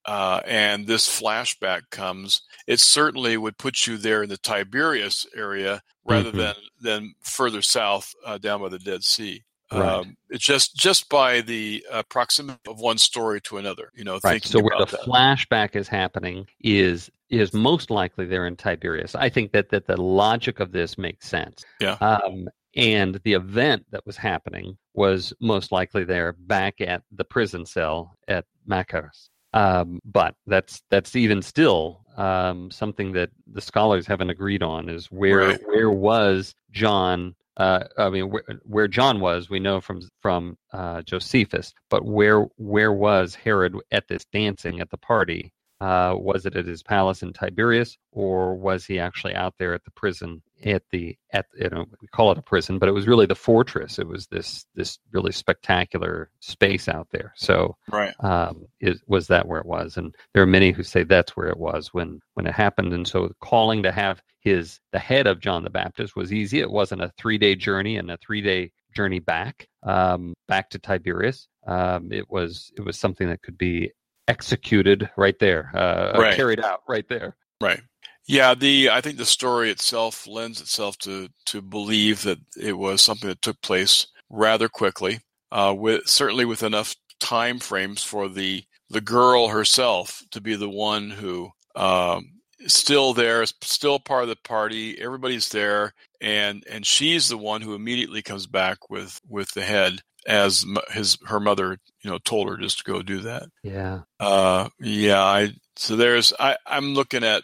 uh, 0.07 0.40
and 0.44 0.88
this 0.88 1.09
flashback 1.09 1.83
comes, 1.92 2.42
it 2.66 2.81
certainly 2.81 3.37
would 3.37 3.59
put 3.59 3.87
you 3.87 3.96
there 3.96 4.24
in 4.24 4.29
the 4.29 4.37
Tiberias 4.38 5.24
area 5.37 5.83
rather 6.05 6.33
Mhm. 6.33 6.37
than 6.37 6.55
than 6.81 7.14
further 7.22 7.62
south 7.62 8.12
uh, 8.24 8.38
down 8.38 8.61
by 8.61 8.70
the 8.70 8.79
Dead 8.81 9.05
Sea. 9.05 9.44
Right. 9.72 9.83
Um, 10.00 10.16
it's 10.31 10.44
just 10.44 10.76
just 10.76 11.09
by 11.09 11.40
the 11.42 11.85
uh, 11.90 12.02
proximity 12.04 12.59
of 12.68 12.81
one 12.81 12.98
story 12.98 13.40
to 13.42 13.59
another. 13.59 13.90
You 13.94 14.04
know, 14.04 14.18
Right. 14.24 14.44
So 14.44 14.61
where 14.61 14.78
the 14.78 14.87
that. 14.87 15.00
flashback 15.02 15.76
is 15.76 15.88
happening 15.88 16.46
is 16.61 17.11
is 17.31 17.52
most 17.52 17.90
likely 17.90 18.24
there 18.24 18.46
in 18.46 18.57
Tiberias. 18.57 19.14
I 19.14 19.28
think 19.28 19.52
that 19.52 19.68
that 19.70 19.87
the 19.87 20.00
logic 20.00 20.61
of 20.61 20.72
this 20.72 20.96
makes 20.96 21.28
sense. 21.28 21.64
Yeah. 21.81 21.96
Um, 22.00 22.48
and 22.76 23.20
the 23.24 23.33
event 23.35 23.85
that 23.90 24.07
was 24.07 24.16
happening 24.16 24.78
was 24.94 25.33
most 25.40 25.72
likely 25.72 26.04
there 26.04 26.33
back 26.33 26.81
at 26.81 27.02
the 27.12 27.24
prison 27.24 27.66
cell 27.66 28.16
at 28.28 28.44
Machaerus. 28.68 29.28
Um, 29.54 29.98
but 30.04 30.35
that's 30.46 30.83
that's 30.90 31.16
even 31.16 31.40
still 31.42 32.04
um, 32.16 32.70
something 32.70 33.12
that 33.12 33.31
the 33.50 33.61
scholars 33.62 34.07
haven't 34.07 34.31
agreed 34.31 34.62
on 34.62 34.88
is 34.88 35.07
where 35.11 35.38
Right. 35.38 35.61
where 35.68 35.90
was 35.90 36.54
John 36.70 37.35
uh, 37.59 37.85
I 37.99 38.11
mean, 38.11 38.31
where, 38.31 38.44
where 38.64 38.88
John 38.88 39.21
was, 39.21 39.51
we 39.51 39.59
know 39.61 39.81
from 39.81 40.03
from 40.21 40.57
uh, 40.73 41.03
Josephus, 41.03 41.75
but 41.90 42.05
where 42.05 42.42
where 42.57 42.92
was 42.92 43.35
Herod 43.35 43.77
at 43.90 44.09
this 44.09 44.25
dancing 44.33 44.81
at 44.81 44.90
the 44.90 44.99
party? 44.99 45.53
Uh, 45.80 46.14
was 46.18 46.44
it 46.44 46.56
at 46.56 46.66
his 46.66 46.82
palace 46.82 47.22
in 47.22 47.32
Tiberias, 47.32 47.98
or 48.10 48.56
was 48.56 48.84
he 48.84 48.98
actually 48.98 49.34
out 49.34 49.54
there 49.58 49.74
at 49.74 49.84
the 49.84 49.92
prison 49.92 50.42
at 50.64 50.82
the 50.90 51.16
at 51.32 51.46
you 51.56 51.68
know 51.70 51.86
we 52.00 52.08
call 52.08 52.32
it 52.32 52.38
a 52.38 52.42
prison, 52.42 52.78
but 52.78 52.88
it 52.88 52.92
was 52.92 53.06
really 53.06 53.26
the 53.26 53.34
fortress. 53.34 53.98
It 53.98 54.08
was 54.08 54.26
this 54.26 54.66
this 54.74 54.98
really 55.12 55.32
spectacular 55.32 56.30
space 56.40 56.88
out 56.88 57.08
there. 57.12 57.32
So 57.36 57.76
right. 57.90 58.12
um, 58.20 58.66
is 58.80 59.02
was 59.06 59.28
that 59.28 59.46
where 59.46 59.60
it 59.60 59.66
was? 59.66 59.96
And 59.96 60.14
there 60.34 60.42
are 60.42 60.46
many 60.46 60.72
who 60.72 60.82
say 60.82 61.04
that's 61.04 61.36
where 61.36 61.48
it 61.48 61.58
was 61.58 61.94
when 61.94 62.20
when 62.34 62.46
it 62.46 62.54
happened. 62.54 62.92
And 62.92 63.06
so 63.06 63.30
calling 63.40 63.82
to 63.84 63.92
have 63.92 64.20
his 64.40 64.80
the 64.92 64.98
head 64.98 65.26
of 65.26 65.40
John 65.40 65.62
the 65.62 65.70
Baptist 65.70 66.16
was 66.16 66.32
easy. 66.32 66.60
It 66.60 66.70
wasn't 66.70 67.02
a 67.02 67.12
three 67.16 67.38
day 67.38 67.54
journey 67.54 67.96
and 67.96 68.10
a 68.10 68.18
three 68.18 68.40
day 68.40 68.72
journey 68.94 69.20
back 69.20 69.68
um, 69.84 70.34
back 70.48 70.70
to 70.70 70.78
Tiberias. 70.78 71.46
Um, 71.66 72.10
it 72.12 72.28
was 72.30 72.72
it 72.76 72.82
was 72.82 72.98
something 72.98 73.28
that 73.28 73.42
could 73.42 73.58
be 73.58 73.92
executed 74.28 75.10
right 75.16 75.38
there, 75.38 75.70
uh, 75.74 76.18
Right. 76.18 76.36
carried 76.36 76.60
out 76.60 76.82
right 76.88 77.08
there. 77.08 77.36
Right. 77.60 77.80
Yeah, 78.26 78.54
the 78.54 78.90
I 78.90 79.00
think 79.00 79.16
the 79.18 79.24
story 79.26 79.70
itself 79.70 80.26
lends 80.26 80.60
itself 80.60 80.98
to 80.98 81.30
to 81.46 81.62
believe 81.62 82.22
that 82.22 82.38
it 82.60 82.74
was 82.74 83.00
something 83.02 83.28
that 83.28 83.42
took 83.42 83.60
place 83.62 84.06
rather 84.30 84.68
quickly, 84.68 85.20
uh, 85.50 85.74
with 85.76 86.06
certainly 86.06 86.44
with 86.44 86.62
enough 86.62 86.94
time 87.20 87.58
frames 87.58 88.04
for 88.04 88.28
the 88.28 88.64
the 88.90 89.00
girl 89.00 89.48
herself 89.48 90.22
to 90.30 90.40
be 90.42 90.56
the 90.56 90.68
one 90.68 91.10
who 91.10 91.50
um, 91.74 92.32
is 92.58 92.74
still 92.74 93.14
there, 93.14 93.42
is 93.42 93.54
still 93.62 93.98
part 93.98 94.24
of 94.24 94.28
the 94.28 94.36
party. 94.36 95.00
Everybody's 95.00 95.48
there, 95.48 95.94
and 96.20 96.64
and 96.70 96.86
she's 96.86 97.28
the 97.28 97.38
one 97.38 97.62
who 97.62 97.74
immediately 97.74 98.20
comes 98.22 98.46
back 98.46 98.90
with 98.90 99.20
with 99.26 99.52
the 99.54 99.62
head 99.62 100.02
as 100.28 100.64
m- 100.64 100.76
his 100.90 101.18
her 101.26 101.40
mother 101.40 101.78
you 102.02 102.10
know 102.10 102.18
told 102.18 102.48
her 102.48 102.56
just 102.56 102.78
to 102.78 102.84
go 102.84 103.02
do 103.02 103.20
that. 103.20 103.44
Yeah. 103.64 104.02
Uh, 104.20 104.68
yeah, 104.78 105.22
I 105.22 105.52
so 105.76 105.96
there's 105.96 106.32
I 106.38 106.56
I'm 106.66 106.94
looking 106.94 107.24
at 107.24 107.42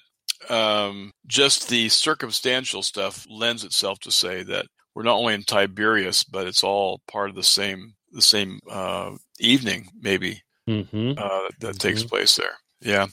um 0.50 1.12
just 1.26 1.68
the 1.68 1.88
circumstantial 1.88 2.82
stuff 2.82 3.26
lends 3.28 3.64
itself 3.64 3.98
to 4.00 4.12
say 4.12 4.42
that 4.44 4.66
we're 4.94 5.02
not 5.02 5.16
only 5.16 5.34
in 5.34 5.42
Tiberias, 5.42 6.22
but 6.22 6.46
it's 6.46 6.62
all 6.62 7.00
part 7.08 7.30
of 7.30 7.34
the 7.34 7.42
same 7.42 7.94
the 8.12 8.22
same 8.22 8.60
uh 8.70 9.12
evening 9.40 9.88
maybe 10.00 10.42
hmm 10.68 11.12
uh 11.16 11.48
that 11.60 11.78
takes 11.78 12.04
place 12.04 12.36
there. 12.36 12.56
Yeah. 12.80 13.06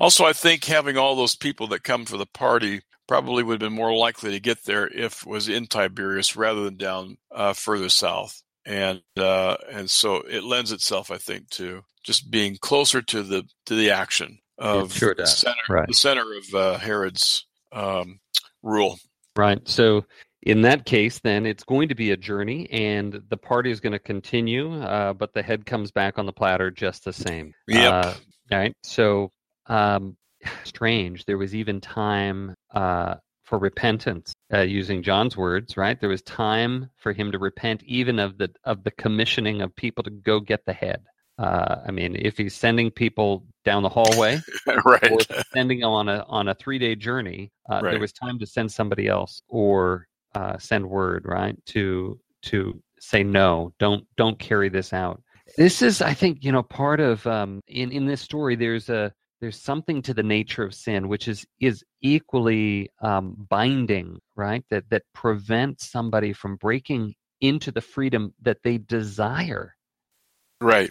Also, 0.00 0.24
I 0.24 0.32
think 0.32 0.64
having 0.64 0.96
all 0.96 1.14
those 1.14 1.36
people 1.36 1.66
that 1.68 1.84
come 1.84 2.06
for 2.06 2.16
the 2.16 2.26
party 2.26 2.80
probably 3.06 3.42
would 3.42 3.60
have 3.60 3.70
been 3.70 3.76
more 3.76 3.94
likely 3.94 4.30
to 4.30 4.40
get 4.40 4.64
there 4.64 4.88
if 4.88 5.22
it 5.22 5.28
was 5.28 5.48
in 5.48 5.66
Tiberias 5.66 6.36
rather 6.36 6.64
than 6.64 6.76
down 6.76 7.18
uh, 7.30 7.52
further 7.52 7.90
south. 7.90 8.40
And 8.66 9.02
uh, 9.16 9.56
and 9.70 9.88
so 9.88 10.16
it 10.16 10.44
lends 10.44 10.72
itself, 10.72 11.10
I 11.10 11.16
think, 11.16 11.48
to 11.50 11.82
just 12.04 12.30
being 12.30 12.56
closer 12.60 13.00
to 13.02 13.22
the 13.22 13.44
to 13.66 13.74
the 13.74 13.90
action 13.90 14.38
of 14.58 14.92
sure 14.92 15.14
the 15.14 15.26
center, 15.26 15.56
right. 15.68 15.88
the 15.88 15.94
center 15.94 16.24
of 16.34 16.54
uh, 16.54 16.78
Herod's 16.78 17.46
um, 17.72 18.20
rule. 18.62 18.98
Right. 19.36 19.66
So 19.66 20.04
in 20.42 20.62
that 20.62 20.84
case, 20.84 21.20
then 21.20 21.46
it's 21.46 21.64
going 21.64 21.88
to 21.88 21.94
be 21.94 22.10
a 22.10 22.16
journey, 22.16 22.68
and 22.70 23.22
the 23.28 23.36
party 23.36 23.70
is 23.70 23.80
going 23.80 23.92
to 23.92 23.98
continue, 23.98 24.80
uh, 24.82 25.14
but 25.14 25.32
the 25.32 25.42
head 25.42 25.66
comes 25.66 25.90
back 25.90 26.18
on 26.18 26.26
the 26.26 26.32
platter 26.32 26.70
just 26.70 27.04
the 27.04 27.12
same. 27.12 27.52
Yep. 27.68 27.92
Uh, 27.92 28.14
right. 28.50 28.74
So 28.82 29.32
um, 29.66 30.16
strange. 30.64 31.24
There 31.24 31.38
was 31.38 31.54
even 31.54 31.80
time 31.80 32.54
uh, 32.74 33.16
for 33.50 33.58
repentance, 33.58 34.32
uh, 34.54 34.60
using 34.60 35.02
John's 35.02 35.36
words. 35.36 35.76
Right. 35.76 36.00
There 36.00 36.08
was 36.08 36.22
time 36.22 36.88
for 36.96 37.12
him 37.12 37.32
to 37.32 37.38
repent, 37.38 37.82
even 37.82 38.20
of 38.20 38.38
the 38.38 38.48
of 38.64 38.84
the 38.84 38.92
commissioning 38.92 39.60
of 39.60 39.74
people 39.74 40.04
to 40.04 40.10
go 40.10 40.38
get 40.38 40.64
the 40.64 40.72
head. 40.72 41.02
Uh, 41.36 41.80
I 41.86 41.90
mean, 41.90 42.14
if 42.16 42.36
he's 42.38 42.54
sending 42.54 42.90
people 42.92 43.44
down 43.64 43.82
the 43.82 43.88
hallway, 43.88 44.40
right. 44.84 45.10
or 45.10 45.18
sending 45.52 45.80
them 45.80 45.90
on 45.90 46.08
a 46.08 46.24
on 46.28 46.46
a 46.48 46.54
three 46.54 46.78
day 46.78 46.94
journey, 46.94 47.50
uh, 47.68 47.80
Right. 47.82 47.90
there 47.90 48.00
was 48.00 48.12
time 48.12 48.38
to 48.38 48.46
send 48.46 48.70
somebody 48.70 49.08
else 49.08 49.42
or 49.48 50.06
uh, 50.36 50.56
send 50.58 50.88
word, 50.88 51.24
right? 51.26 51.56
To 51.66 52.20
to 52.42 52.80
say 53.00 53.24
no, 53.24 53.72
don't 53.80 54.04
don't 54.16 54.38
carry 54.38 54.68
this 54.68 54.92
out. 54.92 55.20
This 55.56 55.82
is, 55.82 56.00
I 56.00 56.14
think, 56.14 56.44
you 56.44 56.52
know, 56.52 56.62
part 56.62 57.00
of 57.00 57.26
um, 57.26 57.60
in 57.66 57.90
in 57.90 58.06
this 58.06 58.20
story. 58.20 58.54
There's 58.54 58.88
a 58.88 59.12
there's 59.40 59.60
something 59.60 60.02
to 60.02 60.14
the 60.14 60.22
nature 60.24 60.64
of 60.64 60.74
sin 60.74 61.08
which 61.08 61.28
is 61.28 61.46
is 61.60 61.84
equally 62.02 62.90
um, 63.02 63.46
binding, 63.50 64.18
right? 64.36 64.64
That 64.70 64.90
that 64.90 65.04
prevents 65.14 65.90
somebody 65.90 66.32
from 66.34 66.56
breaking 66.56 67.14
into 67.40 67.72
the 67.72 67.82
freedom 67.82 68.34
that 68.42 68.58
they 68.64 68.78
desire 68.78 69.74
right. 70.60 70.90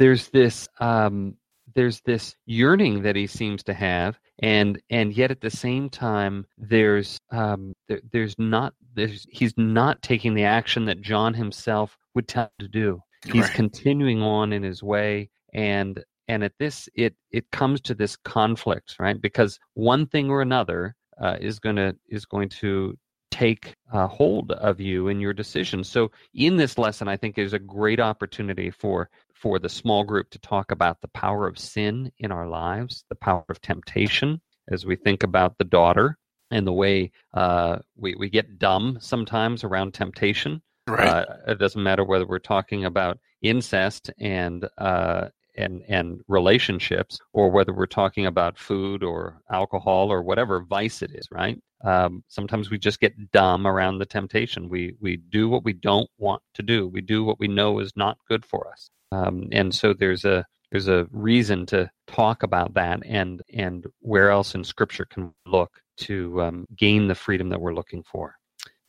there's 0.00 0.28
this 0.30 0.68
um, 0.80 1.36
there's 1.76 2.02
this 2.02 2.36
yearning 2.46 3.02
that 3.04 3.16
he 3.16 3.28
seems 3.28 3.64
to 3.64 3.74
have, 3.74 4.18
and 4.40 4.80
and 4.90 5.14
yet 5.14 5.32
at 5.32 5.42
the 5.42 5.50
same 5.50 5.90
time 5.90 6.46
there's 6.58 7.18
um, 7.32 7.74
there, 7.88 8.00
there's 8.12 8.36
not 8.38 8.74
there's 8.94 9.26
he's 9.30 9.54
not 9.58 10.02
taking 10.02 10.34
the 10.34 10.44
action 10.44 10.86
that 10.86 11.02
John 11.02 11.34
himself 11.34 11.98
would 12.14 12.28
tell 12.28 12.44
him 12.44 12.50
to 12.60 12.68
do. 12.68 13.02
He's 13.26 13.44
Right. 13.44 13.54
continuing 13.54 14.22
on 14.22 14.52
in 14.54 14.64
his 14.64 14.82
way, 14.82 15.30
and 15.54 16.04
and 16.28 16.42
at 16.44 16.52
this 16.58 16.88
it 16.94 17.14
it 17.30 17.50
comes 17.50 17.80
to 17.82 17.94
this 17.94 18.16
conflict, 18.16 18.96
right? 18.98 19.20
Because 19.20 19.58
one 19.74 20.06
thing 20.06 20.30
or 20.30 20.42
another 20.42 20.94
uh, 21.20 21.36
is 21.40 21.58
gonna 21.58 21.94
is 22.08 22.24
going 22.24 22.48
to 22.48 22.96
take 23.30 23.74
uh, 23.92 24.06
hold 24.06 24.52
of 24.52 24.80
you 24.80 25.08
in 25.08 25.18
your 25.18 25.32
decisions. 25.32 25.88
So 25.88 26.12
in 26.34 26.56
this 26.56 26.78
lesson, 26.78 27.08
I 27.08 27.16
think 27.16 27.36
is 27.36 27.52
a 27.52 27.58
great 27.58 27.98
opportunity 27.98 28.70
for 28.70 29.10
for 29.34 29.58
the 29.58 29.68
small 29.68 30.04
group 30.04 30.30
to 30.30 30.38
talk 30.38 30.70
about 30.70 31.00
the 31.00 31.08
power 31.08 31.46
of 31.46 31.58
sin 31.58 32.12
in 32.18 32.30
our 32.30 32.46
lives, 32.46 33.04
the 33.08 33.16
power 33.16 33.44
of 33.48 33.60
temptation, 33.60 34.40
as 34.70 34.86
we 34.86 34.96
think 34.96 35.22
about 35.22 35.58
the 35.58 35.64
daughter 35.64 36.16
and 36.50 36.66
the 36.66 36.72
way 36.72 37.10
uh, 37.34 37.78
we 37.96 38.14
we 38.14 38.30
get 38.30 38.58
dumb 38.58 38.98
sometimes 39.00 39.64
around 39.64 39.94
temptation. 39.94 40.62
Right. 40.86 41.08
Uh, 41.08 41.24
it 41.48 41.58
doesn't 41.58 41.82
matter 41.82 42.04
whether 42.04 42.26
we're 42.26 42.38
talking 42.38 42.84
about 42.84 43.18
incest 43.42 44.10
and 44.18 44.68
uh, 44.78 45.28
and 45.56 45.82
and 45.88 46.20
relationships, 46.28 47.18
or 47.32 47.50
whether 47.50 47.72
we're 47.72 47.86
talking 47.86 48.26
about 48.26 48.58
food 48.58 49.02
or 49.02 49.40
alcohol 49.50 50.12
or 50.12 50.22
whatever 50.22 50.60
vice 50.60 51.02
it 51.02 51.10
is. 51.12 51.28
Right? 51.30 51.60
Um, 51.84 52.24
sometimes 52.28 52.70
we 52.70 52.78
just 52.78 53.00
get 53.00 53.30
dumb 53.32 53.66
around 53.66 53.98
the 53.98 54.06
temptation. 54.06 54.68
We 54.68 54.94
we 55.00 55.16
do 55.16 55.48
what 55.48 55.64
we 55.64 55.72
don't 55.72 56.10
want 56.18 56.42
to 56.54 56.62
do. 56.62 56.88
We 56.88 57.00
do 57.00 57.24
what 57.24 57.38
we 57.38 57.48
know 57.48 57.78
is 57.78 57.92
not 57.96 58.18
good 58.28 58.44
for 58.44 58.68
us. 58.70 58.90
Um, 59.12 59.48
and 59.52 59.74
so 59.74 59.92
there's 59.92 60.24
a 60.24 60.44
there's 60.70 60.88
a 60.88 61.06
reason 61.12 61.66
to 61.66 61.90
talk 62.06 62.42
about 62.42 62.74
that 62.74 63.00
and 63.06 63.42
and 63.52 63.86
where 64.00 64.30
else 64.30 64.54
in 64.54 64.64
Scripture 64.64 65.04
can 65.04 65.32
look 65.46 65.70
to 65.96 66.42
um, 66.42 66.66
gain 66.76 67.06
the 67.06 67.14
freedom 67.14 67.48
that 67.50 67.60
we're 67.60 67.74
looking 67.74 68.02
for. 68.02 68.34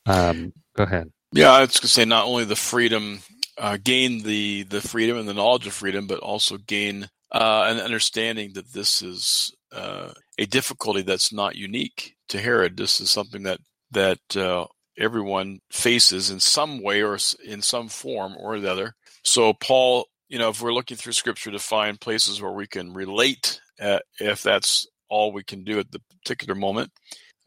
Um, 0.08 0.54
go 0.76 0.84
ahead. 0.84 1.12
Yeah, 1.32 1.52
I 1.52 1.62
was 1.62 1.72
going 1.72 1.82
to 1.82 1.88
say 1.88 2.06
not 2.06 2.26
only 2.26 2.46
the 2.46 2.56
freedom, 2.56 3.20
uh, 3.58 3.78
gain 3.84 4.24
the 4.24 4.64
the 4.64 4.82
freedom 4.82 5.18
and 5.18 5.28
the 5.28 5.34
knowledge 5.34 5.68
of 5.68 5.74
freedom, 5.74 6.08
but 6.08 6.20
also 6.20 6.58
gain 6.58 7.10
uh, 7.32 7.66
an 7.68 7.80
understanding 7.80 8.54
that 8.54 8.74
this 8.74 9.02
is 9.02 9.54
uh, 9.72 10.12
a 10.38 10.46
difficulty 10.46 11.02
that's 11.02 11.34
not 11.34 11.56
unique 11.56 12.16
to 12.30 12.42
Herod. 12.42 12.78
This 12.78 13.00
is 13.00 13.10
something 13.10 13.44
that 13.44 13.60
that 13.92 14.20
uh, 14.36 14.66
everyone 14.98 15.60
faces 15.72 16.32
in 16.32 16.40
some 16.40 16.82
way 16.82 17.02
or 17.04 17.18
in 17.46 17.62
some 17.62 17.88
form 17.88 18.36
or 18.40 18.60
the 18.60 18.72
other. 18.72 18.94
So 19.24 19.54
Paul, 19.54 20.08
you 20.30 20.40
know, 20.40 20.50
if 20.50 20.62
we're 20.62 20.74
looking 20.74 20.98
through 20.98 21.14
Scripture 21.14 21.52
to 21.52 21.60
find 21.60 22.00
places 22.00 22.42
where 22.42 22.52
we 22.52 22.68
can 22.68 22.94
relate, 22.94 23.60
uh, 23.80 24.00
if 24.20 24.44
that's 24.44 24.88
all 25.10 25.32
we 25.32 25.44
can 25.44 25.64
do 25.64 25.80
at 25.80 25.92
the 25.92 26.00
particular 26.24 26.56
moment, 26.56 26.92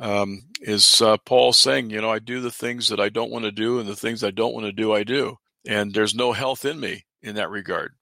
um, 0.00 0.42
is 0.60 1.00
uh, 1.02 1.16
Paul 1.24 1.52
saying, 1.52 1.90
you 1.90 2.00
know, 2.00 2.10
I 2.10 2.18
do 2.18 2.40
the 2.40 2.50
things 2.50 2.88
that 2.88 3.00
I 3.00 3.08
don't 3.08 3.30
want 3.30 3.44
to 3.44 3.52
do, 3.52 3.78
and 3.78 3.88
the 3.88 3.96
things 3.96 4.22
I 4.22 4.30
don't 4.30 4.54
want 4.54 4.66
to 4.66 4.72
do, 4.72 4.92
I 4.92 5.02
do, 5.02 5.36
and 5.66 5.92
there's 5.92 6.14
no 6.14 6.32
health 6.32 6.64
in 6.64 6.78
me 6.78 7.04
in 7.22 7.36
that 7.36 7.50
regard. 7.50 7.92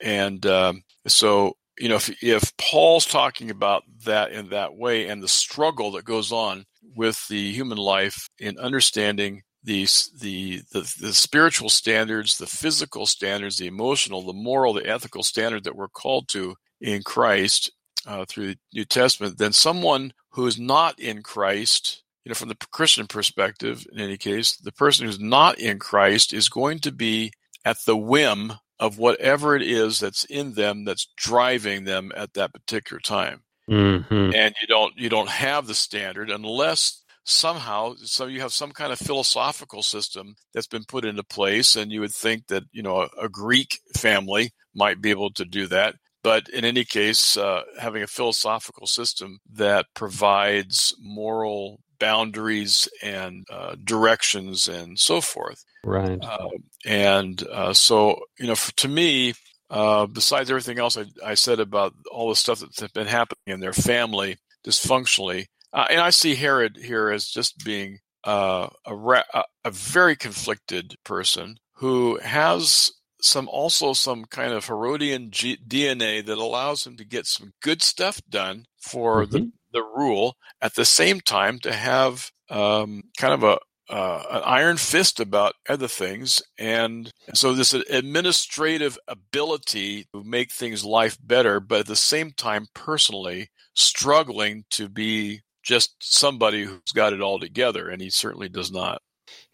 And 0.00 0.44
um, 0.46 0.82
so, 1.06 1.54
you 1.78 1.88
know, 1.88 1.96
if 1.96 2.22
if 2.22 2.56
Paul's 2.56 3.06
talking 3.06 3.50
about 3.50 3.82
that 4.04 4.32
in 4.32 4.50
that 4.50 4.76
way, 4.76 5.08
and 5.08 5.22
the 5.22 5.28
struggle 5.28 5.92
that 5.92 6.04
goes 6.04 6.32
on 6.32 6.64
with 6.94 7.26
the 7.28 7.52
human 7.52 7.78
life 7.78 8.28
in 8.38 8.58
understanding 8.58 9.42
these 9.62 10.10
the, 10.20 10.62
the 10.72 10.80
the 11.00 11.12
spiritual 11.12 11.68
standards, 11.68 12.38
the 12.38 12.46
physical 12.46 13.06
standards, 13.06 13.56
the 13.56 13.66
emotional, 13.66 14.22
the 14.22 14.32
moral, 14.32 14.72
the 14.72 14.88
ethical 14.88 15.22
standard 15.22 15.64
that 15.64 15.76
we're 15.76 15.88
called 15.88 16.28
to 16.28 16.54
in 16.80 17.02
Christ 17.02 17.70
uh, 18.06 18.24
through 18.24 18.48
the 18.48 18.58
New 18.72 18.84
Testament, 18.84 19.38
then 19.38 19.52
someone 19.52 20.12
who 20.30 20.46
is 20.46 20.58
not 20.58 20.98
in 21.00 21.22
Christ, 21.22 22.02
you 22.28 22.32
know, 22.32 22.34
from 22.34 22.50
the 22.50 22.66
Christian 22.70 23.06
perspective, 23.06 23.86
in 23.90 24.00
any 24.00 24.18
case, 24.18 24.54
the 24.58 24.70
person 24.70 25.06
who's 25.06 25.18
not 25.18 25.58
in 25.58 25.78
Christ 25.78 26.34
is 26.34 26.50
going 26.50 26.78
to 26.80 26.92
be 26.92 27.32
at 27.64 27.78
the 27.86 27.96
whim 27.96 28.52
of 28.78 28.98
whatever 28.98 29.56
it 29.56 29.62
is 29.62 29.98
that's 29.98 30.24
in 30.26 30.52
them 30.52 30.84
that's 30.84 31.08
driving 31.16 31.84
them 31.84 32.12
at 32.14 32.34
that 32.34 32.52
particular 32.52 33.00
time. 33.00 33.44
Mm-hmm. 33.66 34.34
And 34.34 34.54
you 34.60 34.68
don't 34.68 34.92
you 34.98 35.08
don't 35.08 35.30
have 35.30 35.66
the 35.66 35.74
standard 35.74 36.30
unless 36.30 37.02
somehow 37.24 37.94
so 38.02 38.26
you 38.26 38.42
have 38.42 38.52
some 38.52 38.72
kind 38.72 38.92
of 38.92 38.98
philosophical 38.98 39.82
system 39.82 40.34
that's 40.52 40.66
been 40.66 40.84
put 40.84 41.06
into 41.06 41.24
place 41.24 41.76
and 41.76 41.90
you 41.90 42.00
would 42.00 42.12
think 42.12 42.46
that 42.48 42.64
you 42.72 42.82
know 42.82 43.02
a, 43.02 43.08
a 43.24 43.28
greek 43.28 43.80
family 43.94 44.50
might 44.74 45.02
be 45.02 45.10
able 45.10 45.30
to 45.30 45.44
do 45.44 45.66
that 45.66 45.94
but 46.22 46.48
in 46.48 46.64
any 46.64 46.86
case 46.86 47.36
uh, 47.36 47.60
having 47.78 48.02
a 48.02 48.06
philosophical 48.06 48.86
system 48.86 49.38
that 49.52 49.84
provides 49.92 50.94
moral 50.98 51.80
boundaries 51.98 52.88
and 53.02 53.46
uh, 53.50 53.74
directions 53.84 54.68
and 54.68 54.98
so 54.98 55.20
forth 55.20 55.64
Right. 55.84 56.18
uh, 56.22 56.48
and 56.84 57.42
uh, 57.48 57.72
so, 57.72 58.20
you 58.38 58.46
know, 58.46 58.54
for, 58.54 58.72
to 58.76 58.88
me, 58.88 59.34
uh, 59.70 60.06
besides 60.06 60.50
everything 60.50 60.78
else 60.78 60.96
I, 60.96 61.04
I 61.24 61.34
said 61.34 61.60
about 61.60 61.94
all 62.10 62.28
the 62.28 62.36
stuff 62.36 62.60
that's 62.60 62.92
been 62.92 63.06
happening 63.06 63.38
in 63.46 63.60
their 63.60 63.72
family 63.72 64.36
dysfunctionally, 64.66 65.46
uh, 65.72 65.86
and 65.90 66.00
I 66.00 66.10
see 66.10 66.34
Herod 66.34 66.76
here 66.76 67.10
as 67.10 67.26
just 67.28 67.64
being 67.64 67.98
uh, 68.24 68.68
a, 68.84 68.96
ra- 68.96 69.22
a 69.64 69.70
very 69.70 70.16
conflicted 70.16 70.96
person 71.04 71.58
who 71.74 72.18
has 72.18 72.92
some 73.20 73.48
also 73.48 73.92
some 73.92 74.24
kind 74.24 74.52
of 74.52 74.66
Herodian 74.66 75.30
G- 75.30 75.58
DNA 75.66 76.24
that 76.24 76.38
allows 76.38 76.86
him 76.86 76.96
to 76.96 77.04
get 77.04 77.26
some 77.26 77.52
good 77.62 77.82
stuff 77.82 78.20
done 78.28 78.64
for 78.80 79.26
the 79.26 79.50
the 79.72 79.82
rule 79.82 80.36
at 80.60 80.74
the 80.74 80.84
same 80.84 81.20
time 81.20 81.58
to 81.60 81.72
have 81.72 82.30
um, 82.50 83.02
kind 83.16 83.34
of 83.34 83.42
a 83.42 83.58
uh, 83.90 84.22
an 84.30 84.42
iron 84.44 84.76
fist 84.76 85.18
about 85.18 85.54
other 85.66 85.88
things, 85.88 86.42
and 86.58 87.10
so 87.32 87.54
this 87.54 87.72
administrative 87.72 88.98
ability 89.08 90.06
to 90.12 90.22
make 90.22 90.52
things 90.52 90.84
life 90.84 91.16
better, 91.22 91.58
but 91.58 91.80
at 91.80 91.86
the 91.86 91.96
same 91.96 92.30
time, 92.32 92.66
personally 92.74 93.48
struggling 93.72 94.64
to 94.70 94.90
be 94.90 95.40
just 95.62 95.94
somebody 96.00 96.64
who's 96.64 96.92
got 96.94 97.14
it 97.14 97.22
all 97.22 97.38
together, 97.38 97.88
and 97.88 98.02
he 98.02 98.10
certainly 98.10 98.50
does 98.50 98.70
not. 98.70 99.00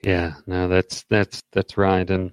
Yeah, 0.03 0.35
no, 0.47 0.67
that's 0.69 1.05
that's 1.09 1.41
that's 1.53 1.77
right, 1.77 2.09
and 2.11 2.33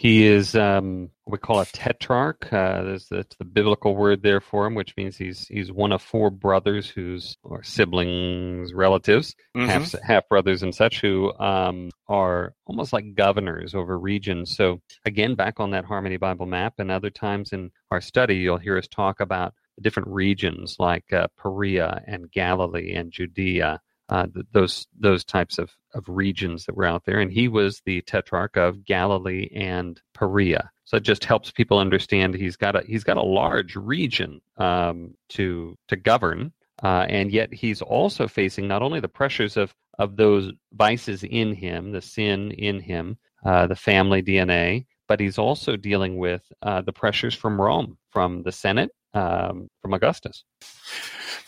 he 0.00 0.26
is 0.26 0.54
um, 0.54 1.10
what 1.24 1.32
we 1.32 1.38
call 1.38 1.60
a 1.60 1.66
tetrarch. 1.66 2.50
Uh, 2.50 2.82
there's 2.84 3.06
that's 3.10 3.36
the 3.36 3.44
biblical 3.44 3.94
word 3.94 4.22
there 4.22 4.40
for 4.40 4.64
him, 4.66 4.74
which 4.74 4.96
means 4.96 5.14
he's 5.18 5.46
he's 5.48 5.70
one 5.70 5.92
of 5.92 6.00
four 6.00 6.30
brothers 6.30 6.88
who's 6.88 7.36
or 7.42 7.62
siblings, 7.62 8.72
relatives, 8.72 9.36
Mhm. 9.54 9.66
half 9.66 9.92
half 10.02 10.28
brothers 10.30 10.62
and 10.62 10.74
such, 10.74 11.02
who 11.02 11.34
um, 11.38 11.90
are 12.08 12.54
almost 12.64 12.94
like 12.94 13.14
governors 13.14 13.74
over 13.74 13.98
regions. 13.98 14.56
So 14.56 14.80
again, 15.04 15.34
back 15.34 15.60
on 15.60 15.72
that 15.72 15.84
Harmony 15.84 16.16
Bible 16.16 16.46
map, 16.46 16.76
and 16.78 16.90
other 16.90 17.10
times 17.10 17.52
in 17.52 17.70
our 17.90 18.00
study, 18.00 18.36
you'll 18.36 18.56
hear 18.56 18.78
us 18.78 18.88
talk 18.88 19.20
about 19.20 19.52
different 19.82 20.08
regions 20.08 20.76
like 20.78 21.12
uh, 21.12 21.26
Perea 21.36 22.02
and 22.06 22.30
Galilee 22.32 22.94
and 22.94 23.12
Judea, 23.12 23.82
uh, 24.10 24.26
those 24.52 24.88
those 24.98 25.24
types 25.24 25.58
of, 25.58 25.70
of 25.94 26.04
regions 26.08 26.66
that 26.66 26.76
were 26.76 26.84
out 26.84 27.04
there. 27.04 27.20
And 27.20 27.32
he 27.32 27.46
was 27.48 27.80
the 27.86 28.02
tetrarch 28.02 28.56
of 28.56 28.84
Galilee 28.84 29.48
and 29.54 30.00
Perea. 30.14 30.70
So 30.84 30.96
it 30.96 31.04
just 31.04 31.24
helps 31.24 31.52
people 31.52 31.78
understand 31.78 32.34
he's 32.34 32.56
got 32.56 32.74
a 32.74 32.82
he's 32.84 33.04
got 33.04 33.16
a 33.16 33.22
large 33.22 33.76
region 33.76 34.40
um, 34.56 35.14
to 35.30 35.78
to 35.88 35.96
govern, 35.96 36.52
uh, 36.82 37.06
and 37.08 37.30
yet 37.30 37.54
he's 37.54 37.80
also 37.80 38.26
facing 38.26 38.66
not 38.66 38.82
only 38.82 38.98
the 38.98 39.08
pressures 39.08 39.56
of 39.56 39.72
of 39.98 40.16
those 40.16 40.50
vices 40.72 41.22
in 41.22 41.54
him, 41.54 41.92
the 41.92 42.02
sin 42.02 42.50
in 42.50 42.80
him, 42.80 43.18
uh, 43.44 43.68
the 43.68 43.76
family 43.76 44.22
DNA, 44.22 44.86
but 45.06 45.20
he's 45.20 45.38
also 45.38 45.76
dealing 45.76 46.18
with 46.18 46.42
uh, 46.62 46.80
the 46.80 46.92
pressures 46.92 47.34
from 47.34 47.60
Rome, 47.60 47.96
from 48.10 48.42
the 48.42 48.50
Senate, 48.52 48.90
um, 49.14 49.68
from 49.82 49.94
Augustus. 49.94 50.42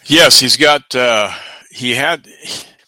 Yes, 0.05 0.39
he's 0.39 0.57
got. 0.57 0.95
He 1.73 1.95
had 1.95 2.29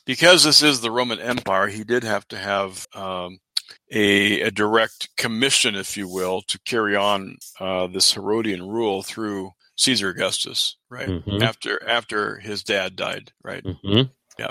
because 0.04 0.44
this 0.44 0.62
is 0.62 0.80
the 0.80 0.90
Roman 0.90 1.18
Empire. 1.18 1.68
He 1.68 1.84
did 1.84 2.04
have 2.04 2.28
to 2.28 2.36
have 2.36 2.86
um, 2.94 3.38
a, 3.90 4.42
a, 4.42 4.50
direct 4.50 5.16
commission, 5.16 5.74
if 5.74 5.96
you 5.96 6.08
will, 6.08 6.42
to 6.42 6.58
carry 6.60 6.94
on 6.94 7.38
uh, 7.58 7.86
this 7.86 8.12
Herodian 8.12 8.66
rule 8.68 9.02
through 9.02 9.52
Caesar 9.76 10.10
Augustus, 10.10 10.76
right? 10.90 11.08
Mm-hmm. 11.08 11.42
After 11.42 11.88
after 11.88 12.38
his 12.38 12.62
dad 12.62 12.96
died, 12.96 13.32
right? 13.42 13.64
Mm-hmm. 13.64 14.02
Yeah. 14.38 14.50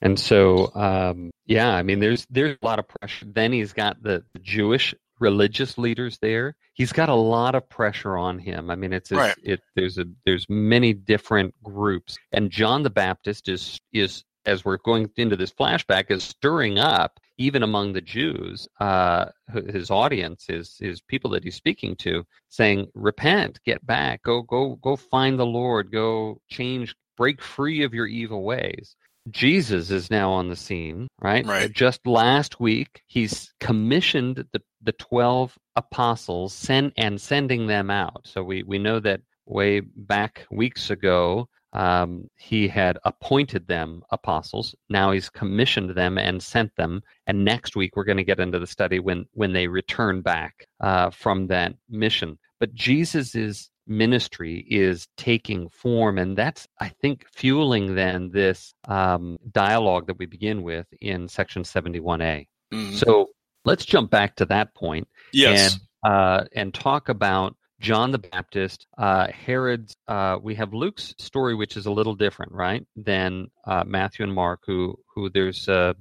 And 0.00 0.18
so, 0.18 0.74
um, 0.74 1.30
yeah, 1.46 1.68
I 1.68 1.82
mean, 1.82 2.00
there's 2.00 2.26
there's 2.30 2.56
a 2.60 2.66
lot 2.66 2.78
of 2.78 2.86
pressure. 2.88 3.26
Then 3.26 3.52
he's 3.52 3.72
got 3.72 4.02
the, 4.02 4.24
the 4.32 4.40
Jewish 4.40 4.94
religious 5.20 5.78
leaders 5.78 6.18
there. 6.20 6.56
He's 6.74 6.92
got 6.92 7.08
a 7.08 7.14
lot 7.14 7.54
of 7.54 7.68
pressure 7.68 8.16
on 8.16 8.38
him. 8.38 8.70
I 8.70 8.74
mean, 8.74 8.92
it's 8.92 9.12
a, 9.12 9.16
right. 9.16 9.34
it. 9.42 9.60
There's 9.76 9.98
a 9.98 10.06
there's 10.24 10.46
many 10.48 10.92
different 10.92 11.54
groups, 11.62 12.18
and 12.32 12.50
John 12.50 12.82
the 12.82 12.90
Baptist 12.90 13.48
is 13.48 13.80
is 13.92 14.24
as 14.46 14.64
we're 14.64 14.78
going 14.78 15.10
into 15.16 15.36
this 15.36 15.52
flashback 15.52 16.10
is 16.10 16.22
stirring 16.22 16.78
up 16.78 17.18
even 17.36 17.62
among 17.62 17.92
the 17.92 18.00
Jews, 18.00 18.68
uh, 18.80 19.26
his 19.68 19.90
audience, 19.90 20.44
his 20.46 20.76
his 20.78 21.00
people 21.00 21.30
that 21.30 21.42
he's 21.44 21.56
speaking 21.56 21.96
to, 21.96 22.24
saying, 22.48 22.86
"Repent, 22.94 23.58
get 23.64 23.84
back, 23.86 24.22
go 24.22 24.42
go 24.42 24.76
go 24.76 24.96
find 24.96 25.38
the 25.38 25.46
Lord, 25.46 25.90
go 25.90 26.40
change, 26.48 26.94
break 27.16 27.42
free 27.42 27.82
of 27.82 27.94
your 27.94 28.06
evil 28.06 28.44
ways." 28.44 28.96
Jesus 29.30 29.90
is 29.90 30.10
now 30.10 30.30
on 30.32 30.48
the 30.48 30.56
scene, 30.56 31.08
right? 31.20 31.46
Right. 31.46 31.72
Just 31.72 32.06
last 32.06 32.60
week, 32.60 33.02
he's 33.06 33.52
commissioned 33.60 34.44
the 34.52 34.62
the 34.82 34.92
twelve 34.92 35.56
apostles, 35.76 36.52
send 36.52 36.92
and 36.96 37.20
sending 37.20 37.66
them 37.66 37.90
out. 37.90 38.22
So 38.24 38.42
we 38.42 38.62
we 38.62 38.78
know 38.78 39.00
that 39.00 39.20
way 39.46 39.80
back 39.80 40.46
weeks 40.50 40.90
ago 40.90 41.48
um, 41.74 42.30
he 42.36 42.68
had 42.68 42.98
appointed 43.04 43.66
them 43.66 44.02
apostles. 44.10 44.74
Now 44.88 45.10
he's 45.10 45.28
commissioned 45.28 45.90
them 45.90 46.18
and 46.18 46.42
sent 46.42 46.74
them. 46.76 47.02
And 47.26 47.44
next 47.44 47.74
week 47.74 47.96
we're 47.96 48.04
going 48.04 48.16
to 48.18 48.24
get 48.24 48.38
into 48.40 48.60
the 48.60 48.66
study 48.66 49.00
when 49.00 49.26
when 49.32 49.52
they 49.52 49.66
return 49.66 50.22
back 50.22 50.66
uh, 50.80 51.10
from 51.10 51.48
that 51.48 51.74
mission. 51.90 52.38
But 52.60 52.74
Jesus's 52.74 53.70
ministry 53.86 54.64
is 54.68 55.08
taking 55.16 55.68
form, 55.68 56.18
and 56.18 56.36
that's 56.36 56.66
I 56.80 56.88
think 56.88 57.26
fueling 57.34 57.94
then 57.94 58.30
this 58.32 58.74
um, 58.88 59.38
dialogue 59.50 60.06
that 60.06 60.18
we 60.18 60.26
begin 60.26 60.62
with 60.62 60.86
in 61.00 61.28
section 61.28 61.64
seventy 61.64 62.00
one 62.00 62.20
a. 62.20 62.46
Mm-hmm. 62.72 62.96
So 62.96 63.30
let's 63.64 63.84
jump 63.84 64.10
back 64.10 64.36
to 64.36 64.46
that 64.46 64.74
point. 64.74 65.08
Yes. 65.32 65.74
And, 66.04 66.12
uh, 66.12 66.44
and 66.54 66.74
talk 66.74 67.08
about 67.08 67.56
John 67.80 68.12
the 68.12 68.18
Baptist, 68.18 68.86
uh, 68.96 69.28
Herod's. 69.28 69.94
Uh, 70.08 70.38
we 70.42 70.54
have 70.54 70.72
Luke's 70.72 71.14
story, 71.18 71.54
which 71.54 71.76
is 71.76 71.86
a 71.86 71.90
little 71.90 72.14
different, 72.14 72.52
right, 72.52 72.86
than 72.96 73.48
uh, 73.66 73.84
Matthew 73.86 74.24
and 74.24 74.34
Mark, 74.34 74.60
who 74.66 74.98
who 75.14 75.28
there's 75.28 75.68
uh, 75.68 75.92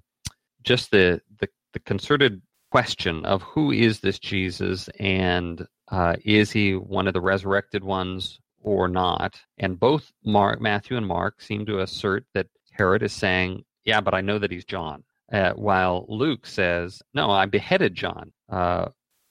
just 0.64 0.92
the, 0.92 1.22
the 1.40 1.50
the 1.74 1.80
concerted 1.80 2.42
question 2.72 3.26
of 3.26 3.42
who 3.42 3.72
is 3.72 4.00
this 4.00 4.18
Jesus 4.18 4.90
and 5.00 5.68
uh, 5.90 6.16
is 6.24 6.52
he 6.52 6.76
one 6.76 7.08
of 7.08 7.14
the 7.14 7.22
resurrected 7.22 7.84
ones 7.84 8.40
or 8.62 8.88
not? 8.88 9.40
And 9.58 9.80
both 9.80 10.12
Mark, 10.24 10.62
Matthew 10.62 10.98
and 10.98 11.08
Mark 11.08 11.42
seem 11.42 11.66
to 11.66 11.80
assert 11.80 12.26
that 12.34 12.48
Herod 12.72 13.04
is 13.04 13.14
saying, 13.14 13.64
"Yeah, 13.86 14.02
but 14.02 14.14
I 14.14 14.22
know 14.22 14.40
that 14.40 14.52
he's 14.52 14.66
John," 14.66 15.04
uh, 15.32 15.54
while 15.54 16.06
Luke 16.10 16.46
says, 16.46 17.02
"No, 17.14 17.30
I 17.30 17.46
beheaded 17.46 17.96
John." 17.96 18.32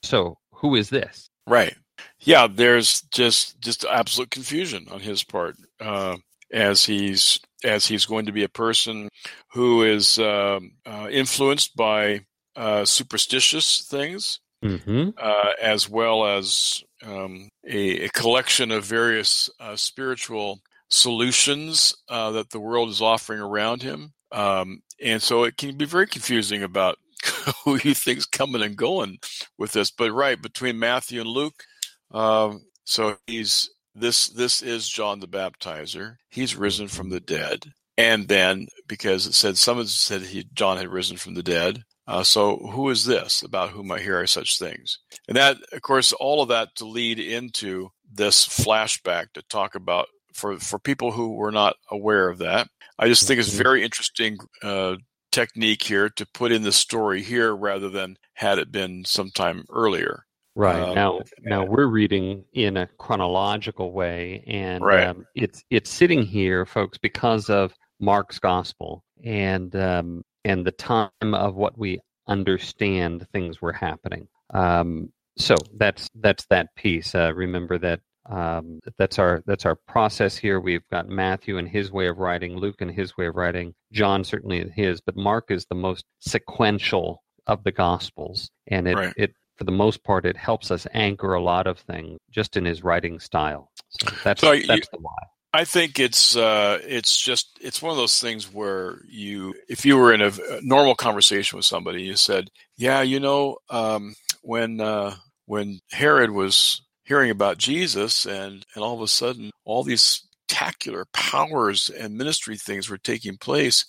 so 0.03 0.37
who 0.51 0.75
is 0.75 0.89
this? 0.89 1.29
Right. 1.47 1.75
Yeah, 2.19 2.47
there's 2.47 3.01
just 3.11 3.59
just 3.59 3.85
absolute 3.85 4.31
confusion 4.31 4.87
on 4.91 5.01
his 5.01 5.23
part 5.23 5.55
uh, 5.79 6.17
as 6.51 6.85
he's 6.85 7.39
as 7.63 7.85
he's 7.85 8.05
going 8.05 8.25
to 8.25 8.31
be 8.31 8.43
a 8.43 8.49
person 8.49 9.09
who 9.51 9.83
is 9.83 10.17
uh, 10.17 10.59
uh, 10.85 11.07
influenced 11.11 11.75
by 11.75 12.21
uh, 12.55 12.85
superstitious 12.85 13.85
things, 13.89 14.39
mm-hmm. 14.63 15.09
Uh, 15.17 15.51
as 15.61 15.89
well 15.89 16.25
as 16.25 16.83
um, 17.05 17.49
a, 17.67 18.05
a, 18.05 18.09
collection 18.09 18.71
of 18.71 18.85
various 18.85 19.49
uh, 19.59 19.75
spiritual 19.75 20.59
solutions 20.89 21.95
that 22.09 22.49
the 22.51 22.59
world 22.59 22.89
is 22.89 23.01
offering 23.01 23.39
around 23.39 23.81
him. 23.81 24.13
Um, 24.31 24.81
and 25.01 25.21
so 25.21 25.43
it 25.43 25.57
can 25.57 25.77
be 25.77 25.85
very 25.85 26.07
confusing 26.07 26.63
about 26.63 26.97
who 27.63 27.79
you 27.83 27.93
think's 27.93 28.25
coming 28.25 28.61
and 28.61 28.75
going 28.75 29.19
with 29.57 29.71
this. 29.71 29.91
But 29.91 30.11
right 30.11 30.41
between 30.41 30.79
Matthew 30.79 31.21
and 31.21 31.29
Luke, 31.29 31.63
um, 32.11 32.61
so 32.85 33.17
he's 33.27 33.69
this 33.95 34.27
this 34.29 34.61
is 34.61 34.89
John 34.89 35.19
the 35.19 35.27
Baptizer. 35.27 36.15
He's 36.29 36.55
risen 36.55 36.87
from 36.87 37.09
the 37.09 37.19
dead, 37.19 37.65
and 37.97 38.27
then 38.27 38.67
because 38.87 39.25
it 39.27 39.33
said 39.33 39.57
someone 39.57 39.87
said 39.87 40.21
he 40.21 40.45
John 40.53 40.77
had 40.77 40.87
risen 40.87 41.17
from 41.17 41.35
the 41.35 41.43
dead. 41.43 41.83
Uh, 42.05 42.23
so 42.23 42.57
who 42.57 42.89
is 42.89 43.05
this 43.05 43.43
about 43.43 43.69
whom 43.69 43.91
I 43.91 43.99
hear 43.99 44.25
such 44.27 44.59
things? 44.59 44.99
And 45.27 45.37
that, 45.37 45.57
of 45.71 45.81
course, 45.81 46.11
all 46.13 46.41
of 46.41 46.49
that 46.49 46.75
to 46.75 46.85
lead 46.85 47.19
into 47.19 47.89
this 48.11 48.45
flashback 48.45 49.27
to 49.33 49.41
talk 49.43 49.75
about 49.75 50.07
for 50.33 50.59
for 50.59 50.79
people 50.79 51.11
who 51.11 51.33
were 51.33 51.51
not 51.51 51.75
aware 51.89 52.29
of 52.29 52.39
that. 52.39 52.67
I 52.99 53.07
just 53.07 53.27
think 53.27 53.39
it's 53.39 53.49
mm-hmm. 53.49 53.63
very 53.63 53.83
interesting 53.83 54.37
uh, 54.61 54.95
technique 55.31 55.83
here 55.83 56.09
to 56.09 56.25
put 56.33 56.51
in 56.51 56.63
the 56.63 56.71
story 56.71 57.21
here 57.21 57.55
rather 57.55 57.89
than 57.89 58.17
had 58.33 58.59
it 58.59 58.71
been 58.71 59.05
sometime 59.05 59.65
earlier. 59.69 60.25
Right 60.55 60.79
um, 60.79 60.93
now, 60.93 61.19
now 61.41 61.65
we're 61.65 61.87
reading 61.87 62.43
in 62.53 62.77
a 62.77 62.87
chronological 62.99 63.91
way, 63.91 64.43
and 64.45 64.83
right. 64.83 65.07
um, 65.07 65.25
it's 65.35 65.63
it's 65.71 65.89
sitting 65.89 66.21
here, 66.21 66.65
folks, 66.65 66.99
because 66.99 67.49
of 67.49 67.73
Mark's 67.99 68.37
gospel 68.37 69.03
and 69.23 69.75
um, 69.75 70.23
and 70.45 70.65
the 70.65 70.71
time 70.71 71.09
of 71.21 71.55
what 71.55 71.77
we 71.77 71.99
understand 72.27 73.27
things 73.31 73.61
were 73.61 73.73
happening. 73.73 74.27
Um, 74.53 75.11
so 75.37 75.55
that's 75.77 76.09
that's 76.15 76.45
that 76.47 76.75
piece. 76.75 77.15
Uh, 77.15 77.33
remember 77.33 77.77
that 77.79 77.99
um, 78.29 78.79
that's 78.97 79.19
our 79.19 79.43
that's 79.45 79.65
our 79.65 79.75
process 79.75 80.37
here. 80.37 80.59
We've 80.59 80.87
got 80.91 81.09
Matthew 81.09 81.57
and 81.57 81.67
his 81.67 81.91
way 81.91 82.07
of 82.07 82.17
writing, 82.17 82.55
Luke 82.55 82.81
and 82.81 82.91
his 82.91 83.17
way 83.17 83.25
of 83.25 83.35
writing, 83.35 83.73
John 83.91 84.23
certainly 84.23 84.69
his, 84.75 85.01
but 85.01 85.17
Mark 85.17 85.49
is 85.49 85.65
the 85.65 85.75
most 85.75 86.05
sequential 86.19 87.23
of 87.47 87.63
the 87.63 87.71
Gospels, 87.71 88.49
and 88.67 88.87
it 88.87 88.95
right. 88.95 89.13
it 89.17 89.33
for 89.57 89.65
the 89.65 89.71
most 89.71 90.03
part, 90.03 90.25
it 90.25 90.37
helps 90.37 90.71
us 90.71 90.87
anchor 90.93 91.33
a 91.33 91.41
lot 91.41 91.67
of 91.67 91.79
things 91.79 92.19
just 92.31 92.57
in 92.57 92.65
his 92.65 92.83
writing 92.83 93.19
style. 93.19 93.71
So 93.89 94.15
that's 94.23 94.41
so 94.41 94.51
that's 94.51 94.67
you, 94.67 94.81
the 94.91 94.99
why. 94.99 95.13
I 95.53 95.65
think 95.65 95.99
it's 95.99 96.35
uh, 96.35 96.79
it's 96.83 97.17
just 97.17 97.59
it's 97.61 97.81
one 97.81 97.91
of 97.91 97.97
those 97.97 98.19
things 98.19 98.51
where 98.51 98.99
you, 99.07 99.53
if 99.69 99.85
you 99.85 99.97
were 99.97 100.13
in 100.13 100.21
a, 100.21 100.31
normal 100.63 100.95
conversation 100.95 101.57
with 101.57 101.65
somebody, 101.65 102.03
you 102.03 102.15
said, 102.15 102.49
"Yeah, 102.75 103.01
you 103.03 103.19
know, 103.19 103.57
um, 103.69 104.15
when 104.41 104.81
uh, 104.81 105.15
when 105.45 105.79
Herod 105.91 106.31
was 106.31 106.81
hearing 107.03 107.29
about 107.29 107.59
Jesus, 107.59 108.25
and 108.25 108.65
and 108.75 108.83
all 108.83 108.95
of 108.95 109.01
a 109.01 109.07
sudden, 109.07 109.51
all 109.63 109.83
these 109.83 110.01
spectacular 110.01 111.05
powers 111.13 111.89
and 111.89 112.17
ministry 112.17 112.57
things 112.57 112.89
were 112.89 112.97
taking 112.97 113.37
place, 113.37 113.85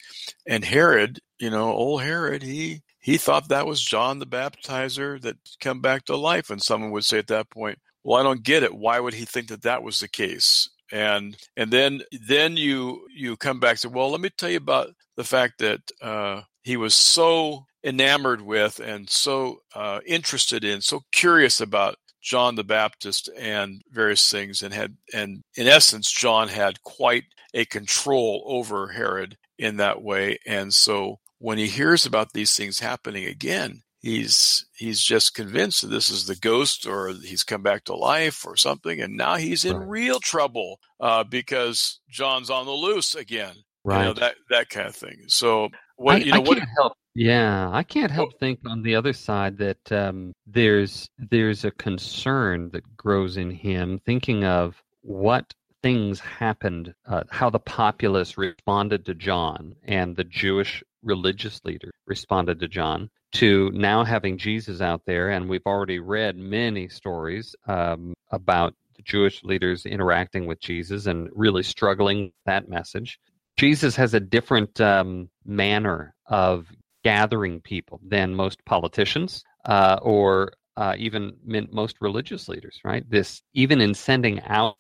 and 0.47 0.65
Herod, 0.65 1.21
you 1.39 1.51
know, 1.51 1.73
old 1.73 2.03
Herod, 2.03 2.43
he 2.43 2.83
he 3.01 3.17
thought 3.17 3.49
that 3.49 3.67
was 3.67 3.83
John 3.83 4.19
the 4.19 4.27
Baptizer 4.27 5.21
that 5.23 5.37
come 5.61 5.81
back 5.81 6.05
to 6.07 6.17
life. 6.17 6.51
And 6.51 6.63
someone 6.63 6.91
would 6.93 7.05
say 7.07 7.19
at 7.19 7.27
that 7.29 7.51
point, 7.51 7.79
well, 8.03 8.21
I 8.21 8.23
don't 8.23 8.43
get 8.43 8.63
it. 8.63 8.75
Why 8.75 9.01
would 9.01 9.15
he 9.15 9.25
think 9.25 9.49
that 9.49 9.63
that 9.63 9.83
was 9.83 10.01
the 10.01 10.09
case? 10.09 10.69
And 10.95 11.37
and 11.57 11.73
then 11.73 12.03
then 12.13 12.57
you 12.57 13.09
you 13.13 13.37
come 13.37 13.59
back 13.59 13.79
to 13.79 13.89
well, 13.89 14.13
let 14.13 14.21
me 14.21 14.31
tell 14.31 14.49
you 14.49 14.59
about 14.59 14.95
the 15.17 15.25
fact 15.25 15.59
that 15.59 15.81
uh, 16.01 16.43
he 16.63 16.77
was 16.77 16.95
so 16.95 17.67
enamored 17.83 18.41
with 18.41 18.79
and 18.79 19.11
so 19.11 19.59
uh, 19.75 19.99
interested 20.07 20.63
in, 20.63 20.81
so 20.81 21.01
curious 21.11 21.61
about 21.61 21.97
John 22.23 22.55
the 22.55 22.63
Baptist 22.63 23.29
and 23.37 23.83
various 23.91 24.31
things, 24.31 24.63
and 24.63 24.73
had 24.73 24.97
and 25.13 25.43
in 25.57 25.67
essence, 25.67 26.13
John 26.13 26.47
had 26.47 26.81
quite 26.83 27.25
a 27.55 27.65
control 27.65 28.45
over 28.47 28.87
Herod 28.87 29.37
in 29.59 29.79
that 29.79 30.01
way, 30.01 30.39
and 30.47 30.73
so 30.73 31.19
when 31.41 31.59
he 31.59 31.67
hears 31.67 32.07
about 32.07 32.35
these 32.35 32.55
things 32.55 32.79
happening 32.79 33.25
again, 33.25 33.83
he's 34.05 34.67
he's 34.77 35.01
just 35.03 35.35
convinced 35.35 35.81
that 35.83 35.89
this 35.89 36.11
is 36.11 36.27
the 36.27 36.37
ghost 36.37 36.87
or 36.87 37.09
he's 37.13 37.43
come 37.43 37.63
back 37.63 37.85
to 37.85 37.95
life 37.95 38.47
or 38.47 38.57
something 38.57 39.01
and 39.01 39.17
now 39.17 39.37
he's 39.37 39.65
in 39.65 39.77
Right. 39.77 39.89
real 39.89 40.21
trouble 40.21 40.79
uh, 41.01 41.25
because 41.25 42.01
john's 42.11 42.51
on 42.51 42.67
the 42.67 42.73
loose 42.73 43.15
again 43.15 43.55
Right. 43.85 44.01
you 44.01 44.05
know 44.07 44.13
that 44.15 44.35
that 44.51 44.69
kind 44.69 44.89
of 44.89 44.95
thing 44.95 45.25
so 45.29 45.71
what 45.97 46.17
I, 46.17 46.19
you 46.19 46.33
know 46.33 46.41
what 46.41 46.59
can't 46.59 46.69
help. 46.77 46.93
Yeah, 47.15 47.71
I 47.73 47.85
can't 47.85 48.11
help 48.11 48.41
think 48.41 48.59
on 48.67 48.83
the 48.83 48.97
other 48.97 49.13
side 49.13 49.57
that 49.59 49.93
um, 49.93 50.33
there's 50.49 51.09
there's 51.17 51.65
a 51.65 51.71
concern 51.71 52.71
that 52.73 52.97
grows 52.97 53.37
in 53.37 53.51
him, 53.53 54.01
thinking 54.05 54.45
of 54.45 54.83
what 55.03 55.55
things 55.83 56.19
happened, 56.19 56.93
uh, 57.07 57.23
how 57.31 57.51
the 57.51 57.61
populace 57.61 58.37
responded 58.37 59.05
to 59.07 59.15
John 59.15 59.77
and 59.85 60.17
the 60.17 60.25
Jewish 60.25 60.83
religious 61.05 61.61
leader 61.65 61.93
responded 62.07 62.59
to 62.61 62.67
John. 62.69 63.11
To 63.35 63.71
now 63.75 64.05
having 64.05 64.39
Jesus 64.39 64.81
out 64.81 65.03
there, 65.07 65.31
and 65.31 65.49
we've 65.49 65.67
already 65.67 65.99
read 65.99 66.37
many 66.37 66.89
stories 66.89 67.57
um, 67.67 68.15
about 68.31 68.75
the 68.97 69.03
Jewish 69.03 69.43
leaders 69.43 69.87
interacting 69.87 70.47
with 70.47 70.61
Jesus 70.61 71.07
and 71.07 71.29
really 71.35 71.65
struggling 71.65 72.27
with 72.27 72.33
that 72.47 72.69
message. 72.69 73.19
Jesus 73.57 73.97
has 73.97 74.15
a 74.15 74.21
different 74.21 74.81
um, 74.81 75.29
manner 75.45 76.15
of 76.27 76.69
gathering 77.03 77.61
people 77.61 78.01
than 78.07 78.35
most 78.35 78.65
politicians 78.65 79.45
uh, 79.65 79.99
or 80.01 80.53
uh, 80.77 80.95
even 80.97 81.37
most 81.73 81.97
religious 82.01 82.49
leaders, 82.49 82.81
right? 82.85 83.09
This 83.11 83.43
even 83.53 83.81
in 83.81 83.95
sending 83.95 84.41
out 84.43 84.77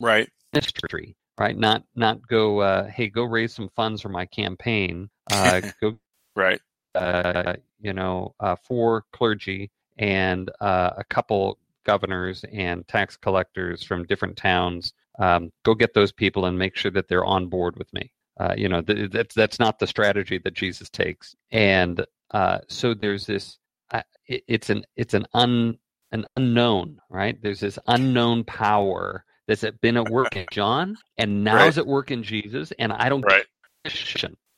right 0.00 0.28
ministry, 0.52 1.16
right? 1.38 1.56
Not 1.56 1.82
not 1.96 2.26
go, 2.28 2.60
uh, 2.60 2.88
hey, 2.88 3.08
go 3.08 3.24
raise 3.24 3.54
some 3.54 3.70
funds 3.74 4.02
for 4.02 4.08
my 4.08 4.26
campaign. 4.26 5.10
Uh, 5.30 5.62
go, 5.80 5.98
right 6.36 6.60
uh, 6.94 7.54
you 7.80 7.92
know, 7.92 8.34
uh, 8.40 8.56
four 8.56 9.04
clergy 9.12 9.70
and 9.98 10.50
uh, 10.60 10.90
a 10.98 11.04
couple 11.04 11.58
governors 11.84 12.44
and 12.52 12.86
tax 12.88 13.16
collectors 13.16 13.84
from 13.84 14.04
different 14.06 14.36
towns. 14.36 14.92
Um, 15.18 15.52
go 15.64 15.74
get 15.74 15.94
those 15.94 16.12
people 16.12 16.46
and 16.46 16.58
make 16.58 16.76
sure 16.76 16.90
that 16.92 17.08
they're 17.08 17.24
on 17.24 17.48
board 17.48 17.76
with 17.76 17.92
me. 17.94 18.12
Uh, 18.38 18.54
you 18.56 18.68
know, 18.68 18.82
th- 18.82 19.10
that's 19.10 19.34
that's 19.34 19.58
not 19.58 19.78
the 19.78 19.86
strategy 19.86 20.38
that 20.38 20.54
Jesus 20.54 20.90
takes. 20.90 21.36
And 21.52 22.04
uh, 22.32 22.60
so 22.68 22.94
there's 22.94 23.26
this. 23.26 23.58
Uh, 23.90 24.02
it, 24.26 24.44
it's 24.48 24.70
an 24.70 24.84
it's 24.96 25.14
an 25.14 25.26
un 25.34 25.78
an 26.12 26.26
unknown, 26.36 27.00
right? 27.10 27.40
There's 27.42 27.60
this 27.60 27.78
unknown 27.88 28.44
power 28.44 29.24
that's 29.48 29.64
been 29.82 29.96
at 29.98 30.08
work 30.08 30.36
in 30.36 30.46
John, 30.50 30.98
and 31.18 31.44
now 31.44 31.56
Right. 31.56 31.68
is 31.68 31.78
at 31.78 31.86
work 31.86 32.10
in 32.10 32.22
Jesus, 32.22 32.72
and 32.78 32.92
I 32.92 33.08
don't 33.08 33.24
right 33.24 33.46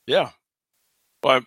yeah 0.07 0.31
but 1.21 1.43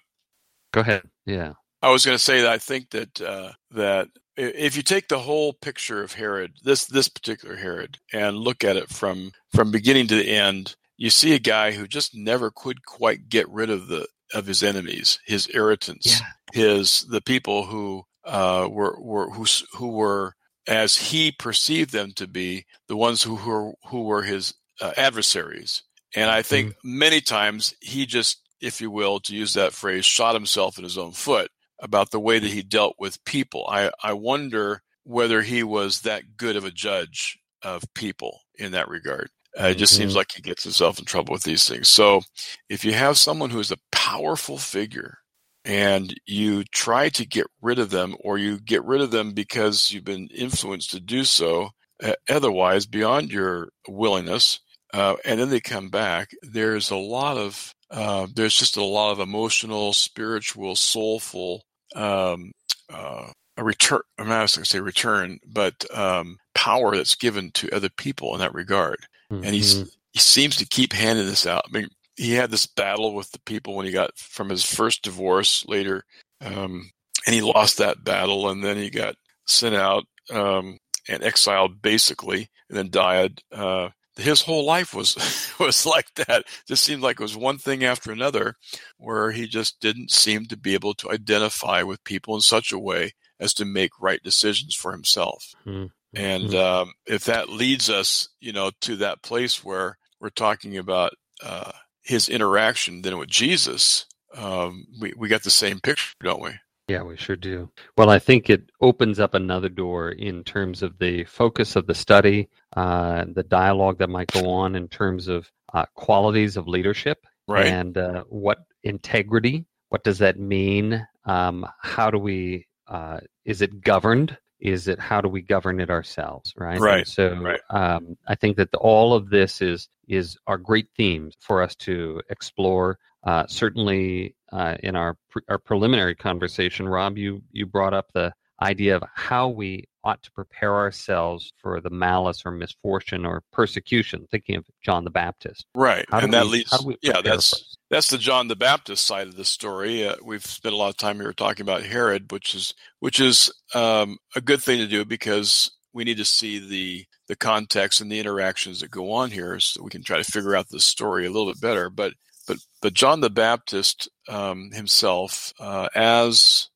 Go 0.73 0.83
ahead. 0.83 1.03
Yeah. 1.27 1.55
I 1.85 1.91
was 1.91 2.07
going 2.07 2.17
to 2.17 2.23
say 2.23 2.41
that 2.41 2.51
I 2.51 2.57
think 2.57 2.91
that 2.91 3.21
uh, 3.21 3.53
that 3.73 4.09
if 4.39 4.75
you 4.75 4.83
take 4.83 5.09
the 5.09 5.19
whole 5.19 5.53
picture 5.53 6.03
of 6.03 6.15
Herod, 6.15 6.53
this 6.63 6.87
this 6.87 7.09
particular 7.09 7.57
Herod, 7.57 7.99
and 8.11 8.39
look 8.39 8.65
at 8.65 8.79
it 8.79 8.89
from 8.89 9.33
from 9.53 9.71
beginning 9.71 10.07
to 10.07 10.17
the 10.17 10.31
end, 10.31 10.77
you 10.97 11.11
see 11.11 11.35
a 11.35 11.39
guy 11.39 11.73
who 11.73 11.87
just 11.87 12.15
never 12.15 12.51
could 12.51 12.87
quite 12.87 13.29
get 13.29 13.47
rid 13.51 13.69
of 13.69 13.89
the 13.89 14.09
of 14.33 14.47
his 14.47 14.63
enemies, 14.63 15.19
his 15.27 15.47
irritants, 15.53 16.23
his 16.55 17.01
the 17.11 17.21
people 17.21 17.67
who 17.67 18.05
uh, 18.25 18.67
were 18.71 18.97
were 18.99 19.29
who 19.29 19.45
who 19.75 19.89
were 19.89 20.37
as 20.67 20.97
he 20.97 21.33
perceived 21.33 21.93
them 21.93 22.13
to 22.13 22.27
be 22.27 22.65
the 22.89 22.97
ones 22.97 23.23
who 23.23 23.37
who 23.37 23.51
were, 23.51 23.73
who 23.89 24.03
were 24.05 24.23
his 24.23 24.55
uh, 24.81 24.93
adversaries. 24.97 25.83
And 26.17 26.31
I 26.31 26.41
think 26.41 26.77
many 26.83 27.21
times 27.21 27.75
he 27.83 28.07
just, 28.07 28.41
if 28.63 28.81
you 28.81 28.91
will, 28.91 29.21
to 29.21 29.37
use 29.37 29.53
that 29.53 29.75
phrase, 29.75 30.07
shot 30.07 30.35
himself 30.35 30.79
in 30.79 30.85
his 30.85 30.97
own 30.97 31.13
foot 31.13 31.51
about 31.85 32.11
the 32.11 32.21
way 32.21 32.41
that 32.41 32.51
he 32.51 32.63
dealt 32.63 32.97
with 32.99 33.25
people. 33.25 33.67
I, 33.71 33.93
I 34.03 34.15
wonder 34.15 34.83
whether 35.05 35.43
he 35.43 35.63
was 35.63 36.01
that 36.01 36.37
good 36.37 36.57
of 36.57 36.65
a 36.65 36.73
judge 36.73 37.39
of 37.63 37.85
people 37.95 38.41
in 38.59 38.73
that 38.73 38.89
regard. 38.89 39.29
Uh, 39.61 39.69
it 39.69 39.77
just 39.77 39.95
seems 39.95 40.15
Mhm. 40.15 40.17
like 40.17 40.33
he 40.33 40.43
gets 40.43 40.65
himself 40.65 40.99
in 40.99 41.05
trouble 41.05 41.33
with 41.33 41.45
these 41.45 41.69
things. 41.69 41.89
So 41.89 42.23
if 42.69 42.85
you 42.85 42.93
have 42.95 43.19
someone 43.19 43.51
who 43.51 43.61
is 43.61 43.71
a 43.71 43.79
powerful 43.93 44.59
figure 44.59 45.19
and 45.65 46.13
you 46.27 46.65
try 46.65 47.09
to 47.11 47.27
get 47.27 47.47
rid 47.63 47.79
of 47.79 47.91
them 47.91 48.17
or 48.21 48.39
you 48.39 48.59
get 48.59 48.85
rid 48.85 49.01
of 49.01 49.11
them 49.13 49.33
because 49.33 49.93
you've 49.93 50.05
been 50.05 50.29
influenced 50.29 50.91
to 50.93 51.01
do 51.01 51.25
so, 51.25 51.71
uh, 52.03 52.15
otherwise 52.29 52.87
beyond 52.87 53.31
your 53.31 53.69
willingness, 53.89 54.59
uh, 54.93 55.17
and 55.25 55.39
then 55.39 55.51
they 55.51 55.61
come 55.61 55.91
back, 55.91 56.31
there's 56.43 56.91
a 56.91 56.97
lot 56.97 57.37
of 57.37 57.75
uh, 57.91 58.27
there's 58.35 58.57
just 58.57 58.77
a 58.77 58.83
lot 58.83 59.13
of 59.13 59.21
emotional, 59.21 59.93
spiritual, 59.93 60.75
soulful 60.75 61.63
um, 61.95 62.53
uh, 62.93 63.31
a 63.57 63.65
return. 63.65 64.01
I'm 64.19 64.29
not 64.29 64.39
going 64.39 64.49
to 64.49 64.65
say 64.65 64.81
return, 64.81 65.39
but 65.47 65.85
um, 65.97 66.39
power 66.55 66.97
that's 66.97 67.15
given 67.15 67.51
to 67.53 67.71
other 67.75 67.89
people 67.89 68.35
in 68.35 68.41
that 68.41 68.55
regard. 68.55 69.07
And 69.31 69.55
he's 69.55 69.77
Mhm. 69.77 69.91
he 70.13 70.19
seems 70.21 70.57
to 70.57 70.67
keep 70.67 70.93
handing 70.93 71.27
this 71.27 71.47
out. 71.47 71.65
I 71.67 71.77
mean, 71.77 71.89
he 72.17 72.33
had 72.35 72.51
this 72.51 72.67
battle 72.67 73.15
with 73.15 73.31
the 73.33 73.41
people 73.41 73.75
when 73.75 73.87
he 73.87 73.91
got 73.93 74.17
from 74.17 74.49
his 74.49 74.65
first 74.65 75.03
divorce 75.03 75.65
later, 75.67 76.05
um, 76.41 76.91
and 77.27 77.35
he 77.35 77.41
lost 77.41 77.79
that 77.79 78.05
battle, 78.05 78.49
and 78.49 78.63
then 78.63 78.77
he 78.77 78.91
got 78.91 79.17
sent 79.47 79.75
out 79.75 80.05
um, 80.31 80.79
and 81.09 81.23
exiled 81.25 81.83
basically, 81.83 82.49
and 82.69 82.79
then 82.79 82.91
died. 82.91 83.43
Uh, 83.51 83.89
his 84.17 84.43
whole 84.43 84.65
life 84.65 84.95
was 84.95 85.17
was 85.61 85.87
like 85.87 86.13
that. 86.15 86.45
Just 86.67 86.85
seemed 86.85 87.03
like 87.03 87.21
it 87.21 87.23
was 87.23 87.37
one 87.37 87.59
thing 87.59 87.85
after 87.85 88.13
another, 88.13 88.55
where 88.99 89.31
he 89.33 89.47
just 89.47 89.81
didn't 89.81 90.11
seem 90.11 90.47
to 90.47 90.57
be 90.57 90.75
able 90.75 90.95
to 90.95 91.11
identify 91.11 91.83
with 91.83 92.05
people 92.05 92.35
in 92.35 92.41
such 92.41 92.73
a 92.73 92.79
way 92.79 93.13
as 93.41 93.53
to 93.55 93.65
make 93.65 93.91
right 94.01 94.23
decisions 94.23 94.75
for 94.75 94.93
himself. 94.93 95.55
Mhm. 95.67 95.91
And 96.15 96.51
Mhm. 96.51 96.55
um, 96.55 96.93
if 97.07 97.25
that 97.25 97.49
leads 97.49 97.91
us, 97.91 98.29
you 98.41 98.53
know, 98.53 98.71
to 98.83 98.97
that 98.97 99.23
place 99.23 99.65
where 99.65 99.99
we're 100.21 100.31
talking 100.31 100.77
about 100.77 101.13
uh, 101.43 101.73
his 102.03 102.29
interaction 102.29 103.03
then 103.03 103.19
with 103.19 103.29
Jesus, 103.29 104.07
um, 104.35 104.87
we 105.01 105.13
we 105.17 105.29
got 105.29 105.43
the 105.43 105.51
same 105.51 105.81
picture, 105.81 106.15
don't 106.23 106.41
we? 106.43 106.53
Yeah, 106.89 107.03
we 107.03 107.17
sure 107.17 107.37
do. 107.37 107.71
Well, 107.97 108.11
I 108.11 108.19
think 108.19 108.51
it 108.51 108.71
opens 108.81 109.19
up 109.19 109.35
another 109.35 109.71
door 109.71 110.11
in 110.11 110.45
terms 110.45 110.83
of 110.83 110.99
the 110.99 111.25
focus 111.25 111.77
of 111.77 111.87
the 111.87 111.95
study, 111.95 112.49
uh, 112.77 113.25
the 113.33 113.43
dialogue 113.43 113.99
that 113.99 114.11
might 114.11 114.31
go 114.31 114.51
on 114.51 114.77
in 114.77 114.89
terms 114.89 115.29
of 115.29 115.51
uh, 115.73 115.87
qualities 115.95 116.57
of 116.57 116.69
leadership 116.69 117.27
Right. 117.49 117.67
and 117.67 117.97
uh, 117.97 118.25
what 118.29 118.59
integrity. 118.83 119.67
What 119.89 120.05
does 120.05 120.19
that 120.19 120.39
mean? 120.39 121.07
Um, 121.25 121.67
how 121.81 122.11
do 122.11 122.19
we? 122.19 122.67
Uh, 122.87 123.21
is 123.45 123.63
it 123.63 123.81
governed? 123.81 124.37
Is 124.65 124.89
it 124.89 124.99
how 124.99 125.21
do 125.21 125.29
we 125.29 125.43
govern 125.43 125.79
it 125.79 125.91
ourselves? 125.91 126.55
Right. 126.57 126.81
Right, 126.81 126.99
And 127.01 127.09
so 127.09 127.37
right. 127.37 127.61
um, 127.69 128.17
I 128.27 128.35
think 128.35 128.57
that 128.57 128.73
the, 128.73 128.79
all 128.79 129.13
of 129.13 129.29
this 129.29 129.61
is 129.61 129.89
is 130.09 130.39
are 130.47 130.59
great 130.59 130.89
themes 130.97 131.35
for 131.39 131.63
us 131.63 131.77
to 131.77 132.23
explore. 132.31 132.99
Uh, 133.23 133.47
certainly, 133.47 134.35
uh, 134.53 134.77
in 134.83 134.97
our 134.97 135.17
pre- 135.31 135.43
our 135.51 135.59
preliminary 135.59 136.15
conversation, 136.15 136.89
Rob, 136.89 137.19
you 137.19 137.43
you 137.53 137.67
brought 137.67 137.93
up 137.93 138.07
the 138.15 138.33
idea 138.63 138.97
of 138.97 139.05
how 139.15 139.49
we 139.49 139.85
ought 140.05 140.23
to 140.23 140.31
prepare 140.33 140.75
ourselves 140.75 141.53
for 141.61 141.81
the 141.81 141.91
malice 141.91 142.43
or 142.45 142.51
misfortune 142.51 143.25
or 143.27 143.43
persecution. 143.53 144.27
Thinking 144.31 144.57
of 144.57 144.65
John 144.83 145.05
the 145.05 145.11
Baptist, 145.11 145.67
Right. 145.75 146.05
and 146.13 146.33
that 146.35 146.45
we, 146.45 146.51
leads 146.51 146.71
how 146.71 146.79
do 146.79 146.87
we 146.89 146.97
yeah, 147.03 147.21
that's 147.23 147.77
that's 147.91 148.11
the 148.11 148.19
John 148.19 148.49
the 148.49 148.57
Baptist 148.57 149.07
side 149.07 149.27
of 149.29 149.37
the 149.37 149.45
story. 149.45 150.07
Uh, 150.07 150.17
we've 150.23 150.45
spent 150.45 150.75
a 150.75 150.79
lot 150.79 150.91
of 150.91 150.97
time 150.97 151.21
here 151.21 151.33
talking 151.33 151.63
about 151.63 151.83
Herod, 151.83 152.31
which 152.31 152.55
is 152.55 152.75
which 153.01 153.21
is 153.21 153.53
um, 153.75 154.19
a 154.37 154.41
good 154.41 154.63
thing 154.63 154.79
to 154.79 154.87
do 154.87 155.05
because 155.05 155.71
we 155.93 156.05
need 156.05 156.19
to 156.19 156.25
see 156.25 156.59
the 156.59 157.07
the 157.29 157.37
context 157.37 158.01
and 158.01 158.13
the 158.13 158.21
interactions 158.21 158.81
that 158.81 158.91
go 158.91 159.13
on 159.13 159.31
here, 159.31 159.59
so 159.61 159.83
we 159.83 159.91
can 159.91 160.03
try 160.03 160.19
to 160.19 160.25
figure 160.25 160.55
out 160.55 160.69
the 160.69 160.81
story 160.81 161.25
a 161.27 161.31
little 161.31 161.51
bit 161.51 161.61
better. 161.61 161.89
But 161.89 162.13
but 162.47 162.59
but 162.83 162.93
John 162.95 163.21
the 163.21 163.31
Baptist 163.31 164.09
um, 164.29 164.71
himself, 164.73 165.53
uh, 165.59 165.89
as 165.95 166.69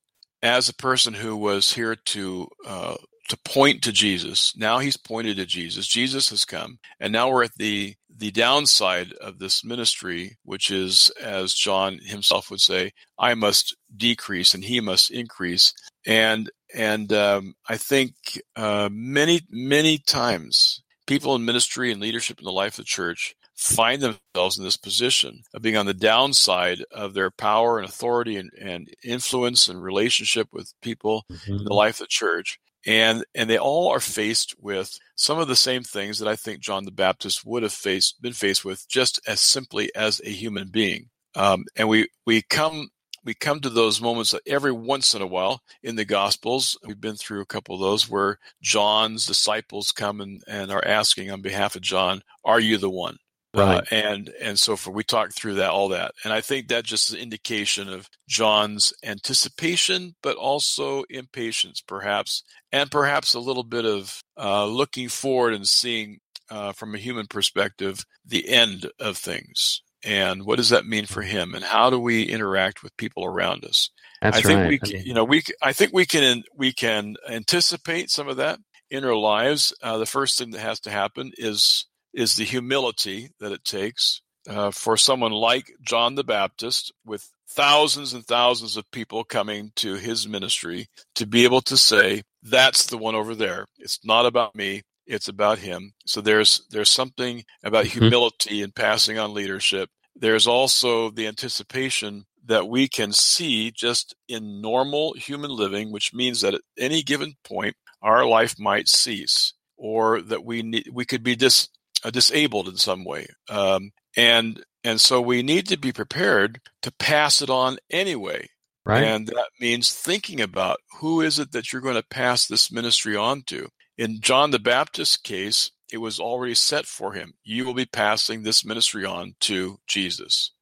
as 0.43 0.69
a 0.69 0.75
person 0.75 1.15
who 1.15 1.37
was 1.37 1.73
here 1.73 1.97
to 1.97 2.49
uh, 2.67 2.97
to 3.29 3.37
point 3.45 3.83
to 3.83 3.93
Jesus, 3.93 4.57
now 4.57 4.79
he's 4.79 4.97
pointed 4.97 5.37
to 5.37 5.45
Jesus. 5.45 5.87
Jesus 5.87 6.31
has 6.31 6.45
come, 6.45 6.79
and 6.99 7.13
now 7.13 7.31
we're 7.31 7.45
at 7.45 7.55
the 7.57 7.95
the 8.19 8.31
downside 8.33 9.13
of 9.15 9.39
this 9.39 9.65
ministry, 9.65 10.39
which 10.43 10.71
is, 10.71 11.11
as 11.23 11.55
John 11.55 11.99
himself 11.99 12.51
would 12.51 12.61
say, 12.61 12.93
I 13.19 13.35
must 13.35 13.77
decrease 13.97 14.55
and 14.55 14.65
he 14.65 14.81
must 14.81 15.11
increase. 15.11 15.73
And 16.07 16.51
and 16.75 17.13
um, 17.13 17.55
I 17.69 17.77
think 17.77 18.15
uh, 18.57 18.89
many 18.93 19.43
many 19.51 19.99
times 19.99 20.83
people 21.07 21.35
in 21.35 21.45
ministry 21.45 21.91
and 21.91 22.01
leadership 22.01 22.39
in 22.39 22.45
the 22.45 22.53
life 22.53 22.75
of 22.75 22.85
the 22.85 22.85
church 22.85 23.35
find 23.59 24.01
themselves 24.01 24.57
in 24.57 24.65
this 24.65 24.77
position 24.77 25.43
of 25.53 25.61
being 25.61 25.77
on 25.77 25.85
the 25.85 25.93
downside 25.93 26.83
of 26.93 27.13
their 27.13 27.31
power 27.31 27.79
and 27.79 27.89
authority 27.89 28.37
and, 28.37 28.51
and 28.59 28.89
influence 29.03 29.69
and 29.69 29.83
relationship 29.83 30.49
with 30.53 30.73
people 30.81 31.27
in 31.47 31.65
the 31.65 31.75
life 31.75 31.97
of 31.97 32.07
the 32.07 32.07
church 32.07 32.61
and 32.87 33.25
and 33.35 33.51
they 33.51 33.59
all 33.59 33.89
are 33.89 34.01
faced 34.01 34.55
with 34.61 34.99
some 35.17 35.39
of 35.39 35.49
the 35.49 35.57
same 35.57 35.83
things 35.83 36.19
that 36.19 36.29
I 36.29 36.37
think 36.37 36.61
John 36.61 36.85
the 36.85 36.91
Baptist 36.91 37.45
would 37.45 37.63
have 37.63 37.73
faced 37.73 38.23
been 38.23 38.33
faced 38.33 38.65
with 38.65 38.89
just 38.89 39.21
as 39.27 39.41
simply 39.41 39.95
as 39.95 40.21
a 40.25 40.31
human 40.31 40.69
being. 40.69 41.11
Um, 41.35 41.65
and 41.77 41.89
we 41.89 42.09
we 42.27 42.43
come 42.43 42.89
we 43.25 43.35
come 43.35 43.61
to 43.61 43.69
those 43.69 44.01
moments 44.01 44.35
every 44.47 44.73
once 44.73 45.15
in 45.15 45.21
a 45.21 45.27
while 45.27 45.61
in 45.83 45.97
the 45.97 46.05
Gospels. 46.05 46.79
We've 46.87 47.01
been 47.01 47.17
through 47.17 47.41
a 47.41 47.47
couple 47.47 47.75
of 47.75 47.81
those 47.81 48.09
where 48.09 48.39
John's 48.63 49.27
disciples 49.27 49.93
come 49.93 50.21
and, 50.21 50.43
and 50.47 50.71
are 50.71 50.85
asking 50.85 51.31
on 51.31 51.43
behalf 51.43 51.77
of 51.77 51.83
John, 51.83 52.23
"Are 52.45 52.61
you 52.61 52.79
the 52.79 52.91
one?" 52.91 53.19
Uh, 53.57 53.61
right. 53.63 53.77
Uh, 53.79 53.95
and 53.95 54.31
and 54.41 54.59
so 54.59 54.77
for 54.77 54.91
we 54.91 55.03
talked 55.03 55.35
through 55.35 55.55
that 55.55 55.71
all 55.71 55.89
that. 55.89 56.13
And 56.25 56.33
i 56.33 56.41
think 56.41 56.69
that 56.69 56.85
just 56.85 57.09
is 57.09 57.15
an 57.15 57.21
indication 57.21 57.89
of 57.89 58.09
john's 58.29 58.93
anticipation 59.03 60.15
but 60.23 60.37
also 60.37 61.05
impatience 61.09 61.81
perhaps 61.81 62.43
and 62.73 62.91
perhaps 62.91 63.35
a 63.35 63.41
little 63.41 63.65
bit 63.65 63.87
of 63.87 64.23
uh, 64.39 64.67
looking 64.67 65.09
forward 65.09 65.55
and 65.55 65.67
seeing 65.67 66.19
uh, 66.51 66.73
from 66.73 66.95
a 66.95 66.99
human 66.99 67.27
perspective 67.27 68.05
the 68.25 68.49
end 68.49 68.91
of 69.01 69.17
things. 69.17 69.83
And 70.05 70.45
what 70.45 70.57
does 70.57 70.71
that 70.71 70.87
mean 70.87 71.07
for 71.07 71.23
him? 71.23 71.55
And 71.55 71.65
how 71.65 71.91
do 71.91 71.99
we 71.99 72.23
interact 72.23 72.83
with 72.83 72.97
people 72.97 73.25
around 73.25 73.65
us? 73.65 73.91
That's 74.23 74.39
i 74.39 74.41
think 74.43 74.61
right. 74.61 74.69
we 74.69 74.81
I 74.83 74.99
mean, 74.99 75.07
you 75.07 75.15
know 75.15 75.25
we 75.25 75.43
i 75.63 75.73
think 75.73 75.93
we 75.93 76.05
can 76.05 76.43
we 76.57 76.73
can 76.73 77.15
anticipate 77.29 78.11
some 78.11 78.29
of 78.29 78.37
that 78.39 78.59
in 78.91 79.05
our 79.05 79.15
lives. 79.15 79.73
Uh, 79.83 79.99
the 79.99 80.07
first 80.07 80.39
thing 80.39 80.51
that 80.51 80.61
has 80.61 80.81
to 80.81 80.91
happen 80.91 81.31
is 81.39 81.87
is 82.15 82.37
the 82.37 82.45
humility 82.45 83.31
that 83.41 83.53
it 83.53 83.65
takes 83.65 84.23
uh, 84.49 84.71
for 84.71 84.97
someone 84.97 85.33
like 85.33 85.73
John 85.83 86.15
the 86.15 86.25
Baptist, 86.25 86.93
with 87.05 87.31
thousands 87.51 88.13
and 88.15 88.25
thousands 88.27 88.77
of 88.77 88.91
people 88.91 89.25
coming 89.25 89.73
to 89.77 89.95
his 89.95 90.29
ministry, 90.29 90.89
to 91.17 91.27
be 91.27 91.45
able 91.45 91.61
to 91.63 91.77
say, 91.77 92.23
"That's 92.43 92.87
the 92.87 92.99
one 92.99 93.15
over 93.15 93.35
there. 93.35 93.67
It's 93.79 94.01
not 94.05 94.27
about 94.27 94.55
me. 94.55 94.83
It's 95.07 95.29
about 95.29 95.59
him." 95.59 95.93
So 96.07 96.21
there's 96.21 96.63
there's 96.71 96.91
something 96.91 97.45
about 97.63 97.87
Mhm. 97.87 97.91
humility 97.93 98.63
in 98.63 98.73
passing 98.73 99.19
on 99.19 99.35
leadership. 99.35 99.91
There's 100.17 100.47
also 100.47 101.11
the 101.11 101.27
anticipation 101.27 102.25
that 102.47 102.69
we 102.69 102.89
can 102.89 103.13
see 103.13 103.71
just 103.71 104.15
in 104.29 104.61
normal 104.61 105.15
human 105.15 105.51
living, 105.51 105.93
which 105.93 106.15
means 106.15 106.41
that 106.41 106.55
at 106.55 106.63
any 106.79 107.03
given 107.03 107.35
point, 107.45 107.77
our 108.03 108.25
life 108.27 108.59
might 108.59 108.89
cease, 108.89 109.53
or 109.77 110.23
that 110.23 110.45
we 110.45 110.63
need, 110.63 110.89
we 110.93 111.05
could 111.05 111.23
be 111.23 111.37
dis, 111.37 111.69
disabled 112.11 112.69
in 112.69 112.77
some 112.77 113.05
way, 113.05 113.27
um, 113.49 113.91
and 114.17 114.63
and 114.85 115.01
so 115.01 115.21
we 115.21 115.43
need 115.43 115.67
to 115.69 115.77
be 115.77 115.93
prepared 115.93 116.61
to 116.83 116.93
pass 116.93 117.43
it 117.43 117.51
on 117.51 117.79
anyway. 117.91 118.49
right. 118.85 119.03
And 119.03 119.27
that 119.29 119.51
means 119.61 119.93
thinking 119.93 120.41
about 120.41 120.79
who 121.01 121.21
is 121.21 121.39
it 121.39 121.53
that 121.53 121.73
you're 121.73 121.83
going 121.83 121.97
to 121.97 122.03
pass 122.03 122.47
this 122.47 122.73
ministry 122.73 123.17
on 123.17 123.43
to. 123.49 123.69
In 123.97 124.21
John 124.21 124.51
the 124.51 124.59
Baptist's 124.59 125.17
case, 125.17 125.71
it 125.93 125.99
was 125.99 126.21
already 126.21 126.55
set 126.55 126.87
for 126.87 127.13
him. 127.13 127.35
You 127.45 127.67
will 127.67 127.75
be 127.75 127.87
passing 127.87 128.43
this 128.43 128.65
ministry 128.65 129.05
on 129.05 129.35
to 129.41 129.79
Jesus. 129.87 130.53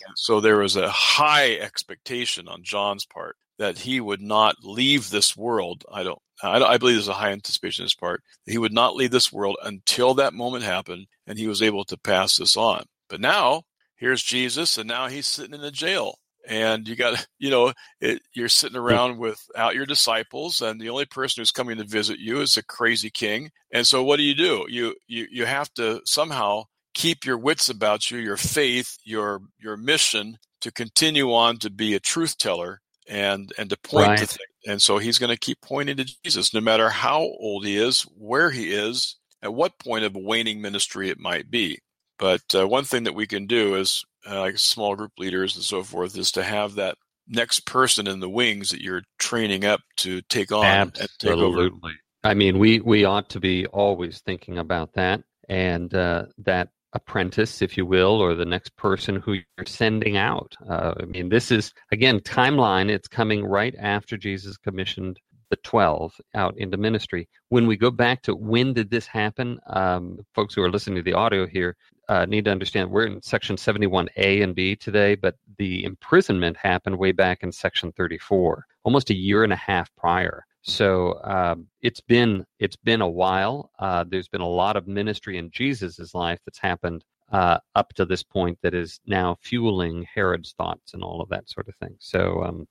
yes. 0.00 0.12
So 0.16 0.40
there 0.40 0.58
was 0.58 0.76
a 0.76 0.90
high 0.90 1.52
expectation 1.54 2.48
on 2.48 2.64
John's 2.64 3.06
part 3.06 3.36
that 3.62 3.78
he 3.78 4.00
would 4.00 4.20
not 4.20 4.56
leave 4.64 5.08
this 5.08 5.36
world. 5.36 5.84
I 5.90 6.02
don't. 6.02 6.18
I, 6.42 6.58
don't- 6.58 6.68
I 6.68 6.78
believe 6.78 6.96
there's 6.96 7.06
a 7.06 7.12
high 7.12 7.30
anticipation 7.30 7.84
on 7.84 7.86
his 7.86 7.94
part. 7.94 8.20
He 8.44 8.58
would 8.58 8.72
not 8.72 8.96
leave 8.96 9.12
this 9.12 9.32
world 9.32 9.56
until 9.62 10.14
that 10.14 10.34
moment 10.34 10.64
happened, 10.64 11.06
and 11.28 11.38
he 11.38 11.46
was 11.46 11.62
able 11.62 11.84
to 11.84 11.96
pass 11.96 12.36
this 12.36 12.56
on. 12.56 12.86
But 13.08 13.20
now 13.20 13.62
here's 13.94 14.20
Jesus, 14.20 14.78
and 14.78 14.88
now 14.88 15.06
he's 15.06 15.28
sitting 15.28 15.54
in 15.54 15.62
a 15.62 15.70
jail, 15.70 16.16
and 16.48 16.88
you 16.88 16.96
got 16.96 17.24
you 17.38 17.50
know 17.50 17.72
it, 18.00 18.20
you're 18.34 18.48
sitting 18.48 18.76
around 18.76 19.18
without 19.18 19.76
your 19.76 19.86
disciples, 19.86 20.60
and 20.60 20.80
the 20.80 20.90
only 20.90 21.06
person 21.06 21.40
who's 21.40 21.52
coming 21.52 21.78
to 21.78 21.84
visit 21.84 22.18
you 22.18 22.40
is 22.40 22.56
a 22.56 22.64
crazy 22.64 23.10
king. 23.10 23.48
And 23.72 23.86
so 23.86 24.02
what 24.02 24.16
do 24.16 24.24
you 24.24 24.34
do? 24.34 24.66
You 24.68 24.96
you 25.06 25.28
you 25.30 25.46
have 25.46 25.72
to 25.74 26.00
somehow 26.04 26.64
keep 26.94 27.24
your 27.24 27.38
wits 27.38 27.68
about 27.68 28.10
you, 28.10 28.18
your 28.18 28.36
faith, 28.36 28.96
your 29.04 29.40
your 29.60 29.76
mission 29.76 30.38
to 30.62 30.72
continue 30.72 31.32
on 31.32 31.58
to 31.58 31.70
be 31.70 31.94
a 31.94 32.00
truth 32.00 32.36
teller 32.38 32.80
and 33.12 33.52
and 33.58 33.68
to 33.70 33.76
point 33.76 34.18
to 34.18 34.26
things. 34.26 34.38
And 34.66 34.80
so 34.80 34.98
he's 34.98 35.18
going 35.18 35.30
to 35.30 35.38
keep 35.38 35.60
pointing 35.60 35.98
to 35.98 36.16
Jesus, 36.24 36.54
no 36.54 36.60
matter 36.60 36.88
how 36.88 37.18
old 37.20 37.64
he 37.64 37.76
is, 37.76 38.02
where 38.16 38.50
he 38.50 38.72
is, 38.72 39.16
at 39.42 39.52
what 39.52 39.78
point 39.78 40.04
of 40.04 40.14
waning 40.14 40.60
ministry 40.60 41.10
it 41.10 41.18
might 41.18 41.50
be. 41.50 41.78
But 42.18 42.42
uh, 42.54 42.66
one 42.66 42.84
thing 42.84 43.04
that 43.04 43.14
we 43.14 43.26
can 43.26 43.46
do 43.46 43.74
is, 43.74 44.04
uh, 44.28 44.40
like 44.40 44.56
small 44.56 44.94
group 44.94 45.12
leaders 45.18 45.56
and 45.56 45.64
so 45.64 45.82
forth, 45.82 46.16
is 46.16 46.30
to 46.32 46.42
have 46.42 46.76
that 46.76 46.96
next 47.28 47.66
person 47.66 48.06
in 48.06 48.20
the 48.20 48.28
wings 48.30 48.70
that 48.70 48.80
you're 48.80 49.02
training 49.18 49.64
up 49.64 49.80
to 49.96 50.22
take 50.22 50.52
on 50.52 50.64
and 50.64 50.94
take. 50.94 51.32
Absolutely. 51.32 51.92
I 52.24 52.34
mean, 52.34 52.58
we 52.58 52.80
we 52.80 53.04
ought 53.04 53.28
to 53.30 53.40
be 53.40 53.66
always 53.66 54.20
thinking 54.20 54.58
about 54.58 54.94
that 54.94 55.22
and 55.48 55.92
uh, 55.92 56.26
that 56.38 56.68
apprentice, 56.92 57.62
if 57.62 57.76
you 57.76 57.86
will, 57.86 58.20
or 58.20 58.34
the 58.34 58.44
next 58.44 58.76
person 58.76 59.16
who 59.16 59.34
you're 59.34 59.66
sending 59.66 60.16
out. 60.16 60.54
Uh, 60.68 60.94
I 61.00 61.04
mean, 61.04 61.28
this 61.28 61.50
is 61.50 61.72
again 61.90 62.20
timeline. 62.20 62.90
It's 62.90 63.08
coming 63.08 63.44
right 63.44 63.74
after 63.78 64.16
Jesus 64.16 64.56
commissioned 64.56 65.18
the 65.50 65.56
twelve 65.56 66.14
out 66.34 66.56
into 66.56 66.76
ministry. 66.76 67.28
When 67.48 67.66
we 67.66 67.76
go 67.76 67.90
back 67.90 68.22
to 68.22 68.34
when 68.34 68.72
did 68.72 68.90
this 68.90 69.06
happen, 69.06 69.58
um, 69.66 70.20
folks 70.34 70.54
who 70.54 70.62
are 70.62 70.70
listening 70.70 70.96
to 70.96 71.02
the 71.02 71.16
audio 71.16 71.46
here 71.46 71.76
uh, 72.08 72.26
need 72.26 72.44
to 72.44 72.50
understand 72.50 72.90
we're 72.90 73.06
in 73.06 73.22
section 73.22 73.56
71A 73.56 74.42
and 74.42 74.54
B 74.54 74.76
today, 74.76 75.14
but 75.14 75.36
the 75.58 75.84
imprisonment 75.84 76.56
happened 76.56 76.98
way 76.98 77.12
back 77.12 77.42
in 77.42 77.52
section 77.52 77.92
34, 77.92 78.66
almost 78.84 79.10
a 79.10 79.16
year 79.16 79.44
and 79.44 79.52
a 79.52 79.56
half 79.56 79.94
prior. 79.96 80.44
So 80.62 81.20
um, 81.24 81.66
it's 81.80 82.00
been 82.00 82.44
it's 82.58 82.76
been 82.76 83.00
a 83.02 83.08
while. 83.08 83.70
Uh, 83.78 84.04
there's 84.08 84.28
been 84.28 84.40
a 84.40 84.48
lot 84.48 84.76
of 84.76 84.86
ministry 84.86 85.36
in 85.38 85.50
Jesus's 85.50 86.14
life 86.14 86.38
that's 86.44 86.58
happened 86.58 87.04
uh, 87.32 87.58
up 87.74 87.92
to 87.94 88.04
this 88.04 88.22
point 88.22 88.58
that 88.62 88.74
is 88.74 89.00
now 89.06 89.36
fueling 89.40 90.06
Herod's 90.14 90.52
thoughts 90.52 90.94
and 90.94 91.02
all 91.02 91.20
of 91.20 91.28
that 91.30 91.48
sort 91.50 91.68
of 91.68 91.74
thing. 91.76 91.96
So 91.98 92.44
um, 92.44 92.68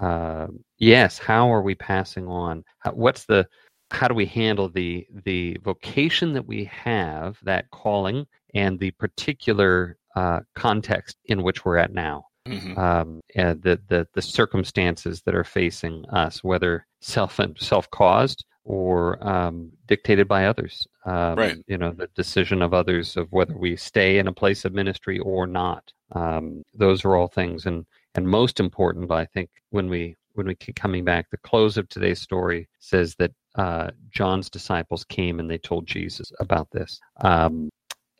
uh, 0.00 0.48
yes, 0.78 1.18
how 1.18 1.52
are 1.52 1.62
we 1.62 1.74
passing 1.74 2.26
on? 2.26 2.64
What's 2.92 3.24
the 3.24 3.46
how 3.90 4.06
do 4.08 4.14
we 4.14 4.26
handle 4.26 4.68
the 4.68 5.06
the 5.24 5.56
vocation 5.62 6.32
that 6.34 6.46
we 6.46 6.64
have, 6.64 7.38
that 7.42 7.70
calling, 7.70 8.26
and 8.54 8.78
the 8.78 8.90
particular 8.92 9.96
uh, 10.14 10.40
context 10.54 11.16
in 11.24 11.42
which 11.42 11.64
we're 11.64 11.78
at 11.78 11.92
now? 11.92 12.24
Mhm. 12.48 12.78
um, 12.78 13.20
and 13.34 13.62
the, 13.62 13.80
the 13.88 14.08
the 14.14 14.22
circumstances 14.22 15.22
that 15.22 15.34
are 15.34 15.44
facing 15.44 16.04
us, 16.08 16.42
whether 16.42 16.86
self 17.00 17.38
and 17.38 17.58
self 17.58 17.90
caused 17.90 18.44
or 18.64 19.18
um, 19.26 19.70
dictated 19.86 20.28
by 20.28 20.46
others. 20.46 20.86
Um, 21.04 21.36
Right. 21.36 21.56
You 21.66 21.78
know, 21.78 21.92
the 21.92 22.08
decision 22.14 22.62
of 22.62 22.72
others 22.74 23.16
of 23.16 23.30
whether 23.32 23.56
we 23.56 23.76
stay 23.76 24.18
in 24.18 24.26
a 24.26 24.32
place 24.32 24.64
of 24.64 24.72
ministry 24.72 25.18
or 25.18 25.46
not. 25.46 25.92
Um, 26.12 26.62
those 26.74 27.04
are 27.04 27.14
all 27.16 27.28
things, 27.28 27.66
and 27.66 27.86
and 28.14 28.26
most 28.28 28.58
important, 28.60 29.10
I 29.10 29.26
think, 29.26 29.50
when 29.70 29.88
we 29.88 30.16
when 30.34 30.46
we 30.46 30.54
keep 30.54 30.76
coming 30.76 31.04
back, 31.04 31.30
the 31.30 31.36
close 31.38 31.76
of 31.76 31.88
today's 31.88 32.20
story 32.20 32.68
says 32.78 33.14
that 33.16 33.32
uh, 33.56 33.90
John's 34.10 34.48
disciples 34.48 35.04
came 35.04 35.40
and 35.40 35.50
they 35.50 35.58
told 35.58 35.86
Jesus 35.86 36.32
about 36.40 36.68
this. 36.70 37.00
Um, 37.20 37.68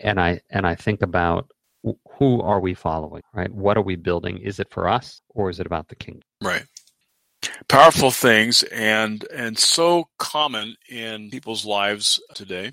and 0.01 0.21
I 0.21 0.41
and 0.51 0.67
I 0.67 0.75
think 0.75 1.03
about 1.03 1.51
who 1.83 2.41
are 2.43 2.61
we 2.61 2.75
following, 2.75 3.23
right? 3.33 3.53
What 3.53 3.77
are 3.77 3.83
we 3.83 3.97
building? 3.97 4.39
Is 4.39 4.61
it 4.61 4.71
for 4.71 4.89
us 4.89 5.21
or 5.31 5.51
is 5.51 5.61
it 5.61 5.67
about 5.67 5.89
the 5.89 5.97
kingdom? 5.97 6.23
Right. 6.43 6.65
Powerful 7.69 8.11
things 8.11 8.63
and 8.65 9.25
and 9.35 9.59
so 9.59 10.05
common 10.19 10.77
in 10.91 11.31
people's 11.31 11.65
lives 11.65 12.21
today. 12.35 12.73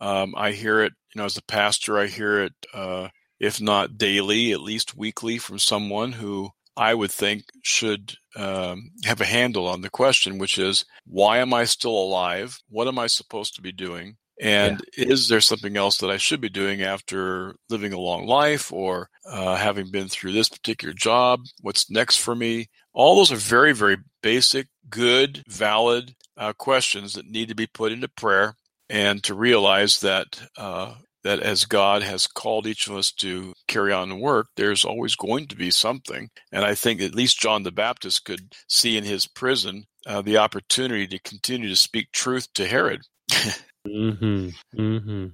Um, 0.00 0.34
I 0.36 0.52
hear 0.52 0.80
it, 0.80 0.92
you 1.14 1.18
know, 1.18 1.24
as 1.26 1.36
a 1.36 1.42
pastor, 1.42 1.98
I 1.98 2.06
hear 2.06 2.44
it, 2.44 2.52
uh, 2.72 3.08
if 3.40 3.60
not 3.60 3.98
daily, 3.98 4.52
at 4.52 4.60
least 4.60 4.96
weekly, 4.96 5.38
from 5.38 5.58
someone 5.58 6.12
who 6.12 6.50
I 6.76 6.94
would 6.94 7.10
think 7.10 7.44
should 7.62 8.14
um, 8.36 8.92
have 9.04 9.20
a 9.20 9.26
handle 9.26 9.66
on 9.66 9.80
the 9.80 9.90
question, 9.90 10.38
which 10.38 10.58
is, 10.58 10.84
why 11.04 11.38
am 11.38 11.52
I 11.52 11.64
still 11.64 11.96
alive? 11.96 12.56
What 12.68 12.86
am 12.86 12.98
I 12.98 13.08
supposed 13.08 13.56
to 13.56 13.62
be 13.62 13.72
doing? 13.72 14.16
And 14.40 14.80
is 14.96 15.28
there 15.28 15.40
something 15.40 15.76
else 15.76 15.98
that 15.98 16.10
I 16.10 16.16
should 16.16 16.40
be 16.40 16.48
doing 16.48 16.82
after 16.82 17.56
living 17.68 17.92
a 17.92 17.98
long 17.98 18.26
life 18.26 18.72
or 18.72 19.08
uh, 19.28 19.56
having 19.56 19.90
been 19.90 20.08
through 20.08 20.32
this 20.32 20.48
particular 20.48 20.94
job? 20.94 21.40
What's 21.60 21.90
next 21.90 22.18
for 22.18 22.34
me? 22.34 22.68
All 22.92 23.16
those 23.16 23.32
are 23.32 23.36
very, 23.36 23.72
very 23.72 23.96
basic, 24.22 24.68
good, 24.88 25.42
valid 25.48 26.14
uh, 26.36 26.52
questions 26.52 27.14
that 27.14 27.26
need 27.26 27.48
to 27.48 27.54
be 27.54 27.66
put 27.66 27.92
into 27.92 28.08
prayer 28.08 28.54
and 28.88 29.22
to 29.24 29.34
realize 29.34 30.00
that 30.00 30.40
uh, 30.56 30.94
that 31.24 31.40
as 31.40 31.64
God 31.64 32.02
has 32.02 32.26
called 32.26 32.66
each 32.66 32.86
of 32.86 32.96
us 32.96 33.10
to 33.12 33.52
carry 33.66 33.92
on 33.92 34.08
the 34.08 34.16
work, 34.16 34.48
there's 34.56 34.84
always 34.84 35.16
going 35.16 35.46
to 35.48 35.56
be 35.56 35.70
something. 35.70 36.30
And 36.52 36.64
I 36.64 36.74
think 36.74 37.00
at 37.00 37.14
least 37.14 37.40
John 37.40 37.64
the 37.64 37.72
Baptist 37.72 38.24
could 38.24 38.54
see 38.68 38.96
in 38.96 39.04
his 39.04 39.26
prison 39.26 39.84
uh, 40.06 40.22
the 40.22 40.38
opportunity 40.38 41.06
to 41.08 41.18
continue 41.18 41.68
to 41.68 41.76
speak 41.76 42.12
truth 42.12 42.52
to 42.54 42.66
Herod. 42.66 43.02
Mm-hmm. 43.86 44.48
Mm-hmm. 44.80 45.26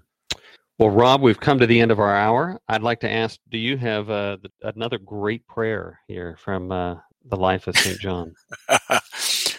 Well, 0.79 0.91
Rob, 0.91 1.23
we've 1.23 1.39
come 1.39 1.61
to 1.61 1.67
the 1.67 1.81
end 1.81 1.93
of 1.93 2.01
our 2.01 2.15
hour. 2.15 2.61
I'd 2.69 2.83
like 2.83 3.01
to 3.01 3.11
ask: 3.11 3.39
Do 3.51 3.59
you 3.59 3.77
have 3.77 4.11
uh, 4.11 4.39
another 4.63 4.99
great 4.99 5.47
prayer 5.47 6.01
here 6.09 6.37
from 6.43 6.73
uh, 6.73 6.97
the 7.27 7.37
life 7.37 7.69
of 7.69 7.79
Saint 7.79 8.01
John? 8.01 8.35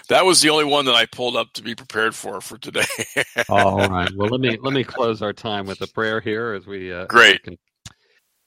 that 0.09 0.25
was 0.25 0.41
the 0.41 0.49
only 0.49 0.65
one 0.65 0.85
that 0.85 0.95
I 0.95 1.05
pulled 1.05 1.37
up 1.37 1.53
to 1.53 1.63
be 1.63 1.73
prepared 1.73 2.15
for 2.15 2.41
for 2.41 2.57
today. 2.57 2.85
All 3.47 3.89
right. 3.89 4.09
Well, 4.15 4.29
let 4.29 4.41
me 4.41 4.57
let 4.61 4.73
me 4.73 4.83
close 4.83 5.21
our 5.21 5.33
time 5.33 5.65
with 5.67 5.81
a 5.81 5.87
prayer 5.87 6.19
here 6.19 6.53
as 6.53 6.67
we 6.67 6.91
uh, 6.93 7.05
Great. 7.05 7.43
can- 7.43 7.57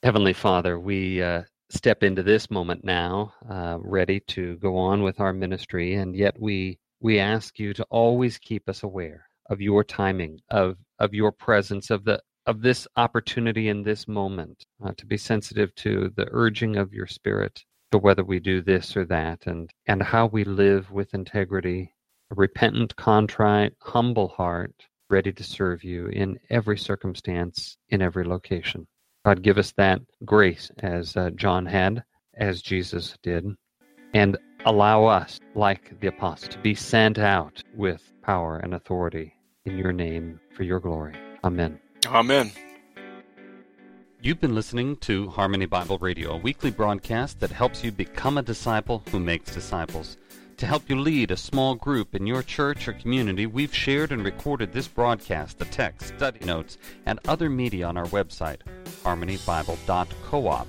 Heavenly 0.03 0.35
Father, 0.35 0.79
we 0.79 1.23
uh, 1.23 1.43
step 1.71 2.03
into 2.03 2.23
this 2.23 2.51
moment 2.51 2.85
now, 2.85 3.33
uh, 3.51 3.79
ready 3.81 4.21
to 4.29 4.57
go 4.59 4.77
on 4.77 5.03
with 5.03 5.21
our 5.21 5.33
ministry, 5.33 5.95
and 5.95 6.15
yet 6.15 6.39
we 6.39 6.79
we 7.01 7.19
ask 7.19 7.59
you 7.59 7.73
to 7.75 7.85
always 7.91 8.37
keep 8.39 8.69
us 8.69 8.83
aware 8.83 9.28
of 9.49 9.61
your 9.61 9.85
timing, 9.85 10.41
of 10.51 10.77
of 10.99 11.15
your 11.15 11.33
presence, 11.33 11.91
of 11.91 12.05
the 12.05 12.21
of 12.47 12.63
this 12.63 12.89
opportunity 12.97 13.69
in 13.69 13.83
this 13.83 14.09
moment, 14.09 14.65
uh, 14.83 14.93
to 14.97 15.07
be 15.07 15.17
sensitive 15.19 15.75
to 15.75 16.11
the 16.17 16.27
urging 16.31 16.77
of 16.77 16.95
your 16.95 17.07
Spirit, 17.07 17.63
to 17.93 17.99
whether 17.99 18.25
we 18.25 18.41
do 18.41 18.63
this 18.63 18.97
or 18.97 19.05
that, 19.05 19.47
and 19.47 19.71
and 19.87 20.03
how 20.03 20.27
we 20.27 20.45
live 20.45 20.91
with 20.91 21.15
integrity, 21.15 21.95
a 22.31 22.35
repentant, 22.35 22.95
contrite, 22.97 23.75
humble 23.83 24.29
heart, 24.29 24.75
ready 25.11 25.33
to 25.33 25.45
serve 25.45 25.85
you 25.85 26.07
in 26.09 26.39
every 26.51 26.79
circumstance, 26.79 27.77
in 27.89 28.03
every 28.03 28.25
location. 28.25 28.87
God, 29.25 29.43
give 29.43 29.59
us 29.59 29.73
that 29.77 30.01
grace 30.25 30.71
as 30.79 31.17
uh, 31.17 31.31
John 31.31 31.67
had, 31.67 32.03
as 32.37 32.63
Jesus 32.63 33.17
did, 33.23 33.45
and 34.15 34.39
allow 34.65 35.05
us, 35.05 35.39
like 35.55 35.99
the 36.01 36.09
apostle, 36.09 36.49
to 36.51 36.59
be 36.59 36.75
sent 36.75 37.19
out 37.19 37.63
with 37.75 38.13
power 38.23 38.59
and 38.59 38.75
authority 38.75 39.35
in 39.65 39.79
your 39.79 39.93
name 39.93 40.41
for 40.55 40.63
your 40.63 40.81
glory. 40.81 41.15
Amen. 41.45 41.79
Amen. 42.07 42.53
You've 44.21 44.41
been 44.41 44.55
listening 44.55 44.97
to 44.97 45.29
Harmony 45.29 45.67
Bible 45.67 45.99
Radio, 45.99 46.33
a 46.33 46.37
weekly 46.37 46.73
broadcast 46.73 47.39
that 47.41 47.53
helps 47.53 47.85
you 47.85 47.93
become 47.93 48.37
a 48.37 48.43
disciple 48.43 49.05
who 49.11 49.21
makes 49.21 49.55
disciples. 49.55 50.17
To 50.57 50.67
help 50.67 50.91
you 50.91 50.99
lead 50.99 51.31
a 51.31 51.37
small 51.37 51.77
group 51.77 52.17
in 52.17 52.27
your 52.27 52.43
church 52.43 52.89
or 52.89 52.93
community, 52.95 53.47
we've 53.47 53.73
shared 53.73 54.11
and 54.11 54.25
recorded 54.25 54.73
this 54.73 54.89
broadcast, 54.89 55.61
the 55.61 55.67
text, 55.67 56.09
study 56.17 56.45
notes, 56.45 56.79
and 57.07 57.21
other 57.29 57.49
media 57.49 57.87
on 57.87 57.97
our 57.97 58.07
website, 58.07 58.63
harmonybible.coop. 59.05 60.67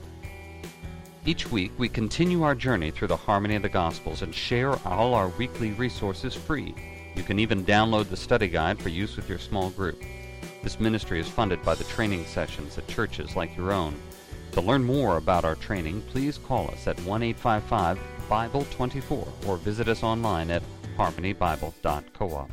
Each 1.26 1.52
week, 1.52 1.72
we 1.80 1.90
continue 1.90 2.44
our 2.44 2.54
journey 2.54 2.92
through 2.92 3.08
the 3.08 3.18
harmony 3.18 3.56
of 3.56 3.64
the 3.64 3.70
Gospels 3.70 4.22
and 4.22 4.34
share 4.34 4.76
all 4.88 5.16
our 5.16 5.30
weekly 5.30 5.72
resources 5.72 6.36
free. 6.36 6.76
You 7.20 7.26
can 7.26 7.40
even 7.40 7.66
download 7.66 8.08
the 8.08 8.16
study 8.16 8.48
guide 8.48 8.80
for 8.80 8.88
use 8.88 9.18
with 9.18 9.28
your 9.28 9.40
small 9.40 9.72
group. 9.72 10.02
This 10.64 10.80
ministry 10.80 11.20
is 11.20 11.28
funded 11.28 11.62
by 11.64 11.76
the 11.76 11.84
training 11.84 12.24
sessions 12.24 12.78
at 12.78 12.88
churches 12.88 13.36
like 13.36 13.58
your 13.58 13.74
own. 13.74 13.94
To 14.54 14.62
learn 14.62 14.86
more 14.86 15.18
about 15.18 15.44
our 15.44 15.56
training, 15.56 16.02
please 16.04 16.38
call 16.38 16.72
us 16.72 16.88
at 16.88 16.98
1 17.02 17.22
855 17.22 18.00
Bible 18.30 18.66
24 18.72 19.28
or 19.48 19.58
visit 19.58 19.90
us 19.90 20.02
online 20.02 20.50
at 20.50 20.64
harmonybible.coop. 20.98 22.50